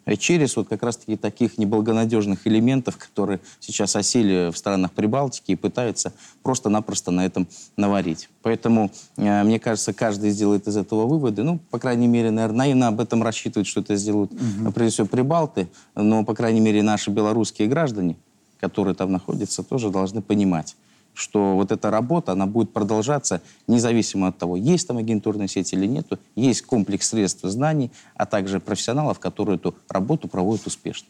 Э, 0.05 0.17
Через 0.17 0.55
вот 0.57 0.67
как 0.67 0.83
раз-таки 0.83 1.15
таких 1.15 1.57
неблагонадежных 1.57 2.45
элементов, 2.45 2.97
которые 2.97 3.39
сейчас 3.61 3.95
осели 3.95 4.51
в 4.51 4.57
странах 4.57 4.91
Прибалтики 4.91 5.51
и 5.51 5.55
пытаются 5.55 6.11
просто-напросто 6.43 7.11
на 7.11 7.25
этом 7.25 7.47
наварить. 7.77 8.29
Поэтому, 8.41 8.91
э, 9.15 9.43
мне 9.43 9.59
кажется, 9.59 9.93
каждый 9.93 10.31
сделает 10.31 10.67
из 10.67 10.75
этого 10.75 11.07
выводы. 11.07 11.43
Ну, 11.43 11.59
по 11.71 11.79
крайней 11.79 12.07
мере, 12.07 12.29
наверное, 12.29 12.57
наивно 12.57 12.87
об 12.89 12.99
этом 12.99 13.23
рассчитывают, 13.23 13.67
что 13.67 13.79
это 13.79 13.95
сделают, 13.95 14.33
э, 14.33 14.71
прежде 14.71 14.95
всего, 14.95 15.07
Прибалты. 15.07 15.69
Но, 15.95 16.25
по 16.25 16.35
крайней 16.35 16.59
мере, 16.59 16.83
наши 16.83 17.09
белорусские 17.09 17.69
граждане, 17.69 18.17
которые 18.59 18.95
там 18.95 19.11
находятся, 19.11 19.63
тоже 19.63 19.89
должны 19.89 20.21
понимать, 20.21 20.75
что 21.13 21.55
вот 21.55 21.71
эта 21.71 21.91
работа, 21.91 22.31
она 22.31 22.45
будет 22.45 22.71
продолжаться 22.71 23.41
независимо 23.67 24.27
от 24.27 24.37
того, 24.37 24.57
есть 24.57 24.87
там 24.87 24.97
агентурная 24.97 25.47
сеть 25.47 25.73
или 25.73 25.85
нету, 25.85 26.19
есть 26.35 26.63
комплекс 26.63 27.09
средств 27.09 27.43
знаний, 27.43 27.91
а 28.15 28.25
также 28.25 28.59
профессионалов, 28.59 29.19
которые 29.19 29.55
эту 29.55 29.75
работу 29.89 30.27
проводят 30.27 30.67
успешно. 30.67 31.07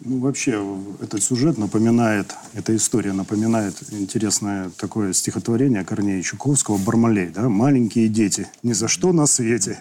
Ну, 0.00 0.18
вообще, 0.18 0.62
этот 1.00 1.22
сюжет 1.22 1.56
напоминает, 1.56 2.34
эта 2.52 2.76
история 2.76 3.12
напоминает 3.12 3.76
интересное 3.90 4.70
такое 4.76 5.14
стихотворение 5.14 5.82
Корнея 5.84 6.20
Чуковского 6.20 6.76
«Бармалей». 6.76 7.28
Да? 7.28 7.48
«Маленькие 7.48 8.08
дети, 8.08 8.46
ни 8.62 8.74
за 8.74 8.88
что 8.88 9.12
на 9.12 9.26
свете, 9.26 9.80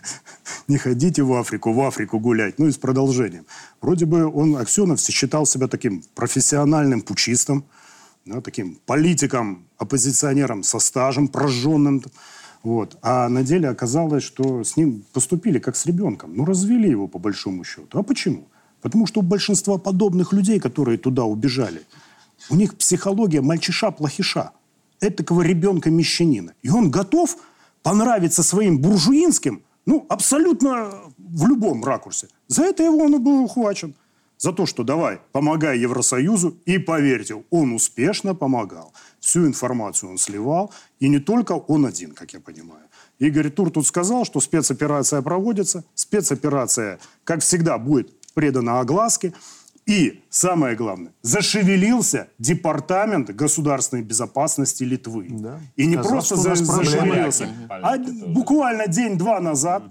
не 0.70 0.78
ходите 0.78 1.24
в 1.24 1.34
Африку, 1.34 1.74
в 1.74 1.82
Африку 1.82 2.20
гулять». 2.20 2.58
Ну 2.58 2.68
и 2.68 2.72
с 2.72 2.78
продолжением. 2.78 3.46
Вроде 3.82 4.06
бы 4.06 4.26
он, 4.26 4.56
Аксенов, 4.56 5.02
считал 5.02 5.46
себя 5.46 5.68
таким 5.68 6.04
профессиональным 6.16 7.02
пучистом, 7.02 7.66
да, 8.26 8.42
таким 8.42 8.80
политиком, 8.86 9.68
оппозиционером 9.78 10.64
со 10.64 10.80
стажем, 10.80 11.28
прожженным. 11.28 12.02
Вот. 12.64 12.98
А 13.02 13.28
на 13.30 13.44
деле 13.44 13.70
оказалось, 13.70 14.24
что 14.24 14.64
с 14.64 14.78
ним 14.78 15.04
поступили 15.14 15.60
как 15.60 15.76
с 15.76 15.86
ребенком. 15.86 16.36
Ну, 16.36 16.46
развели 16.46 16.90
его 16.90 17.08
по 17.08 17.20
большому 17.20 17.64
счету. 17.64 18.00
А 18.00 18.04
почему? 18.04 18.48
Потому 18.82 19.06
что 19.06 19.20
у 19.20 19.24
большинства 19.24 19.78
подобных 19.78 20.34
людей, 20.34 20.60
которые 20.60 20.98
туда 20.98 21.24
убежали, 21.24 21.82
у 22.50 22.56
них 22.56 22.76
психология 22.76 23.42
мальчиша-плохиша. 23.42 24.52
Этакого 25.02 25.42
ребенка-мещанина. 25.42 26.54
И 26.62 26.70
он 26.70 26.90
готов 26.90 27.38
понравиться 27.82 28.44
своим 28.44 28.80
буржуинским, 28.80 29.62
ну, 29.86 30.06
абсолютно 30.08 30.94
в 31.18 31.46
любом 31.46 31.84
ракурсе. 31.84 32.28
За 32.48 32.64
это 32.64 32.84
его 32.84 33.00
он 33.00 33.16
и 33.16 33.20
был 33.20 33.44
ухвачен. 33.44 33.96
За 34.44 34.52
то, 34.52 34.66
что 34.66 34.84
давай, 34.84 35.22
помогай 35.32 35.80
Евросоюзу. 35.80 36.58
И 36.66 36.78
поверьте, 36.78 37.42
он 37.50 37.72
успешно 37.72 38.36
помогал. 38.36 38.92
Всю 39.22 39.48
информацию 39.48 40.12
он 40.12 40.18
сливал. 40.18 40.70
И 41.00 41.08
не 41.08 41.20
только 41.20 41.54
он 41.54 41.86
один, 41.86 42.12
как 42.12 42.34
я 42.34 42.42
понимаю. 42.42 42.84
Игорь 43.20 43.50
Тур 43.50 43.72
тут 43.72 43.88
сказал, 43.88 44.26
что 44.26 44.42
спецоперация 44.42 45.22
проводится. 45.22 45.86
Спецоперация, 45.96 47.00
как 47.24 47.40
всегда, 47.40 47.78
будет 47.78 48.10
предана 48.34 48.82
огласке. 48.82 49.32
И, 49.86 50.22
самое 50.30 50.76
главное, 50.76 51.14
зашевелился 51.22 52.28
Департамент 52.38 53.30
государственной 53.30 54.04
безопасности 54.04 54.84
Литвы. 54.84 55.28
Да. 55.30 55.62
И 55.78 55.86
не 55.86 55.94
Сказал, 55.94 56.12
просто 56.12 56.36
за- 56.36 56.56
зашевелился, 56.56 57.48
а 57.70 57.98
буквально 58.28 58.88
день-два 58.88 59.40
назад 59.40 59.84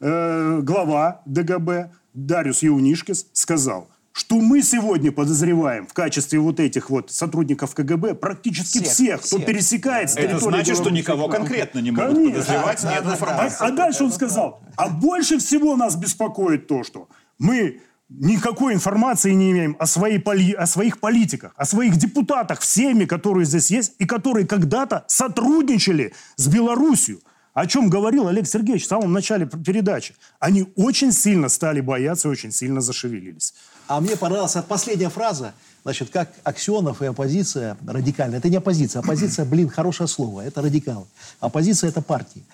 э, 0.00 0.60
глава 0.62 1.20
ДГБ 1.26 1.90
Дариус 2.26 2.62
Еунишкис 2.62 3.26
сказал, 3.32 3.88
что 4.12 4.40
мы 4.40 4.62
сегодня 4.62 5.12
подозреваем 5.12 5.86
в 5.86 5.92
качестве 5.92 6.40
вот 6.40 6.58
этих 6.58 6.90
вот 6.90 7.12
сотрудников 7.12 7.74
КГБ 7.74 8.14
практически 8.16 8.78
всех, 8.82 8.92
Всех, 8.92 9.18
кто 9.20 9.36
всех. 9.36 9.46
пересекает 9.46 10.10
с 10.10 10.16
Это 10.16 10.38
значит, 10.40 10.74
что 10.74 10.84
Беларуси. 10.84 10.98
никого 11.02 11.28
конкретно 11.28 11.78
не 11.78 11.92
могут 11.92 12.14
Конечно. 12.16 12.32
подозревать, 12.40 12.82
нет 12.82 13.02
А, 13.06 13.12
информации. 13.12 13.56
а 13.66 13.70
дальше 13.70 14.04
он 14.04 14.12
сказал, 14.12 14.60
а 14.76 14.88
больше 14.88 15.38
всего 15.38 15.76
нас 15.76 15.94
беспокоит 15.94 16.66
то, 16.66 16.82
что 16.82 17.08
мы 17.38 17.80
никакой 18.08 18.74
информации 18.74 19.32
не 19.32 19.52
имеем 19.52 19.76
о, 19.78 19.86
своей 19.86 20.18
поли- 20.18 20.54
о 20.54 20.66
своих 20.66 20.98
политиках, 20.98 21.52
о 21.56 21.64
своих 21.64 21.96
депутатах, 21.96 22.60
всеми, 22.60 23.04
которые 23.04 23.44
здесь 23.44 23.70
есть, 23.70 23.94
и 24.00 24.06
которые 24.06 24.46
когда-то 24.46 25.04
сотрудничали 25.06 26.12
с 26.36 26.48
Белоруссией. 26.48 27.20
О 27.58 27.66
чем 27.66 27.90
говорил 27.90 28.28
Олег 28.28 28.46
Сергеевич 28.46 28.84
в 28.84 28.88
самом 28.88 29.12
начале 29.12 29.44
передачи. 29.44 30.14
Они 30.38 30.72
очень 30.76 31.10
сильно 31.10 31.48
стали 31.48 31.80
бояться 31.80 32.28
и 32.28 32.30
очень 32.30 32.52
сильно 32.52 32.80
зашевелились. 32.80 33.52
А 33.88 34.00
мне 34.00 34.16
понравилась 34.16 34.56
последняя 34.68 35.08
фраза, 35.08 35.54
значит, 35.82 36.10
как 36.10 36.30
Аксенов 36.44 37.02
и 37.02 37.06
оппозиция 37.06 37.76
радикальная. 37.84 38.38
Это 38.38 38.48
не 38.48 38.58
оппозиция. 38.58 39.00
Оппозиция, 39.00 39.44
блин, 39.44 39.70
хорошее 39.70 40.06
слово. 40.06 40.42
Это 40.42 40.62
радикалы. 40.62 41.06
Оппозиция– 41.40 41.90
это 41.90 42.00
партии. 42.00 42.44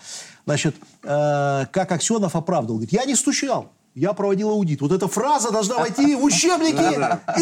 Значит, 0.46 0.74
э, 1.02 1.66
как 1.70 1.92
Аксенов 1.92 2.34
оправдывал. 2.34 2.78
Говорит, 2.78 2.94
я 2.94 3.04
не 3.04 3.14
стучал. 3.14 3.70
Я 3.94 4.12
проводил 4.12 4.50
аудит. 4.50 4.80
Вот 4.80 4.90
эта 4.90 5.06
фраза 5.06 5.52
должна 5.52 5.78
войти 5.78 6.16
в 6.16 6.24
учебники 6.24 6.74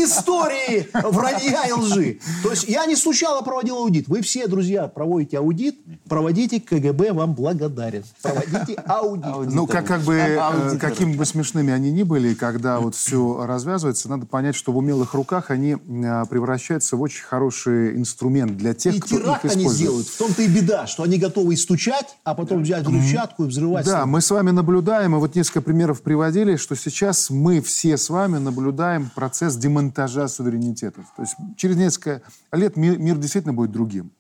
истории 0.03 0.87
вранья 0.93 1.65
и 1.67 1.73
лжи. 1.73 2.19
То 2.43 2.51
есть 2.51 2.69
я 2.69 2.85
не 2.85 2.95
стучал, 2.95 3.39
а 3.39 3.43
проводил 3.43 3.77
аудит. 3.77 4.07
Вы 4.09 4.21
все, 4.21 4.47
друзья, 4.47 4.87
проводите 4.87 5.39
аудит, 5.39 5.77
проводите, 6.09 6.61
КГБ 6.61 7.13
вам 7.13 7.33
благодарен. 7.35 8.05
Проводите 8.21 8.75
аудит. 8.87 9.55
Ну, 9.55 9.67
как, 9.67 9.87
как 9.87 10.03
бы, 10.03 10.15
э, 10.15 10.77
какими 10.79 11.17
бы 11.17 11.25
смешными 11.25 11.73
они 11.73 11.91
ни 11.91 12.03
были, 12.03 12.35
когда 12.35 12.81
вот 12.81 12.95
все 12.95 13.47
развязывается, 13.47 14.11
надо 14.11 14.27
понять, 14.27 14.55
что 14.55 14.73
в 14.73 14.77
умелых 14.77 15.15
руках 15.15 15.51
они 15.51 15.73
э, 15.73 16.25
превращаются 16.29 16.97
в 16.97 17.01
очень 17.01 17.25
хороший 17.25 17.97
инструмент 17.97 18.59
для 18.59 18.75
тех, 18.75 18.95
И 18.97 19.01
кто 19.01 19.17
их 19.17 19.23
теракт 19.23 19.45
они 19.45 19.53
использует. 19.53 19.77
сделают. 19.77 20.07
В 20.07 20.19
том-то 20.19 20.43
и 20.43 20.49
беда, 20.49 20.87
что 20.87 21.03
они 21.03 21.17
готовы 21.17 21.57
стучать, 21.57 22.17
а 22.25 22.35
потом 22.35 22.63
взять 22.63 22.85
взрывчатку 22.85 23.45
и 23.45 23.47
взрывать. 23.47 23.87
Да, 23.87 24.05
мы 24.05 24.21
с 24.21 24.31
вами 24.31 24.51
наблюдаем, 24.51 25.17
и 25.17 25.19
вот 25.19 25.35
несколько 25.35 25.63
примеров 25.63 26.03
приводили, 26.03 26.42
что 26.57 26.77
сейчас 26.77 27.31
мы 27.31 27.61
все 27.61 27.97
с 27.97 28.11
вами 28.11 28.39
наблюдаем 28.39 29.11
процесс 29.15 29.57
демонтажа 29.57 30.29
суверенитетов. 30.29 31.07
То 31.17 31.23
есть 31.23 31.35
через 31.57 31.77
несколько 31.77 32.23
лет 32.53 32.77
мир, 32.77 32.99
мир 32.99 33.17
действительно 33.17 33.55
будет 33.55 33.73
другим. 33.73 34.13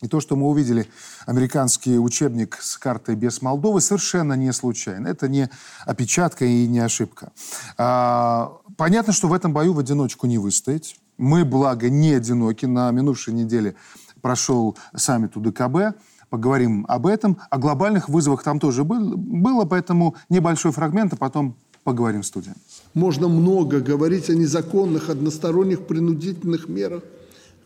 И 0.00 0.08
то, 0.08 0.20
что 0.20 0.36
мы 0.36 0.48
увидели, 0.48 0.86
американский 1.24 1.98
учебник 1.98 2.58
с 2.60 2.76
картой 2.76 3.16
без 3.16 3.40
Молдовы, 3.40 3.80
совершенно 3.80 4.34
не 4.34 4.52
случайно. 4.52 5.08
Это 5.08 5.28
не 5.28 5.48
опечатка 5.86 6.44
и 6.44 6.66
не 6.66 6.80
ошибка. 6.80 7.32
А, 7.78 8.58
понятно, 8.76 9.12
что 9.12 9.28
в 9.28 9.32
этом 9.32 9.52
бою 9.52 9.72
в 9.72 9.78
одиночку 9.78 10.26
не 10.26 10.36
выстоять. 10.36 10.96
Мы, 11.16 11.44
благо, 11.44 11.88
не 11.88 12.12
одиноки. 12.12 12.66
На 12.66 12.90
минувшей 12.90 13.32
неделе 13.32 13.76
прошел 14.20 14.76
саммит 14.94 15.36
УДКБ. 15.36 15.96
Поговорим 16.34 16.84
об 16.88 17.06
этом. 17.06 17.36
О 17.48 17.58
глобальных 17.58 18.08
вызовах 18.08 18.42
там 18.42 18.58
тоже 18.58 18.82
был- 18.82 19.16
было, 19.16 19.64
поэтому 19.66 20.16
небольшой 20.28 20.72
фрагмент, 20.72 21.12
а 21.12 21.16
потом 21.16 21.54
поговорим 21.84 22.22
в 22.22 22.26
студии. 22.26 22.52
Можно 22.92 23.28
много 23.28 23.78
говорить 23.78 24.28
о 24.30 24.34
незаконных 24.34 25.10
односторонних 25.10 25.86
принудительных 25.86 26.68
мерах, 26.68 27.04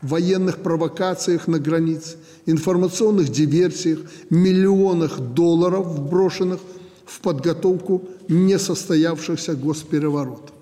военных 0.02 0.58
провокациях 0.58 1.48
на 1.48 1.58
границе, 1.58 2.16
информационных 2.44 3.30
диверсиях, 3.30 4.00
миллионах 4.28 5.18
долларов, 5.18 5.86
вброшенных 5.86 6.60
в 7.06 7.20
подготовку 7.20 8.02
несостоявшихся 8.28 9.54
госпереворотов. 9.54 10.52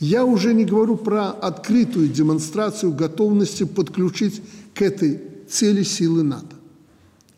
Я 0.00 0.24
уже 0.24 0.54
не 0.54 0.64
говорю 0.64 0.96
про 0.96 1.28
открытую 1.28 2.08
демонстрацию 2.08 2.90
готовности 2.94 3.64
подключить 3.64 4.40
к 4.74 4.80
этой 4.80 5.20
цели 5.50 5.82
силы 5.82 6.22
НАТО. 6.22 6.57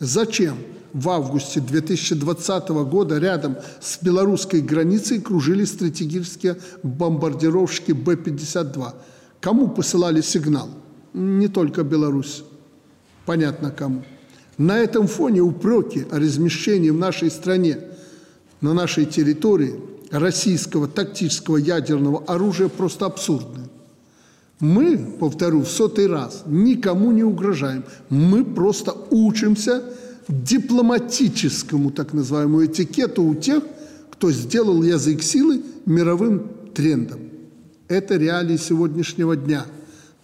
Зачем 0.00 0.56
в 0.94 1.10
августе 1.10 1.60
2020 1.60 2.68
года 2.70 3.18
рядом 3.18 3.56
с 3.80 4.02
белорусской 4.02 4.62
границей 4.62 5.20
кружили 5.20 5.64
стратегические 5.64 6.56
бомбардировщики 6.82 7.92
Б-52? 7.92 8.94
Кому 9.42 9.68
посылали 9.68 10.22
сигнал? 10.22 10.70
Не 11.12 11.48
только 11.48 11.84
Беларусь. 11.84 12.44
Понятно 13.26 13.70
кому. 13.70 14.02
На 14.56 14.78
этом 14.78 15.06
фоне 15.06 15.42
упреки 15.42 16.06
о 16.10 16.18
размещении 16.18 16.90
в 16.90 16.98
нашей 16.98 17.30
стране, 17.30 17.78
на 18.62 18.72
нашей 18.72 19.04
территории 19.04 19.74
российского 20.10 20.88
тактического 20.88 21.58
ядерного 21.58 22.24
оружия 22.24 22.68
просто 22.68 23.04
абсурдны. 23.04 23.69
Мы, 24.60 24.98
повторю 25.18 25.62
в 25.62 25.68
сотый 25.68 26.06
раз, 26.06 26.42
никому 26.46 27.12
не 27.12 27.24
угрожаем. 27.24 27.82
Мы 28.10 28.44
просто 28.44 28.94
учимся 29.10 29.82
дипломатическому 30.28 31.90
так 31.90 32.12
называемому 32.12 32.66
этикету 32.66 33.24
у 33.24 33.34
тех, 33.34 33.62
кто 34.10 34.30
сделал 34.30 34.82
язык 34.82 35.22
силы 35.22 35.62
мировым 35.86 36.46
трендом. 36.74 37.20
Это 37.88 38.16
реалии 38.16 38.58
сегодняшнего 38.58 39.34
дня. 39.34 39.64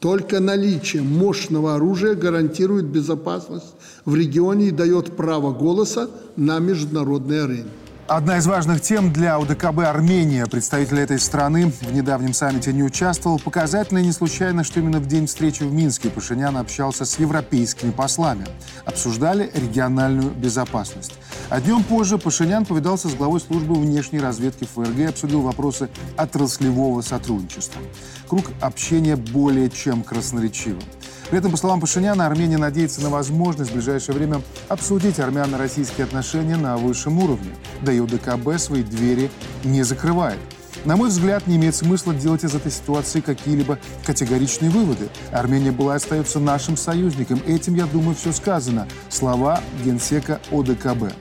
Только 0.01 0.39
наличие 0.39 1.03
мощного 1.03 1.75
оружия 1.75 2.15
гарантирует 2.15 2.85
безопасность 2.85 3.75
в 4.05 4.15
регионе 4.15 4.69
и 4.69 4.71
дает 4.71 5.17
право 5.17 5.53
голоса 5.53 6.11
на 6.37 6.59
международной 6.59 7.45
арене. 7.45 7.71
Одна 8.09 8.39
из 8.39 8.47
важных 8.47 8.83
тем 8.83 9.13
для 9.13 9.37
УДКБ 9.37 9.81
Армения. 9.81 10.47
Представитель 10.47 11.01
этой 11.01 11.19
страны 11.19 11.73
в 11.73 11.93
недавнем 11.93 12.35
саммите 12.35 12.73
не 12.73 12.85
участвовал. 12.85 13.41
Показательно 13.41 13.99
и 13.99 14.05
не 14.05 14.13
случайно, 14.13 14.63
что 14.63 14.79
именно 14.79 15.01
в 15.01 15.07
день 15.07 15.27
встречи 15.27 15.65
в 15.65 15.73
Минске 15.73 16.09
Пашинян 16.09 16.57
общался 16.57 17.05
с 17.05 17.19
европейскими 17.19 17.91
послами. 17.91 18.47
Обсуждали 18.85 19.51
региональную 19.53 20.31
безопасность. 20.31 21.15
А 21.51 21.61
днем 21.61 21.83
позже 21.83 22.17
Пашинян 22.17 22.65
повидался 22.65 23.09
с 23.09 23.15
главой 23.15 23.41
службы 23.41 23.75
внешней 23.75 24.21
разведки 24.21 24.69
ФРГ 24.73 24.99
и 24.99 25.05
обсудил 25.07 25.41
вопросы 25.41 25.89
отраслевого 26.17 27.01
сотрудничества. 27.01 27.83
Круг 28.29 28.45
общения 28.61 29.17
более 29.17 29.69
чем 29.69 30.05
красноречивый. 30.05 30.85
При 31.31 31.39
этом, 31.39 31.51
по 31.51 31.57
словам 31.57 31.81
Пашиняна, 31.81 32.27
Армения 32.27 32.57
надеется 32.57 33.01
на 33.01 33.11
возможность 33.11 33.71
в 33.71 33.75
ближайшее 33.75 34.15
время 34.15 34.43
обсудить 34.69 35.19
армяно-российские 35.19 36.05
отношения 36.05 36.57
на 36.57 36.77
высшем 36.77 37.19
уровне. 37.19 37.51
Да 37.83 37.93
и 37.93 37.99
УДКБ 37.99 38.59
свои 38.59 38.85
двери 38.85 39.31
не 39.65 39.83
закрывает. 39.83 40.39
На 40.85 40.95
мой 40.95 41.09
взгляд, 41.09 41.49
не 41.49 41.57
имеет 41.57 41.75
смысла 41.75 42.15
делать 42.15 42.45
из 42.45 42.55
этой 42.55 42.71
ситуации 42.71 43.21
какие-либо 43.21 43.81
категоричные 44.05 44.71
выводы. 44.71 45.09
Армения 45.33 45.73
была 45.73 45.95
и 45.95 45.97
остается 45.97 46.39
нашим 46.39 46.77
союзником. 46.77 47.41
Этим, 47.45 47.75
я 47.75 47.87
думаю, 47.87 48.15
все 48.15 48.31
сказано. 48.31 48.87
Слова 49.09 49.61
генсека 49.85 50.41
ОДКБ. 50.53 51.13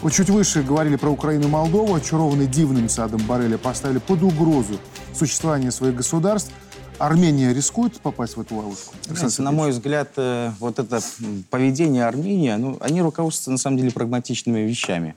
Вот 0.00 0.14
чуть 0.14 0.30
выше 0.30 0.62
говорили 0.62 0.96
про 0.96 1.10
Украину 1.10 1.48
и 1.48 1.50
Молдову, 1.50 1.94
очарованные 1.94 2.48
дивным 2.48 2.88
садом 2.88 3.20
Барреля 3.28 3.58
поставили 3.58 3.98
под 3.98 4.22
угрозу 4.22 4.78
существование 5.12 5.70
своих 5.70 5.96
государств– 5.96 6.50
Армения 7.00 7.54
рискует 7.54 7.98
попасть 7.98 8.36
в 8.36 8.42
эту 8.42 8.56
ловушку? 8.56 8.94
Знаете, 9.08 9.40
на 9.40 9.52
мой 9.52 9.70
взгляд, 9.70 10.10
э, 10.16 10.52
вот 10.60 10.78
это 10.78 11.00
поведение 11.48 12.04
Армении, 12.04 12.52
ну, 12.52 12.76
они 12.78 13.00
руководствуются, 13.00 13.50
на 13.50 13.56
самом 13.56 13.78
деле, 13.78 13.90
прагматичными 13.90 14.60
вещами. 14.60 15.14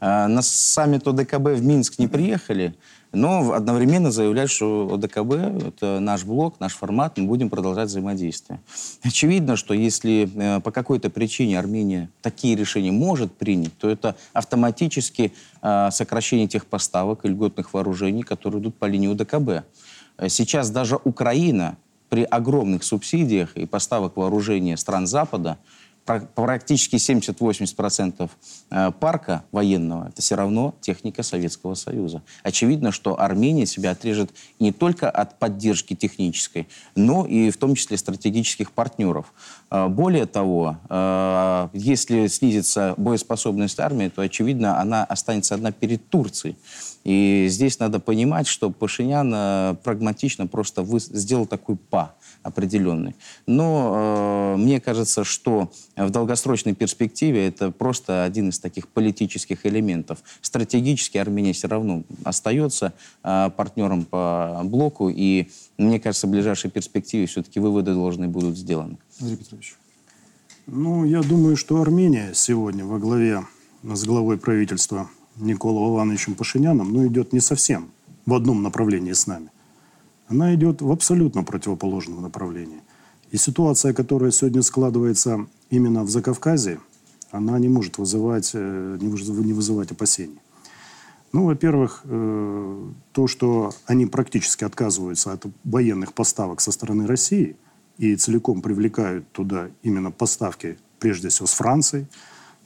Э, 0.00 0.28
на 0.28 0.40
саммит 0.40 1.06
ОДКБ 1.06 1.48
в 1.48 1.62
Минск 1.62 1.98
не 1.98 2.08
приехали, 2.08 2.74
но 3.12 3.52
одновременно 3.52 4.10
заявляют, 4.10 4.50
что 4.50 4.88
ОДКБ— 4.94 5.32
это 5.66 6.00
наш 6.00 6.24
блок, 6.24 6.54
наш 6.58 6.74
формат, 6.74 7.18
мы 7.18 7.26
будем 7.26 7.50
продолжать 7.50 7.90
взаимодействие. 7.90 8.58
Очевидно, 9.02 9.56
что 9.56 9.74
если 9.74 10.30
э, 10.34 10.60
по 10.60 10.70
какой-то 10.70 11.10
причине 11.10 11.58
Армения 11.58 12.08
такие 12.22 12.56
решения 12.56 12.92
может 12.92 13.30
принять, 13.36 13.76
то 13.76 13.90
это 13.90 14.16
автоматически 14.32 15.34
сокращение 15.90 16.46
тех 16.46 16.64
поставок 16.64 17.24
и 17.24 17.28
льготных 17.28 17.74
вооружений, 17.74 18.22
которые 18.22 18.62
идут 18.62 18.76
по 18.76 18.84
линии 18.84 19.12
ОДКБ. 19.12 19.66
Э, 20.18 20.28
сейчас 20.28 20.70
даже 20.70 20.98
Украина 21.04 21.76
при 22.08 22.22
огромных 22.22 22.84
субсидиях 22.84 23.56
и 23.56 23.66
поставок 23.66 24.16
вооружения 24.16 24.76
стран 24.76 25.06
Запада 25.06 25.58
практически 26.36 26.94
70-80% 26.96 28.30
э, 28.70 28.92
парка 29.00 29.42
военного– 29.50 30.06
это 30.08 30.22
все 30.22 30.36
равно 30.36 30.72
техника 30.80 31.24
Советского 31.24 31.74
Союза. 31.74 32.22
Очевидно, 32.44 32.92
что 32.92 33.20
Армения 33.20 33.66
себя 33.66 33.90
отрежет 33.90 34.30
не 34.60 34.70
только 34.70 35.10
от 35.10 35.40
поддержки 35.40 35.94
технической, 35.94 36.68
но 36.94 37.26
и 37.26 37.50
в 37.50 37.56
том 37.56 37.74
числе 37.74 37.96
стратегических 37.96 38.70
партнеров. 38.70 39.32
Э, 39.72 39.88
более 39.88 40.26
того, 40.26 40.76
если 41.72 42.28
снизится 42.28 42.94
боеспособность 42.96 43.80
армии, 43.80 44.08
то, 44.08 44.22
очевидно, 44.22 44.80
она 44.80 45.04
останется 45.04 45.56
одна 45.56 45.72
перед 45.72 46.08
Турцией. 46.08 46.56
И 47.06 47.46
здесь 47.48 47.78
надо 47.78 48.00
понимать, 48.00 48.48
что 48.48 48.68
Пашинян 48.68 49.32
э, 49.32 49.76
прагматично 49.84 50.48
просто 50.48 50.82
вы, 50.82 50.98
сделал 50.98 51.46
такой 51.46 51.76
па 51.76 52.16
определенный. 52.42 53.14
Но 53.46 54.54
э, 54.56 54.56
мне 54.56 54.80
кажется, 54.80 55.22
что 55.22 55.70
в 55.94 56.10
долгосрочной 56.10 56.74
перспективе 56.74 57.46
это 57.46 57.70
просто 57.70 58.24
один 58.24 58.48
из 58.48 58.58
таких 58.58 58.88
политических 58.88 59.66
элементов. 59.66 60.18
Стратегически 60.40 61.16
Армения 61.18 61.52
все 61.52 61.68
равно 61.68 62.02
остается 62.24 62.92
э, 63.22 63.50
партнером 63.56 64.04
по 64.04 64.62
блоку, 64.64 65.08
и 65.08 65.48
мне 65.78 66.00
кажется, 66.00 66.26
в 66.26 66.30
ближайшей 66.30 66.72
перспективе 66.72 67.26
все-таки 67.26 67.60
выводы 67.60 67.94
должны 67.94 68.26
будут 68.26 68.58
сделаны. 68.58 68.96
Андрей 69.20 69.36
Петрович. 69.36 69.76
Ну, 70.66 71.04
я 71.04 71.22
думаю, 71.22 71.56
что 71.56 71.80
Армения 71.80 72.32
сегодня 72.34 72.84
во 72.84 72.98
главе, 72.98 73.44
с 73.84 74.02
главой 74.02 74.38
правительства 74.38 75.08
Николой 75.38 75.94
Ивановичем 75.94 76.34
Пашиняном, 76.34 76.92
но 76.92 77.06
идет 77.06 77.32
не 77.32 77.40
совсем 77.40 77.90
в 78.24 78.34
одном 78.34 78.62
направлении 78.62 79.12
с 79.12 79.26
нами. 79.26 79.50
Она 80.28 80.54
идет 80.54 80.82
в 80.82 80.90
абсолютно 80.90 81.44
противоположном 81.44 82.22
направлении. 82.22 82.80
И 83.30 83.36
ситуация, 83.36 83.92
которая 83.92 84.30
сегодня 84.30 84.62
складывается 84.62 85.46
именно 85.70 86.04
в 86.04 86.10
Закавказье, 86.10 86.80
она 87.30 87.58
не 87.58 87.68
может 87.68 87.98
вызывать, 87.98 88.50
э, 88.54 88.98
не 89.00 89.52
вызывать 89.52 89.92
опасений. 89.92 90.40
Ну, 91.32 91.44
во-первых, 91.46 92.02
э, 92.04 92.90
то, 93.12 93.26
что 93.26 93.72
они 93.86 94.06
практически 94.06 94.64
отказываются 94.64 95.32
от 95.32 95.44
военных 95.64 96.12
поставок 96.12 96.60
со 96.60 96.72
стороны 96.72 97.06
России 97.06 97.56
и 97.98 98.16
целиком 98.16 98.62
привлекают 98.62 99.30
туда 99.32 99.68
именно 99.82 100.10
поставки, 100.10 100.78
прежде 100.98 101.28
всего, 101.28 101.46
с 101.46 101.52
Францией, 101.52 102.06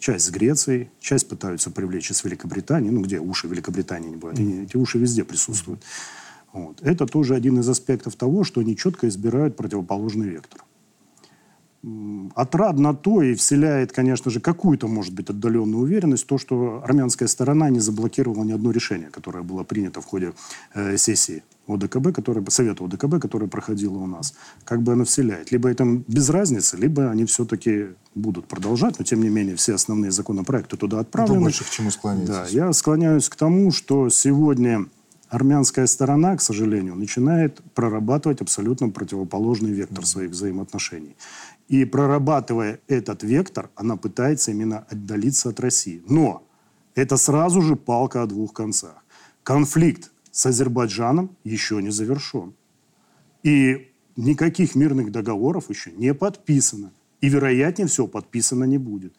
часть 0.01 0.25
с 0.25 0.31
Грецией, 0.31 0.91
часть 0.99 1.29
пытаются 1.29 1.71
привлечь 1.71 2.11
из 2.11 2.25
Великобритании, 2.25 2.91
ну 2.91 3.03
где 3.03 3.21
уши 3.21 3.47
Великобритании 3.47 4.09
не 4.09 4.17
бывают, 4.17 4.41
mm-hmm. 4.41 4.65
эти 4.65 4.77
уши 4.77 4.99
везде 4.99 5.25
присутствуют. 5.25 5.83
Вот. 6.53 6.81
Это 6.83 7.07
тоже 7.07 7.37
один 7.37 7.61
из 7.61 7.69
аспектов 7.69 8.17
того, 8.17 8.43
что 8.43 8.61
они 8.61 8.77
четко 8.77 9.07
избирают 9.07 9.57
противоположный 9.57 10.29
вектор. 10.29 10.65
Отрадно 12.35 12.95
то 12.95 13.23
и 13.23 13.35
вселяет, 13.35 13.93
конечно 13.93 14.31
же, 14.31 14.41
какую-то, 14.41 14.87
может 14.87 15.15
быть, 15.15 15.31
отдаленную 15.31 15.83
уверенность, 15.83 16.27
то, 16.27 16.37
что 16.37 16.83
армянская 16.85 17.29
сторона 17.29 17.71
не 17.71 17.81
заблокировала 17.81 18.45
ни 18.45 18.53
одно 18.53 18.71
решение, 18.71 19.09
которое 19.09 19.43
было 19.43 19.65
принято 19.65 20.01
в 20.01 20.05
ходе 20.05 20.33
э, 20.75 20.99
сессии 20.99 21.43
ОДКБ, 21.75 22.13
который, 22.13 22.45
Совета 22.51 22.85
ОДКБ, 22.85 23.21
которая 23.21 23.49
проходила 23.49 23.99
у 23.99 24.07
нас. 24.07 24.35
Как 24.65 24.83
бы 24.83 24.93
она 24.93 25.05
вселяет. 25.05 25.53
Либо 25.53 25.69
это 25.69 25.85
без 25.85 26.31
разницы, 26.31 26.77
либо 26.77 27.11
они 27.11 27.25
все-таки 27.25 27.89
будут 28.15 28.47
продолжать, 28.47 28.99
но 28.99 29.05
тем 29.05 29.23
не 29.23 29.29
менее 29.29 29.57
все 29.57 29.75
основные 29.75 30.11
законопроекты 30.11 30.77
туда 30.77 31.01
отправлены. 31.01 31.39
Вы 31.39 31.45
больше 31.45 31.65
к 31.65 31.71
чему 31.71 31.91
склоняетесь? 31.91 32.29
Да, 32.29 32.47
я 32.51 32.73
склоняюсь 32.73 33.29
к 33.29 33.37
тому, 33.37 33.71
что 33.71 34.09
сегодня 34.09 34.87
армянская 35.29 35.87
сторона, 35.87 36.37
к 36.37 36.43
сожалению, 36.43 36.97
начинает 36.97 37.61
прорабатывать 37.75 38.41
абсолютно 38.41 38.91
противоположный 38.91 39.71
вектор 39.71 40.05
своих 40.05 40.31
взаимоотношений. 40.31 41.17
И 41.69 41.85
прорабатывая 41.85 42.81
этот 42.89 43.23
вектор, 43.23 43.71
она 43.77 43.97
пытается 43.97 44.51
именно 44.51 44.85
отдалиться 44.91 45.51
от 45.51 45.61
России. 45.61 46.03
Но 46.09 46.43
это 46.97 47.17
сразу 47.17 47.63
же 47.63 47.77
палка 47.77 48.23
о 48.23 48.27
двух 48.27 48.53
концах. 48.53 49.05
Конфликт 49.45 50.11
с 50.31 50.47
Азербайджаном 50.47 51.37
еще 51.45 51.83
не 51.83 51.91
завершен. 51.91 52.55
И 53.43 53.93
никаких 54.17 54.75
мирных 54.75 55.11
договоров 55.13 55.71
еще 55.71 55.93
не 55.93 56.15
подписано. 56.15 56.93
И, 57.21 57.29
вероятнее 57.29 57.89
всего, 57.89 58.07
подписано 58.07 58.65
не 58.65 58.79
будет. 58.79 59.15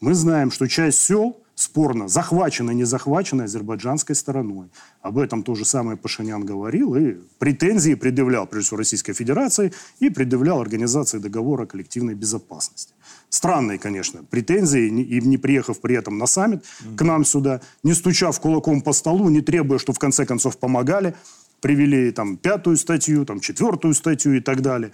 Мы 0.00 0.14
знаем, 0.14 0.50
что 0.50 0.66
часть 0.66 1.00
сел 1.00 1.42
спорно, 1.56 2.06
захвачена, 2.06 2.70
не 2.70 2.84
захвачена 2.84 3.44
азербайджанской 3.44 4.14
стороной. 4.14 4.68
Об 5.00 5.16
этом 5.18 5.42
то 5.42 5.54
же 5.54 5.64
самое 5.64 5.96
Пашинян 5.96 6.44
говорил 6.44 6.94
и 6.94 7.16
претензии 7.38 7.94
предъявлял, 7.94 8.46
прежде 8.46 8.66
всего, 8.66 8.78
Российской 8.78 9.14
Федерации 9.14 9.72
и 9.98 10.10
предъявлял 10.10 10.60
Организации 10.60 11.18
договора 11.18 11.62
о 11.62 11.66
коллективной 11.66 12.14
безопасности. 12.14 12.92
Странные, 13.30 13.78
конечно, 13.78 14.22
претензии, 14.22 14.86
и 14.86 15.20
не 15.22 15.38
приехав 15.38 15.80
при 15.80 15.96
этом 15.96 16.18
на 16.18 16.26
саммит 16.26 16.62
к 16.94 17.02
нам 17.02 17.24
сюда, 17.24 17.62
не 17.82 17.94
стучав 17.94 18.38
кулаком 18.38 18.82
по 18.82 18.92
столу, 18.92 19.30
не 19.30 19.40
требуя, 19.40 19.78
что 19.78 19.94
в 19.94 19.98
конце 19.98 20.26
концов 20.26 20.58
помогали, 20.58 21.14
привели 21.62 22.12
там 22.12 22.36
пятую 22.36 22.76
статью, 22.76 23.24
там 23.24 23.40
четвертую 23.40 23.94
статью 23.94 24.34
и 24.34 24.40
так 24.40 24.60
далее. 24.60 24.92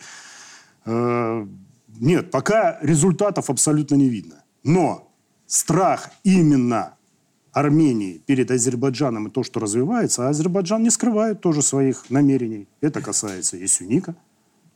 Э, 0.84 1.44
нет, 1.98 2.30
пока 2.30 2.78
результатов 2.82 3.50
абсолютно 3.50 3.96
не 3.96 4.08
видно. 4.08 4.44
Но 4.62 5.11
страх 5.53 6.11
именно 6.24 6.96
Армении 7.53 8.22
перед 8.24 8.50
Азербайджаном 8.50 9.28
и 9.28 9.30
то, 9.30 9.42
что 9.42 9.61
развивается, 9.61 10.26
а 10.26 10.30
Азербайджан 10.30 10.82
не 10.82 10.88
скрывает 10.88 11.42
тоже 11.42 11.61
своих 11.61 12.09
намерений. 12.09 12.66
Это 12.80 13.03
касается 13.03 13.59
и 13.59 13.66
Сюника 13.66 14.16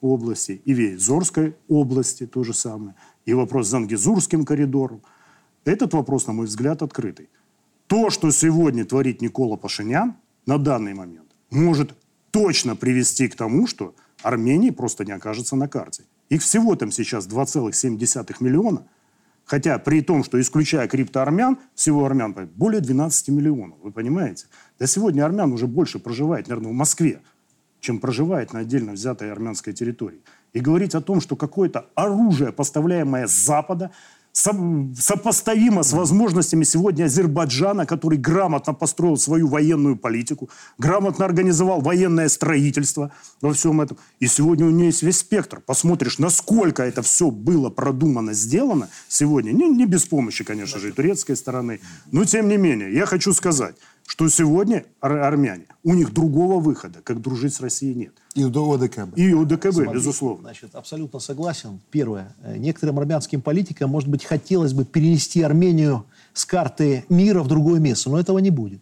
области, 0.02 0.60
и 0.66 0.74
Вейзорской 0.74 1.56
области 1.68 2.26
то 2.26 2.44
же 2.44 2.52
самое, 2.52 2.94
и 3.24 3.32
вопрос 3.32 3.68
с 3.68 3.70
Зангизурским 3.70 4.44
коридором. 4.44 5.00
Этот 5.64 5.94
вопрос, 5.94 6.26
на 6.26 6.34
мой 6.34 6.44
взгляд, 6.44 6.82
открытый. 6.82 7.30
То, 7.86 8.10
что 8.10 8.30
сегодня 8.30 8.84
творит 8.84 9.22
Никола 9.22 9.56
Пашинян 9.56 10.16
на 10.44 10.58
данный 10.58 10.92
момент, 10.92 11.30
может 11.50 11.94
точно 12.30 12.76
привести 12.76 13.28
к 13.28 13.34
тому, 13.34 13.66
что 13.66 13.94
Армении 14.22 14.68
просто 14.68 15.06
не 15.06 15.12
окажется 15.12 15.56
на 15.56 15.68
карте. 15.68 16.02
Их 16.28 16.42
всего 16.42 16.76
там 16.76 16.92
сейчас 16.92 17.26
2,7 17.26 18.36
миллиона– 18.40 18.86
Хотя 19.46 19.78
при 19.78 20.02
том, 20.02 20.24
что 20.24 20.40
исключая 20.40 20.88
криптоармян, 20.88 21.58
всего 21.74 22.04
армян 22.04 22.34
более 22.56 22.80
12 22.80 23.28
миллионов. 23.28 23.78
Вы 23.80 23.92
понимаете? 23.92 24.46
Да 24.78 24.86
сегодня 24.86 25.24
армян 25.24 25.52
уже 25.52 25.68
больше 25.68 26.00
проживает, 26.00 26.48
наверное, 26.48 26.72
в 26.72 26.74
Москве, 26.74 27.22
чем 27.78 28.00
проживает 28.00 28.52
на 28.52 28.60
отдельно 28.60 28.92
взятой 28.92 29.30
армянской 29.30 29.72
территории. 29.72 30.20
И 30.52 30.58
говорить 30.58 30.96
о 30.96 31.00
том, 31.00 31.20
что 31.20 31.36
какое-то 31.36 31.86
оружие, 31.94 32.50
поставляемое 32.50 33.28
с 33.28 33.32
Запада, 33.32 33.92
сопоставимо 34.36 35.82
с 35.82 35.92
возможностями 35.92 36.64
сегодня 36.64 37.04
Азербайджана, 37.04 37.86
который 37.86 38.18
грамотно 38.18 38.74
построил 38.74 39.16
свою 39.16 39.48
военную 39.48 39.96
политику, 39.96 40.50
грамотно 40.76 41.24
организовал 41.24 41.80
военное 41.80 42.28
строительство 42.28 43.12
во 43.40 43.54
всем 43.54 43.80
этом. 43.80 43.96
И 44.20 44.26
сегодня 44.26 44.66
у 44.66 44.70
него 44.70 44.88
есть 44.88 45.02
весь 45.02 45.20
спектр. 45.20 45.60
Посмотришь, 45.60 46.18
насколько 46.18 46.82
это 46.82 47.00
все 47.00 47.30
было 47.30 47.70
продумано, 47.70 48.34
сделано 48.34 48.90
сегодня. 49.08 49.52
Не, 49.52 49.70
не 49.70 49.86
без 49.86 50.04
помощи, 50.04 50.44
конечно 50.44 50.78
же, 50.78 50.90
и 50.90 50.92
турецкой 50.92 51.36
стороны. 51.36 51.80
Но, 52.12 52.26
тем 52.26 52.48
не 52.48 52.58
менее, 52.58 52.92
я 52.92 53.06
хочу 53.06 53.32
сказать, 53.32 53.76
что 54.06 54.28
сегодня 54.28 54.86
ар- 55.02 55.18
армяне, 55.18 55.66
у 55.82 55.94
них 55.94 56.14
другого 56.14 56.60
выхода, 56.60 57.00
как 57.02 57.20
дружить 57.20 57.54
с 57.54 57.60
Россией, 57.60 57.94
нет. 57.94 58.12
И 58.34 58.44
у 58.44 58.72
ОДКБ. 58.72 59.16
И 59.16 59.32
у 59.32 59.44
ДКБ, 59.44 59.72
Смотрите, 59.72 59.94
безусловно. 59.94 60.42
Значит, 60.42 60.74
абсолютно 60.74 61.18
согласен. 61.18 61.80
Первое. 61.90 62.34
Э, 62.42 62.56
некоторым 62.56 62.98
армянским 62.98 63.42
политикам, 63.42 63.90
может 63.90 64.08
быть, 64.08 64.24
хотелось 64.24 64.72
бы 64.72 64.84
перенести 64.84 65.42
Армению 65.42 66.06
с 66.32 66.44
карты 66.44 67.04
мира 67.08 67.42
в 67.42 67.48
другое 67.48 67.80
место, 67.80 68.10
но 68.10 68.18
этого 68.18 68.38
не 68.38 68.50
будет. 68.50 68.80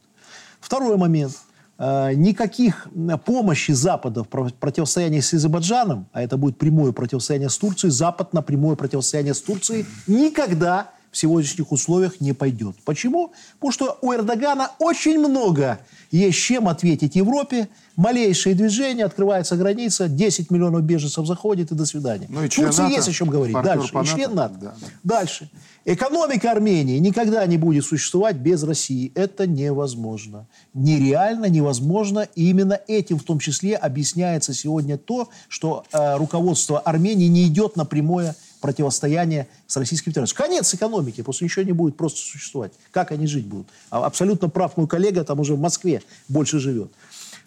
Второй 0.61 0.97
момент. 0.97 1.33
Э, 1.79 2.13
никаких 2.15 2.87
помощи 3.25 3.73
Запада 3.73 4.25
в 4.25 4.29
противостоянии 4.29 5.21
с 5.21 5.33
Азербайджаном, 5.35 6.07
а 6.13 6.23
это 6.23 6.37
будет 6.37 6.59
прямое 6.59 6.93
противостояние 6.93 7.49
с 7.49 7.57
Турцией, 7.59 7.91
Запад 7.91 8.33
на 8.33 8.43
прямое 8.43 8.77
противостояние 8.77 9.35
с 9.35 9.41
Турцией 9.41 9.87
никогда 10.07 10.91
в 11.15 11.19
сегодняшних 11.19 11.71
условиях 11.71 12.21
не 12.21 12.33
пойдет. 12.33 12.75
Почему? 12.85 13.33
Потому 13.55 13.73
что 13.73 13.99
у 14.03 14.13
Эрдогана 14.13 14.73
очень 14.81 15.19
много 15.19 15.79
есть 16.11 16.39
чем 16.39 16.69
ответить 16.69 17.15
Европе. 17.15 17.69
Малейшее 17.97 18.57
движение, 18.57 19.07
открывается 19.07 19.57
граница, 19.57 20.09
10 20.09 20.51
миллионов 20.51 20.83
беженцев 20.83 21.25
заходит 21.27 21.71
и 21.71 21.77
до 21.77 21.87
свидания. 21.87 22.27
Ну, 22.29 22.43
и 22.43 22.49
Турции 22.49 22.83
НАТО, 22.83 22.95
есть 22.95 23.09
о 23.09 23.13
чем 23.13 23.29
говорить. 23.29 23.55
Дальше. 23.55 23.93
по 23.93 24.03
И 24.03 24.07
член 24.07 24.35
НАТО. 24.35 24.55
НАТО. 24.65 24.77
Да. 24.81 25.17
Дальше. 25.19 25.49
Экономика 25.85 26.51
Армении 26.51 26.99
никогда 26.99 27.47
не 27.47 27.57
будет 27.57 27.85
существовать 27.85 28.37
без 28.37 28.65
России. 28.65 29.13
Это 29.15 29.47
невозможно. 29.47 30.49
Нереально, 30.73 31.45
невозможно. 31.45 32.27
И 32.35 32.51
именно 32.51 32.81
этим 32.89 33.19
в 33.19 33.23
том 33.23 33.39
числе 33.39 33.77
объясняется 33.77 34.55
сегодня 34.55 34.99
то, 34.99 35.29
что 35.49 35.85
э, 35.93 36.17
руководство 36.17 36.81
Армении 36.81 37.29
не 37.29 37.47
идет 37.47 37.77
на 37.77 37.85
прямое 37.85 38.35
противостояние 38.65 39.47
с 39.67 39.77
Российской 39.77 40.11
Федерацией. 40.11 40.39
Конец 40.39 40.73
экономики, 40.73 41.21
просто 41.21 41.45
ничего 41.45 41.67
не 41.67 41.73
будет 41.73 41.99
просто 41.99 42.21
существовать. 42.21 42.73
Как 42.93 43.13
они 43.13 43.27
жить 43.27 43.45
будут? 43.45 43.67
А 43.91 44.07
Абсолютно 44.07 44.49
прав 44.49 44.79
мой 44.79 44.89
коллега, 44.89 45.23
там 45.23 45.39
уже 45.39 45.55
в 45.55 45.61
Москве 45.61 46.01
больше 46.29 46.59
живет. 46.59 46.91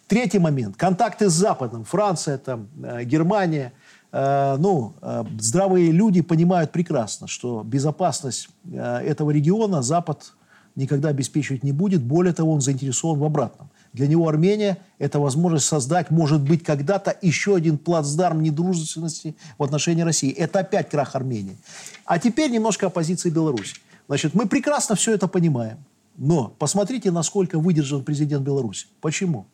Третий 0.05 0.37
момент. 0.37 0.77
Контакты 0.77 1.27
с 1.27 1.33
Западом. 1.33 1.85
Франция, 1.85 2.37
там, 2.37 2.67
э, 2.83 3.03
Германия. 3.03 3.73
Э, 4.11 4.57
ну, 4.59 4.93
э, 5.01 5.23
здравые 5.39 5.91
люди 5.91 6.21
понимают 6.21 6.71
прекрасно, 6.71 7.27
что 7.27 7.63
безопасность 7.65 8.49
этого 8.71 9.31
региона 9.31 9.81
Запад 9.81 10.33
никогда 10.75 11.09
обеспечивать 11.09 11.63
не 11.63 11.71
будет. 11.71 12.03
Более 12.03 12.33
того, 12.33 12.51
он 12.53 12.61
заинтересован 12.61 13.17
в 13.17 13.23
обратном. 13.23 13.71
Для 13.97 14.07
него 14.07 14.29
Армения– 14.29 14.77
это 14.99 15.19
возможность 15.19 15.65
создать, 15.65 16.11
может 16.11 16.41
быть, 16.41 16.63
когда-то 16.63 17.17
еще 17.23 17.55
один 17.55 17.79
плацдарм 17.79 18.43
недружественности 18.43 19.35
в 19.57 19.63
отношении 19.63 20.03
России. 20.03 20.31
Это 20.31 20.59
опять 20.59 20.89
крах 20.89 21.15
Армении. 21.15 21.57
А 22.05 22.19
теперь 22.19 22.51
немножко 22.51 22.87
о 22.87 22.89
позиции 22.91 23.31
Беларуси. 23.31 23.75
Значит, 24.07 24.35
мы 24.35 24.47
прекрасно 24.47 24.95
все 24.95 25.13
это 25.15 25.27
понимаем. 25.27 25.83
Но 26.15 26.53
посмотрите, 26.59 27.09
насколько 27.09 27.57
выдержан 27.57 28.03
президент 28.03 28.45
Беларуси. 28.45 28.85
Почему? 29.01 29.47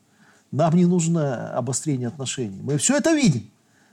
Нам 0.51 0.75
не 0.75 0.85
нужно 0.85 1.57
обострение 1.57 2.09
отношений. 2.09 2.59
Мы 2.61 2.77
все 2.77 2.97
это 2.97 3.13
видим. 3.13 3.49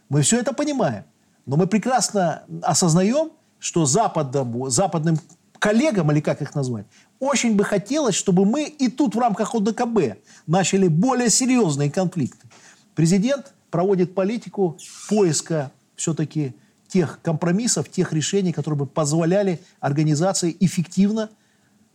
Мы 0.08 0.22
все 0.22 0.40
это 0.40 0.52
понимаем. 0.52 1.04
Но 1.46 1.56
мы 1.56 1.68
прекрасно 1.68 2.42
осознаем, 2.62 3.30
что 3.60 3.86
западным, 3.86 4.68
западным 4.68 5.16
коллегам, 5.60 6.10
или 6.10 6.20
как 6.20 6.42
их 6.42 6.56
назвать, 6.56 6.86
очень 7.20 7.54
бы 7.54 7.64
хотелось, 7.64 8.14
чтобы 8.14 8.44
мы 8.44 8.64
и 8.64 8.88
тут 8.88 9.14
в 9.14 9.18
рамках 9.18 9.54
ОДКБ 9.54 10.18
начали 10.46 10.88
более 10.88 11.30
серьезные 11.30 11.90
конфликты. 11.90 12.48
Президент 12.94 13.52
проводит 13.70 14.14
политику 14.14 14.78
поиска 15.08 15.70
все-таки 15.94 16.54
тех 16.88 17.20
компромиссов, 17.22 17.88
тех 17.88 18.12
решений, 18.12 18.52
которые 18.52 18.78
бы 18.78 18.86
позволяли 18.86 19.60
организации 19.78 20.56
эффективно 20.58 21.30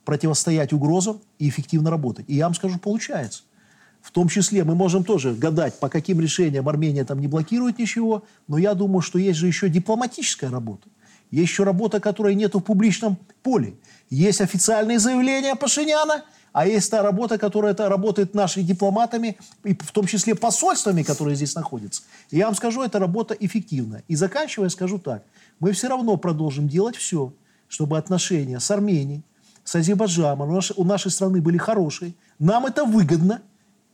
противостоять 0.05 0.71
угрозам 0.71 1.19
и 1.39 1.49
эффективно 1.49 1.89
работать. 1.89 2.25
И 2.27 2.35
я 2.35 2.45
вам 2.45 2.53
скажу, 2.53 2.77
получается. 2.77 3.41
В 4.01 4.11
том 4.11 4.29
числе 4.29 4.63
мы 4.63 4.75
можем 4.75 5.03
тоже 5.03 5.33
гадать, 5.33 5.79
по 5.79 5.89
каким 5.89 6.21
решениям 6.21 6.69
Армения 6.69 7.03
там 7.03 7.19
не 7.19 7.27
блокирует 7.27 7.79
ничего, 7.79 8.23
но 8.47 8.59
я 8.59 8.75
думаю, 8.75 9.01
что 9.01 9.17
есть 9.17 9.39
же 9.39 9.47
еще 9.47 9.67
дипломатическая 9.67 10.51
работа. 10.51 10.87
Есть 11.35 11.51
еще 11.51 11.65
работа, 11.65 11.99
которой 11.99 12.33
нет 12.33 12.55
в 12.55 12.61
публичном 12.61 13.17
поле. 13.43 13.75
Есть 14.09 14.39
официальные 14.39 14.99
заявления 14.99 15.55
Пашиняна, 15.55 16.23
а 16.53 16.65
есть 16.65 16.89
та 16.89 17.03
работа, 17.03 17.37
которая 17.37 17.73
это 17.73 17.89
работает 17.89 18.33
нашими 18.33 18.63
дипломатами, 18.63 19.35
и 19.65 19.73
в 19.73 19.91
том 19.91 20.05
числе 20.05 20.33
посольствами, 20.33 21.03
которые 21.03 21.35
здесь 21.35 21.53
находятся. 21.53 22.03
И 22.31 22.37
я 22.37 22.45
вам 22.45 22.55
скажу, 22.55 22.83
эта 22.83 22.99
работа 22.99 23.33
эффективна. 23.37 24.01
И 24.07 24.15
заканчивая, 24.15 24.69
скажу 24.69 24.97
так. 24.97 25.25
Мы 25.59 25.73
все 25.73 25.89
равно 25.89 26.15
продолжим 26.15 26.69
делать 26.69 26.95
все, 26.95 27.33
чтобы 27.67 27.97
отношения 27.97 28.61
с 28.61 28.71
Арменией, 28.71 29.21
с 29.65 29.75
Азербайджаном 29.75 30.61
у 30.77 30.83
нашей, 30.85 31.11
страны 31.11 31.41
были 31.41 31.57
хорошие. 31.57 32.13
Нам 32.39 32.65
это 32.65 32.85
выгодно, 32.85 33.41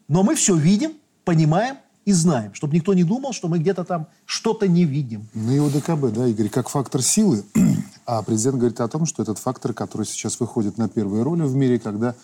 но 0.08 0.22
мы 0.22 0.36
все 0.36 0.56
видим, 0.56 0.94
понимаем 1.26 1.78
и 2.06 2.14
знаем, 2.14 2.54
чтобы 2.54 2.76
никто 2.76 2.94
не 2.94 3.04
думал, 3.04 3.34
что 3.34 3.48
мы 3.48 3.60
где-то 3.60 3.84
там 3.84 4.08
что-то 4.26 4.68
не 4.68 4.86
видим. 4.86 5.28
Ну 5.34 5.52
и 5.52 5.60
ОДКБ, 5.60 6.14
да, 6.14 6.28
Игорь, 6.28 6.50
как 6.50 6.70
фактор 6.70 7.02
силы. 7.02 7.44
А 8.08 8.24
президент 8.24 8.58
говорит 8.58 8.82
о 8.82 8.88
том, 8.88 9.06
что 9.06 9.22
этот 9.22 9.38
фактор, 9.38 9.74
который 9.74 10.06
сейчас 10.06 10.40
выходит 10.40 10.78
на 10.78 10.90
первые 10.90 11.24
роли 11.24 11.44
в 11.44 11.56
мире, 11.56 11.80
когда 11.80 12.16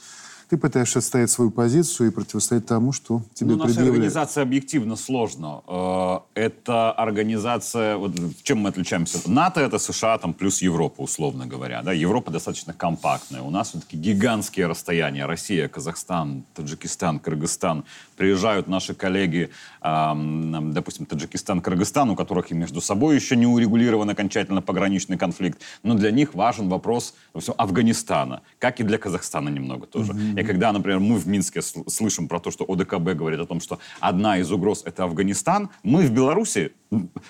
ты 0.50 0.58
пытаешься 0.58 1.00
отстоять 1.00 1.30
свою 1.30 1.52
позицию 1.52 2.08
и 2.08 2.12
противостоять 2.12 2.66
тому, 2.66 2.94
что 2.94 3.22
тебе 3.34 3.52
Ну, 3.52 3.58
наша 3.58 3.68
предъявляют. 3.68 3.96
организация 3.96 4.44
объективно 4.44 4.96
сложно. 4.96 5.62
Э, 5.68 6.20
Это 6.36 6.92
организация... 6.92 7.98
Вот 7.98 8.14
чем 8.44 8.60
мы 8.60 8.70
отличаемся? 8.70 9.20
НАТО— 9.30 9.60
это 9.62 9.78
США 9.78 10.18
там, 10.18 10.34
плюс 10.34 10.62
Европа, 10.62 11.02
условно 11.02 11.46
говоря. 11.46 11.82
Да? 11.82 11.92
Европа 11.92 12.32
достаточно 12.32 12.74
компактная. 12.74 13.42
У 13.42 13.50
нас 13.50 13.70
все-таки 13.70 13.98
гигантские 13.98 14.68
расстояния. 14.68 15.26
Россия, 15.26 15.68
Казахстан, 15.68 16.44
Таджикистан, 16.54 17.20
Кыргызстан. 17.20 17.84
Приезжают 18.16 18.68
наши 18.68 18.94
коллеги, 18.94 19.50
эм, 19.82 20.74
допустим, 20.74 21.06
Таджикистан, 21.06 21.62
Кыргызстан, 21.62 22.10
у 22.10 22.16
которых 22.16 22.52
и 22.52 22.54
между 22.54 22.80
собой 22.80 23.16
еще 23.16 23.36
не 23.36 23.46
урегулирован 23.46 24.10
окончательно 24.10 24.62
пограничный 24.62 25.18
конфликт. 25.18 25.60
Но 25.84 25.94
для 25.94 26.12
них 26.12 26.34
важен 26.34 26.70
вопрос 26.70 27.14
допустим, 27.34 27.56
Афганистана, 27.58 28.42
как 28.60 28.80
и 28.80 28.84
для 28.84 28.98
Казахстана 28.98 29.50
немного 29.50 29.88
тоже. 29.88 30.14
И 30.38 30.44
когда, 30.44 30.72
например, 30.72 31.00
мы 31.00 31.18
в 31.18 31.28
Минске 31.28 31.60
сл- 31.60 31.90
слышим 31.90 32.28
про 32.28 32.40
то, 32.40 32.52
что 32.52 32.64
ОДКБ 32.68 33.18
говорит 33.18 33.40
о 33.40 33.46
том, 33.46 33.60
что 33.60 33.80
одна 34.00 34.38
из 34.38 34.52
угроз 34.52 34.84
это 34.86 35.04
Афганистан, 35.04 35.70
мы 35.84 36.06
в 36.06 36.12
Беларуси, 36.12 36.72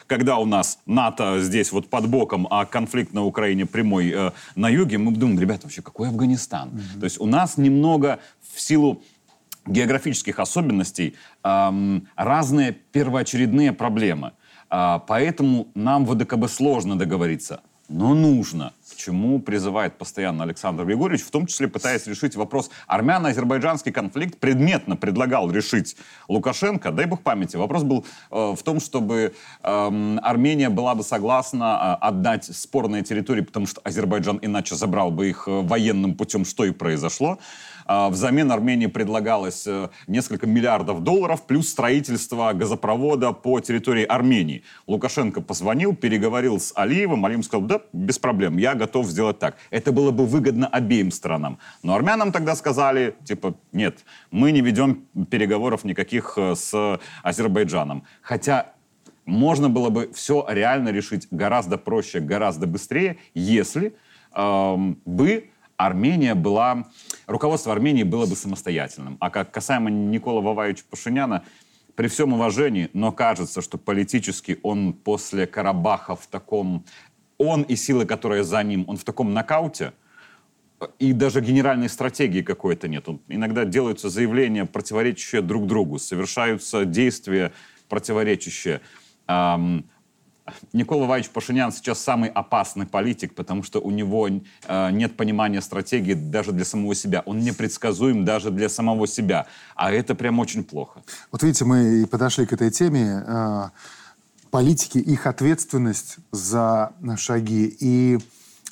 когда 0.07 0.37
у 0.37 0.45
нас 0.45 0.79
НАТО 0.85 1.39
здесь 1.41 1.71
вот 1.71 1.89
под 1.89 2.09
боком, 2.09 2.47
а 2.49 2.65
конфликт 2.65 3.13
на 3.13 3.23
Украине 3.23 3.65
прямой 3.65 4.11
э, 4.11 4.31
на 4.55 4.69
юге, 4.69 4.97
мы 4.97 5.11
думаем, 5.13 5.39
ребята, 5.39 5.63
вообще 5.63 5.81
какой 5.81 6.09
Афганистан? 6.09 6.71
То 6.99 7.05
есть 7.05 7.19
у 7.19 7.25
нас 7.25 7.57
немного 7.57 8.19
в 8.53 8.59
силу 8.59 9.01
географических 9.65 10.39
особенностей 10.39 11.15
эм, 11.43 12.07
разные 12.15 12.71
первоочередные 12.71 13.73
проблемы. 13.73 14.31
А, 14.69 14.99
поэтому 14.99 15.67
нам 15.75 16.05
в 16.05 16.11
ОДКБ 16.11 16.49
сложно 16.49 16.97
договориться. 16.97 17.61
Но 17.89 18.13
нужно. 18.13 18.73
Чему 18.97 19.39
призывает 19.39 19.97
постоянно 19.97 20.43
Александр 20.43 20.85
Григорьевич, 20.85 21.25
в 21.25 21.31
том 21.31 21.45
числе 21.45 21.67
пытаясь 21.67 22.07
решить 22.07 22.35
вопрос. 22.35 22.69
Армяно-азербайджанский 22.87 23.91
конфликт 23.91 24.39
предметно 24.39 24.95
предлагал 24.95 25.49
решить 25.51 25.95
Лукашенко, 26.27 26.91
дай 26.91 27.05
бог 27.05 27.21
памяти. 27.21 27.55
Вопрос 27.55 27.83
был 27.83 28.05
э, 28.31 28.55
в 28.57 28.63
том, 28.63 28.79
чтобы 28.79 29.33
э, 29.63 30.17
Армения 30.21 30.69
была 30.69 30.95
бы 30.95 31.03
согласна 31.03 31.97
э, 32.01 32.05
отдать 32.05 32.45
спорные 32.45 33.03
территории, 33.03 33.41
потому 33.41 33.67
что 33.67 33.81
Азербайджан 33.83 34.39
иначе 34.41 34.75
забрал 34.75 35.11
бы 35.11 35.29
их 35.29 35.47
э, 35.47 35.61
военным 35.61 36.15
путем, 36.15 36.43
что 36.43 36.65
и 36.65 36.71
произошло. 36.71 37.39
А, 37.87 38.09
взамен 38.09 38.51
Армении 38.51 38.87
предлагалось 38.87 39.65
э, 39.65 39.89
несколько 40.07 40.45
миллиардов 40.45 41.03
долларов 41.03 41.47
плюс 41.47 41.69
строительство 41.69 42.51
газопровода 42.53 43.31
по 43.31 43.59
территории 43.61 44.03
Армении. 44.03 44.63
Лукашенко 44.87 45.41
позвонил, 45.41 45.95
переговорил 45.95 46.59
с 46.59 46.73
Алиевым. 46.75 47.25
Алиев 47.25 47.45
сказал, 47.45 47.65
да, 47.65 47.81
без 47.93 48.19
проблем, 48.19 48.57
я 48.57 48.75
готов 48.75 49.07
сделать 49.07 49.39
так. 49.39 49.55
Это 49.69 49.93
было 49.93 50.11
бы 50.11 50.25
выгодно 50.25 50.67
обеим 50.67 51.11
странам. 51.11 51.59
Но 51.81 51.95
армянам 51.95 52.33
тогда 52.33 52.55
сказали, 52.55 53.15
типа, 53.23 53.55
нет, 53.71 53.99
мы 54.31 54.51
не 54.51 54.59
ведем 54.59 55.05
переговоров 55.31 55.85
никаких 55.85 56.33
э, 56.35 56.55
с 56.55 56.99
Азербайджаном. 57.23 58.03
Хотя 58.21 58.73
можно 59.25 59.69
было 59.69 59.89
бы 59.89 60.11
все 60.13 60.45
реально 60.49 60.89
решить 60.89 61.27
гораздо 61.31 61.77
проще, 61.77 62.19
гораздо 62.19 62.67
быстрее, 62.67 63.17
если 63.33 63.95
эм, 64.33 64.99
бы 65.05 65.49
Армения 65.77 66.33
была, 66.33 66.87
руководство 67.27 67.71
Армении 67.71 68.03
было 68.03 68.25
бы 68.25 68.35
самостоятельным. 68.35 69.17
А 69.19 69.29
как 69.29 69.51
касаемо 69.51 69.89
Никола 69.89 70.41
Ваваевича 70.41 70.83
Пашиняна, 70.89 71.43
при 71.95 72.07
всем 72.07 72.33
уважении, 72.33 72.89
но 72.93 73.11
кажется, 73.11 73.61
что 73.61 73.77
политически 73.79 74.59
он 74.61 74.93
после 74.93 75.47
Карабаха 75.47 76.15
в 76.15 76.27
таком... 76.27 76.85
Он 77.39 77.61
и 77.61 77.75
силы, 77.75 78.05
которые 78.05 78.43
за 78.43 78.63
ним, 78.63 78.85
он 78.87 78.97
в 78.97 79.03
таком 79.03 79.33
нокауте, 79.33 79.93
и 80.99 81.13
даже 81.13 81.41
генеральной 81.41 81.89
стратегии 81.89 82.41
какой-то 82.41 82.87
нет. 82.87 83.07
Иногда 83.27 83.65
делаются 83.65 84.09
заявления, 84.09 84.65
противоречащие 84.65 85.41
друг 85.41 85.67
другу, 85.67 85.99
совершаются 85.99 86.85
действия, 86.85 87.51
противоречащие. 87.89 88.81
Никола 90.73 91.05
Ваевич 91.05 91.29
Пашинян 91.29 91.71
сейчас 91.71 91.99
самый 91.99 92.29
опасный 92.29 92.85
политик, 92.85 93.33
потому 93.35 93.63
что 93.63 93.79
у 93.79 93.91
него 93.91 94.27
э, 94.29 94.91
нет 94.91 95.17
понимания 95.17 95.61
стратегии 95.61 96.13
даже 96.13 96.51
для 96.51 96.65
самого 96.65 96.95
себя. 96.95 97.23
Он 97.25 97.39
непредсказуем 97.39 98.25
даже 98.25 98.51
для 98.51 98.69
самого 98.69 99.07
себя. 99.07 99.47
А 99.75 99.91
это 99.91 100.15
прям 100.15 100.39
очень 100.39 100.63
плохо. 100.63 101.01
Вот 101.31 101.43
видите, 101.43 101.65
мы 101.65 102.01
и 102.01 102.05
подошли 102.05 102.45
к 102.45 102.53
этой 102.53 102.71
теме. 102.71 103.23
Э, 103.25 103.69
политики, 104.51 104.97
их 104.97 105.27
ответственность 105.27 106.17
за 106.31 106.93
шаги 107.17 107.75
и 107.79 108.17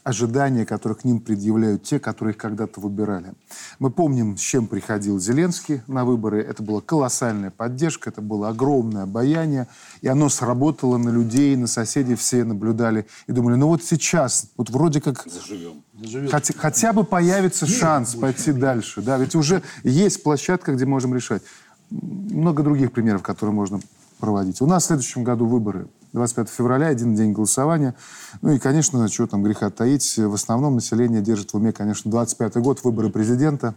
ожидания, 0.05 0.67
которые 0.67 0.95
к 0.95 1.03
ним 1.03 1.19
предъявляют 1.19 1.81
те, 1.81 1.99
которые 1.99 2.35
их 2.35 2.37
когда-то 2.37 2.79
выбирали. 2.79 3.33
Мы 3.79 3.89
помним, 3.89 4.37
с 4.37 4.39
чем 4.39 4.67
приходил 4.67 5.19
Зеленский 5.19 5.81
на 5.87 6.05
выборы. 6.05 6.43
Это 6.43 6.61
была 6.61 6.79
колоссальная 6.79 7.49
поддержка, 7.49 8.11
это 8.11 8.21
было 8.21 8.49
огромное 8.49 9.03
обаяние, 9.03 9.67
и 10.01 10.07
оно 10.07 10.29
сработало 10.29 10.97
на 10.97 11.09
людей, 11.09 11.55
на 11.55 11.65
соседей, 11.65 12.13
все 12.13 12.43
наблюдали 12.43 13.07
и 13.25 13.31
думали, 13.31 13.55
ну 13.55 13.67
вот 13.67 13.83
сейчас, 13.83 14.51
вот 14.57 14.69
вроде 14.69 15.01
как... 15.01 15.25
Заживем. 15.27 15.83
Хотя, 16.29 16.53
хотя 16.55 16.93
бы 16.93 17.03
появится 17.03 17.65
шанс 17.65 18.13
пойти 18.13 18.51
дальше. 18.51 19.01
Да, 19.01 19.17
ведь 19.17 19.33
уже 19.33 19.63
есть 19.83 20.21
площадка, 20.21 20.73
где 20.73 20.85
можем 20.85 21.15
решать. 21.15 21.41
Много 21.89 22.61
других 22.61 22.91
примеров, 22.91 23.23
которые 23.23 23.55
можно 23.55 23.79
проводить. 24.19 24.61
У 24.61 24.67
нас 24.67 24.83
в 24.83 24.87
следующем 24.87 25.23
году 25.23 25.47
выборы 25.47 25.87
25 26.15 26.49
февраля, 26.49 26.87
один 26.87 27.13
день 27.13 27.33
голосования. 27.33 27.93
Ну 28.41 28.53
и, 28.53 28.59
конечно, 28.59 29.07
чего 29.09 29.27
там 29.27 29.43
греха 29.43 29.69
таить, 29.69 30.17
в 30.17 30.33
основном 30.33 30.75
население 30.75 31.21
держит 31.21 31.51
в 31.51 31.57
уме, 31.57 31.73
конечно, 31.73 32.09
25 32.09 32.55
год, 32.57 32.83
выборы 32.83 33.09
президента, 33.09 33.75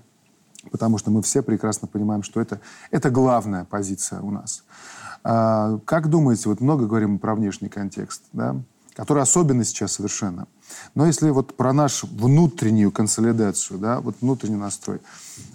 потому 0.70 0.98
что 0.98 1.10
мы 1.10 1.20
все 1.22 1.42
прекрасно 1.42 1.88
понимаем, 1.88 2.22
что 2.22 2.40
это, 2.40 2.60
это 2.92 3.10
главная 3.10 3.64
позиция 3.64 4.20
у 4.20 4.30
нас. 4.30 4.62
А, 5.24 5.80
как 5.84 6.08
думаете, 6.08 6.48
вот 6.48 6.60
много 6.60 6.86
говорим 6.86 7.18
про 7.18 7.34
внешний 7.34 7.68
контекст, 7.68 8.22
да, 8.32 8.54
который 8.94 9.24
особенно 9.24 9.64
сейчас 9.64 9.92
совершенно. 9.92 10.46
Но 10.94 11.06
если 11.06 11.30
вот 11.30 11.56
про 11.56 11.72
нашу 11.72 12.06
внутреннюю 12.06 12.92
консолидацию, 12.92 13.80
да, 13.80 14.00
вот 14.00 14.14
внутренний 14.20 14.56
настрой, 14.56 15.00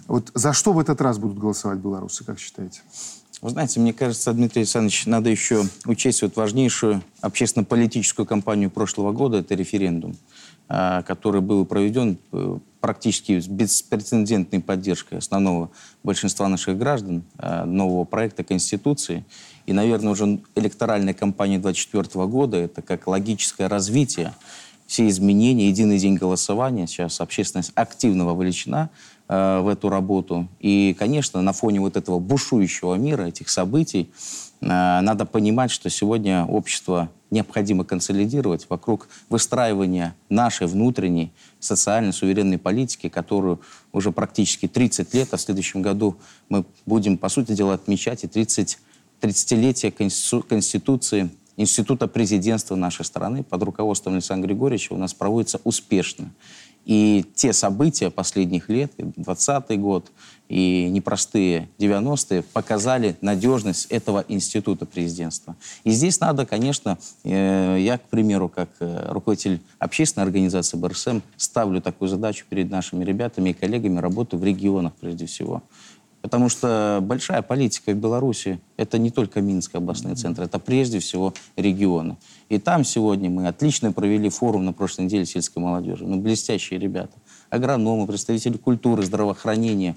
вот 0.06 0.30
за 0.34 0.52
что 0.52 0.74
в 0.74 0.78
этот 0.78 1.00
раз 1.00 1.16
будут 1.16 1.38
голосовать 1.38 1.78
белорусы, 1.78 2.24
как 2.24 2.38
считаете? 2.38 2.82
Вы 3.44 3.50
знаете, 3.50 3.78
мне 3.78 3.92
кажется, 3.92 4.32
Дмитрий 4.32 4.62
Александрович, 4.62 5.04
надо 5.04 5.28
еще 5.28 5.64
учесть 5.84 6.22
вот 6.22 6.34
важнейшую 6.34 7.02
общественно-политическую 7.20 8.24
кампанию 8.24 8.70
прошлого 8.70 9.12
года, 9.12 9.36
это 9.36 9.54
референдум, 9.54 10.16
а, 10.66 11.02
который 11.02 11.42
был 11.42 11.66
проведен 11.66 12.16
э, 12.32 12.58
практически 12.80 13.38
с 13.38 13.46
беспрецедентной 13.46 14.60
поддержкой 14.60 15.18
основного 15.18 15.70
большинства 16.02 16.48
наших 16.48 16.78
граждан 16.78 17.22
а, 17.36 17.66
нового 17.66 18.04
проекта 18.04 18.44
Конституции. 18.44 19.26
И, 19.66 19.74
наверное, 19.74 20.12
уже 20.12 20.40
электоральная 20.54 21.12
кампания 21.12 21.58
2024 21.58 22.24
года– 22.24 22.56
это 22.58 22.80
как 22.80 23.06
логическое 23.06 23.68
развитие 23.68 24.32
все 24.86 25.06
изменения, 25.08 25.68
единый 25.68 25.98
день 25.98 26.14
голосования. 26.14 26.86
Сейчас 26.86 27.20
общественность 27.20 27.72
активно 27.74 28.24
вовлечена 28.24 28.88
э, 29.28 29.60
в 29.60 29.68
эту 29.68 29.88
работу. 29.88 30.48
И, 30.60 30.94
конечно, 30.98 31.42
на 31.42 31.52
фоне 31.52 31.80
вот 31.80 31.96
этого 31.96 32.18
бушующего 32.18 32.94
мира, 32.94 33.24
этих 33.24 33.48
событий, 33.48 34.10
э, 34.60 34.66
надо 34.66 35.24
понимать, 35.24 35.70
что 35.70 35.90
сегодня 35.90 36.44
общество 36.44 37.10
необходимо 37.30 37.84
консолидировать 37.84 38.66
вокруг 38.68 39.08
выстраивания 39.28 40.14
нашей 40.28 40.66
внутренней 40.66 41.32
социальной 41.58 42.12
суверенной 42.12 42.58
политики, 42.58 43.08
которую 43.08 43.60
уже 43.92 44.12
практически 44.12 44.68
30 44.68 45.12
лет, 45.14 45.28
а 45.32 45.36
в 45.36 45.40
следующем 45.40 45.82
году 45.82 46.16
мы 46.48 46.64
будем, 46.86 47.18
по 47.18 47.28
сути 47.28 47.52
дела, 47.52 47.74
отмечать 47.74 48.24
и 48.24 48.28
30, 48.28 48.78
30-летие 49.20 49.90
Конституции 50.42 51.30
Института 51.56 52.08
президентства 52.08 52.74
нашей 52.74 53.04
страны 53.04 53.44
под 53.44 53.62
руководством 53.62 54.14
Александра 54.14 54.48
Григорьевича 54.48 54.92
у 54.92 54.96
нас 54.96 55.14
проводится 55.14 55.60
успешно. 55.62 56.30
И 56.84 57.24
те 57.34 57.52
события 57.52 58.10
последних 58.10 58.68
лет, 58.68 58.92
20 58.98 59.80
год 59.80 60.10
и 60.48 60.88
непростые 60.90 61.68
90-е, 61.78 62.42
показали 62.42 63.16
надежность 63.22 63.86
этого 63.86 64.24
института 64.28 64.84
президентства. 64.84 65.56
И 65.84 65.90
здесь 65.90 66.20
надо, 66.20 66.44
конечно, 66.44 66.98
э, 67.24 67.78
я, 67.80 67.96
к 67.98 68.02
примеру, 68.02 68.48
как 68.48 68.68
э, 68.80 69.06
руководитель 69.10 69.60
общественной 69.78 70.24
организации 70.24 70.76
БРСМ, 70.76 71.20
ставлю 71.36 71.80
такую 71.80 72.08
задачу 72.08 72.44
перед 72.48 72.70
нашими 72.70 73.04
ребятами 73.04 73.50
и 73.50 73.52
коллегами 73.54 73.98
работу 73.98 74.36
в 74.36 74.44
регионах 74.44 74.92
прежде 75.00 75.26
всего. 75.26 75.62
Потому 76.24 76.48
что 76.48 77.00
большая 77.02 77.42
политика 77.42 77.90
в 77.90 77.96
Беларуси– 77.96 78.58
это 78.78 78.96
не 78.96 79.10
только 79.10 79.42
Минск, 79.42 79.74
областные 79.74 80.14
центры, 80.14 80.46
это 80.46 80.58
прежде 80.58 80.98
всего 80.98 81.34
регионы. 81.54 82.16
И 82.48 82.58
там 82.58 82.82
сегодня 82.82 83.28
мы 83.28 83.46
отлично 83.46 83.92
провели 83.92 84.30
форум 84.30 84.64
на 84.64 84.72
прошлой 84.72 85.04
неделе 85.04 85.26
сельской 85.26 85.62
молодежи. 85.62 86.06
Ну, 86.06 86.18
блестящие 86.18 86.80
ребята. 86.80 87.12
Агрономы, 87.50 88.06
представители 88.06 88.56
культуры, 88.56 89.02
здравоохранения, 89.02 89.96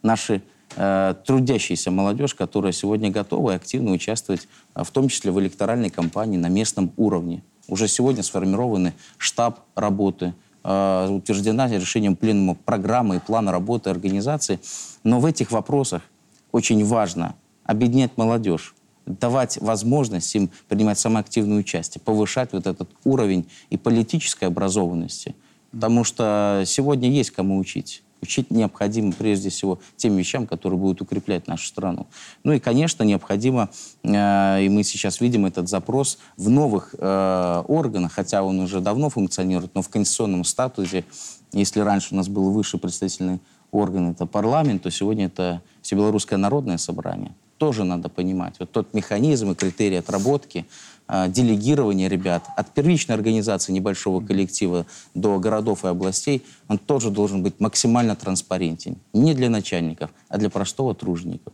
наши 0.00 0.40
э, 0.76 1.14
трудящаяся 1.26 1.90
молодежь, 1.90 2.34
которая 2.34 2.72
сегодня 2.72 3.10
готова 3.10 3.50
и 3.50 3.56
активно 3.56 3.92
участвовать, 3.92 4.48
э, 4.74 4.82
в 4.82 4.90
том 4.90 5.10
числе 5.10 5.30
в 5.30 5.38
электоральной 5.38 5.90
кампании 5.90 6.38
на 6.38 6.48
местном 6.48 6.90
уровне. 6.96 7.42
Уже 7.68 7.86
сегодня 7.86 8.22
сформированы 8.22 8.94
штаб 9.18 9.60
работы– 9.74 10.32
Э, 10.68 11.08
утверждена 11.08 11.68
решением 11.68 12.16
пленума 12.16 12.56
программы 12.56 13.16
и 13.16 13.18
плана 13.20 13.52
работы 13.52 13.88
организации. 13.88 14.58
Но 15.04 15.20
в 15.20 15.26
этих 15.26 15.52
вопросах 15.52 16.02
очень 16.50 16.84
важно 16.84 17.36
объединять 17.62 18.16
молодежь, 18.16 18.74
давать 19.06 19.58
возможность 19.60 20.34
им 20.34 20.50
принимать 20.66 20.98
самое 20.98 21.20
активное 21.20 21.58
участие, 21.58 22.02
повышать 22.04 22.52
вот 22.52 22.66
этот 22.66 22.90
уровень 23.04 23.48
и 23.70 23.76
политической 23.76 24.46
образованности. 24.46 25.36
Потому 25.70 26.02
что 26.02 26.64
сегодня 26.66 27.10
есть 27.10 27.30
кому 27.30 27.58
учить. 27.58 28.02
Учить 28.26 28.50
необходимо 28.50 29.12
прежде 29.12 29.50
всего 29.50 29.78
тем 29.96 30.16
вещам, 30.16 30.48
которые 30.48 30.80
будут 30.80 31.00
укреплять 31.00 31.46
нашу 31.46 31.68
страну. 31.68 32.08
Ну 32.42 32.54
и, 32.54 32.58
конечно, 32.58 33.04
необходимо, 33.04 33.70
э, 34.02 34.64
и 34.64 34.68
мы 34.68 34.82
сейчас 34.82 35.20
видим 35.20 35.46
этот 35.46 35.68
запрос 35.68 36.18
в 36.36 36.50
новых 36.50 36.96
э, 36.98 37.62
органах, 37.68 38.12
хотя 38.12 38.42
он 38.42 38.58
уже 38.58 38.80
давно 38.80 39.10
функционирует, 39.10 39.76
но 39.76 39.82
в 39.82 39.88
конституционном 39.88 40.42
статусе, 40.42 41.04
если 41.52 41.78
раньше 41.78 42.14
у 42.14 42.16
нас 42.16 42.26
был 42.26 42.50
высший 42.50 42.80
представительный 42.80 43.38
орган, 43.70 44.10
это 44.10 44.26
парламент, 44.26 44.82
то 44.82 44.90
сегодня 44.90 45.26
это 45.26 45.62
Всебелорусское 45.82 46.36
народное 46.36 46.78
собрание. 46.78 47.32
Тоже 47.58 47.84
надо 47.84 48.08
понимать. 48.08 48.56
Вот 48.58 48.72
тот 48.72 48.92
механизм 48.92 49.52
и 49.52 49.54
критерии 49.54 49.98
отработки– 49.98 50.66
делегирование 51.08 52.08
ребят 52.08 52.44
от 52.56 52.72
первичной 52.72 53.14
организации 53.14 53.72
небольшого 53.72 54.24
коллектива 54.24 54.86
до 55.14 55.38
городов 55.38 55.84
и 55.84 55.88
областей, 55.88 56.44
он 56.68 56.78
тоже 56.78 57.10
должен 57.10 57.42
быть 57.42 57.60
максимально 57.60 58.16
транспарентен. 58.16 58.96
Не 59.12 59.34
для 59.34 59.48
начальников, 59.48 60.10
а 60.28 60.38
для 60.38 60.50
простого 60.50 60.94
труженика. 60.94 61.52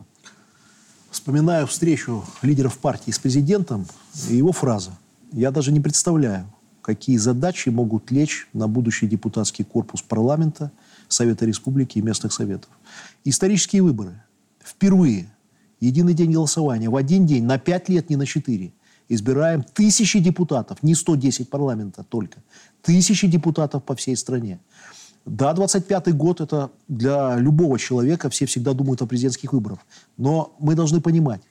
Вспоминаю 1.11 1.67
встречу 1.67 2.25
лидеров 2.41 2.79
партии 2.79 3.11
с 3.11 3.19
президентом 3.19 3.85
и 4.29 4.35
его 4.35 4.51
фраза. 4.51 4.97
Я 5.31 5.51
даже 5.51 5.71
не 5.71 5.79
представляю, 5.79 6.51
какие 6.81 7.17
задачи 7.17 7.69
могут 7.69 8.09
лечь 8.11 8.47
на 8.53 8.67
будущий 8.67 9.07
депутатский 9.07 9.63
корпус 9.63 10.01
парламента, 10.01 10.71
Совета 11.07 11.45
Республики 11.45 11.99
и 11.99 12.01
местных 12.01 12.33
советов. 12.33 12.69
Исторические 13.23 13.83
выборы. 13.83 14.23
Впервые 14.63 15.27
единый 15.79 16.13
день 16.13 16.31
голосования 16.31 16.89
в 16.89 16.95
один 16.95 17.27
день 17.27 17.43
на 17.43 17.59
пять 17.59 17.89
лет, 17.89 18.09
не 18.09 18.15
на 18.15 18.25
четыре. 18.25 18.73
Избираем 19.09 19.63
тысячи 19.63 20.19
депутатов, 20.19 20.81
не 20.81 20.95
110 20.95 21.49
парламента 21.49 22.03
только, 22.07 22.39
тысячи 22.81 23.27
депутатов 23.27 23.83
по 23.83 23.95
всей 23.95 24.15
стране. 24.15 24.59
Да, 25.25 25.53
25-й 25.53 26.11
год– 26.11 26.41
это 26.41 26.71
для 26.87 27.37
любого 27.37 27.79
человека, 27.79 28.29
все 28.29 28.45
всегда 28.45 28.73
думают 28.73 29.01
о 29.01 29.05
президентских 29.05 29.53
выборах. 29.53 29.79
Но 30.17 30.55
мы 30.59 30.75
должны 30.75 30.99
понимать, 30.99 31.41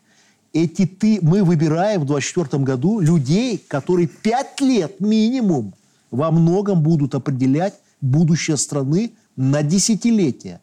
эти 0.53 0.85
ты, 0.87 1.19
мы 1.23 1.43
выбираем 1.43 2.03
в 2.03 2.07
24 2.07 2.63
году 2.63 3.01
людей, 3.01 3.57
которые 3.57 4.09
пять 4.09 4.61
лет 4.61 5.01
минимум 5.01 5.75
во 6.11 6.31
многом 6.31 6.83
будут 6.83 7.15
определять 7.15 7.75
будущее 8.03 8.59
страны 8.59 9.13
на 9.37 9.63
десятилетия. 9.63 10.61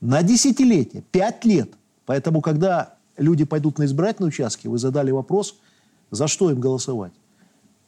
На 0.00 0.22
десятилетия, 0.22 1.02
пять 1.12 1.44
лет. 1.44 1.70
Поэтому, 2.06 2.40
когда 2.40 2.94
люди 3.16 3.44
пойдут 3.44 3.78
на 3.78 3.84
избирательные 3.84 4.28
участки, 4.28 4.66
вы 4.66 4.78
задали 4.78 5.12
вопрос, 5.12 5.56
за 6.14 6.28
что 6.28 6.50
им 6.50 6.60
голосовать. 6.60 7.12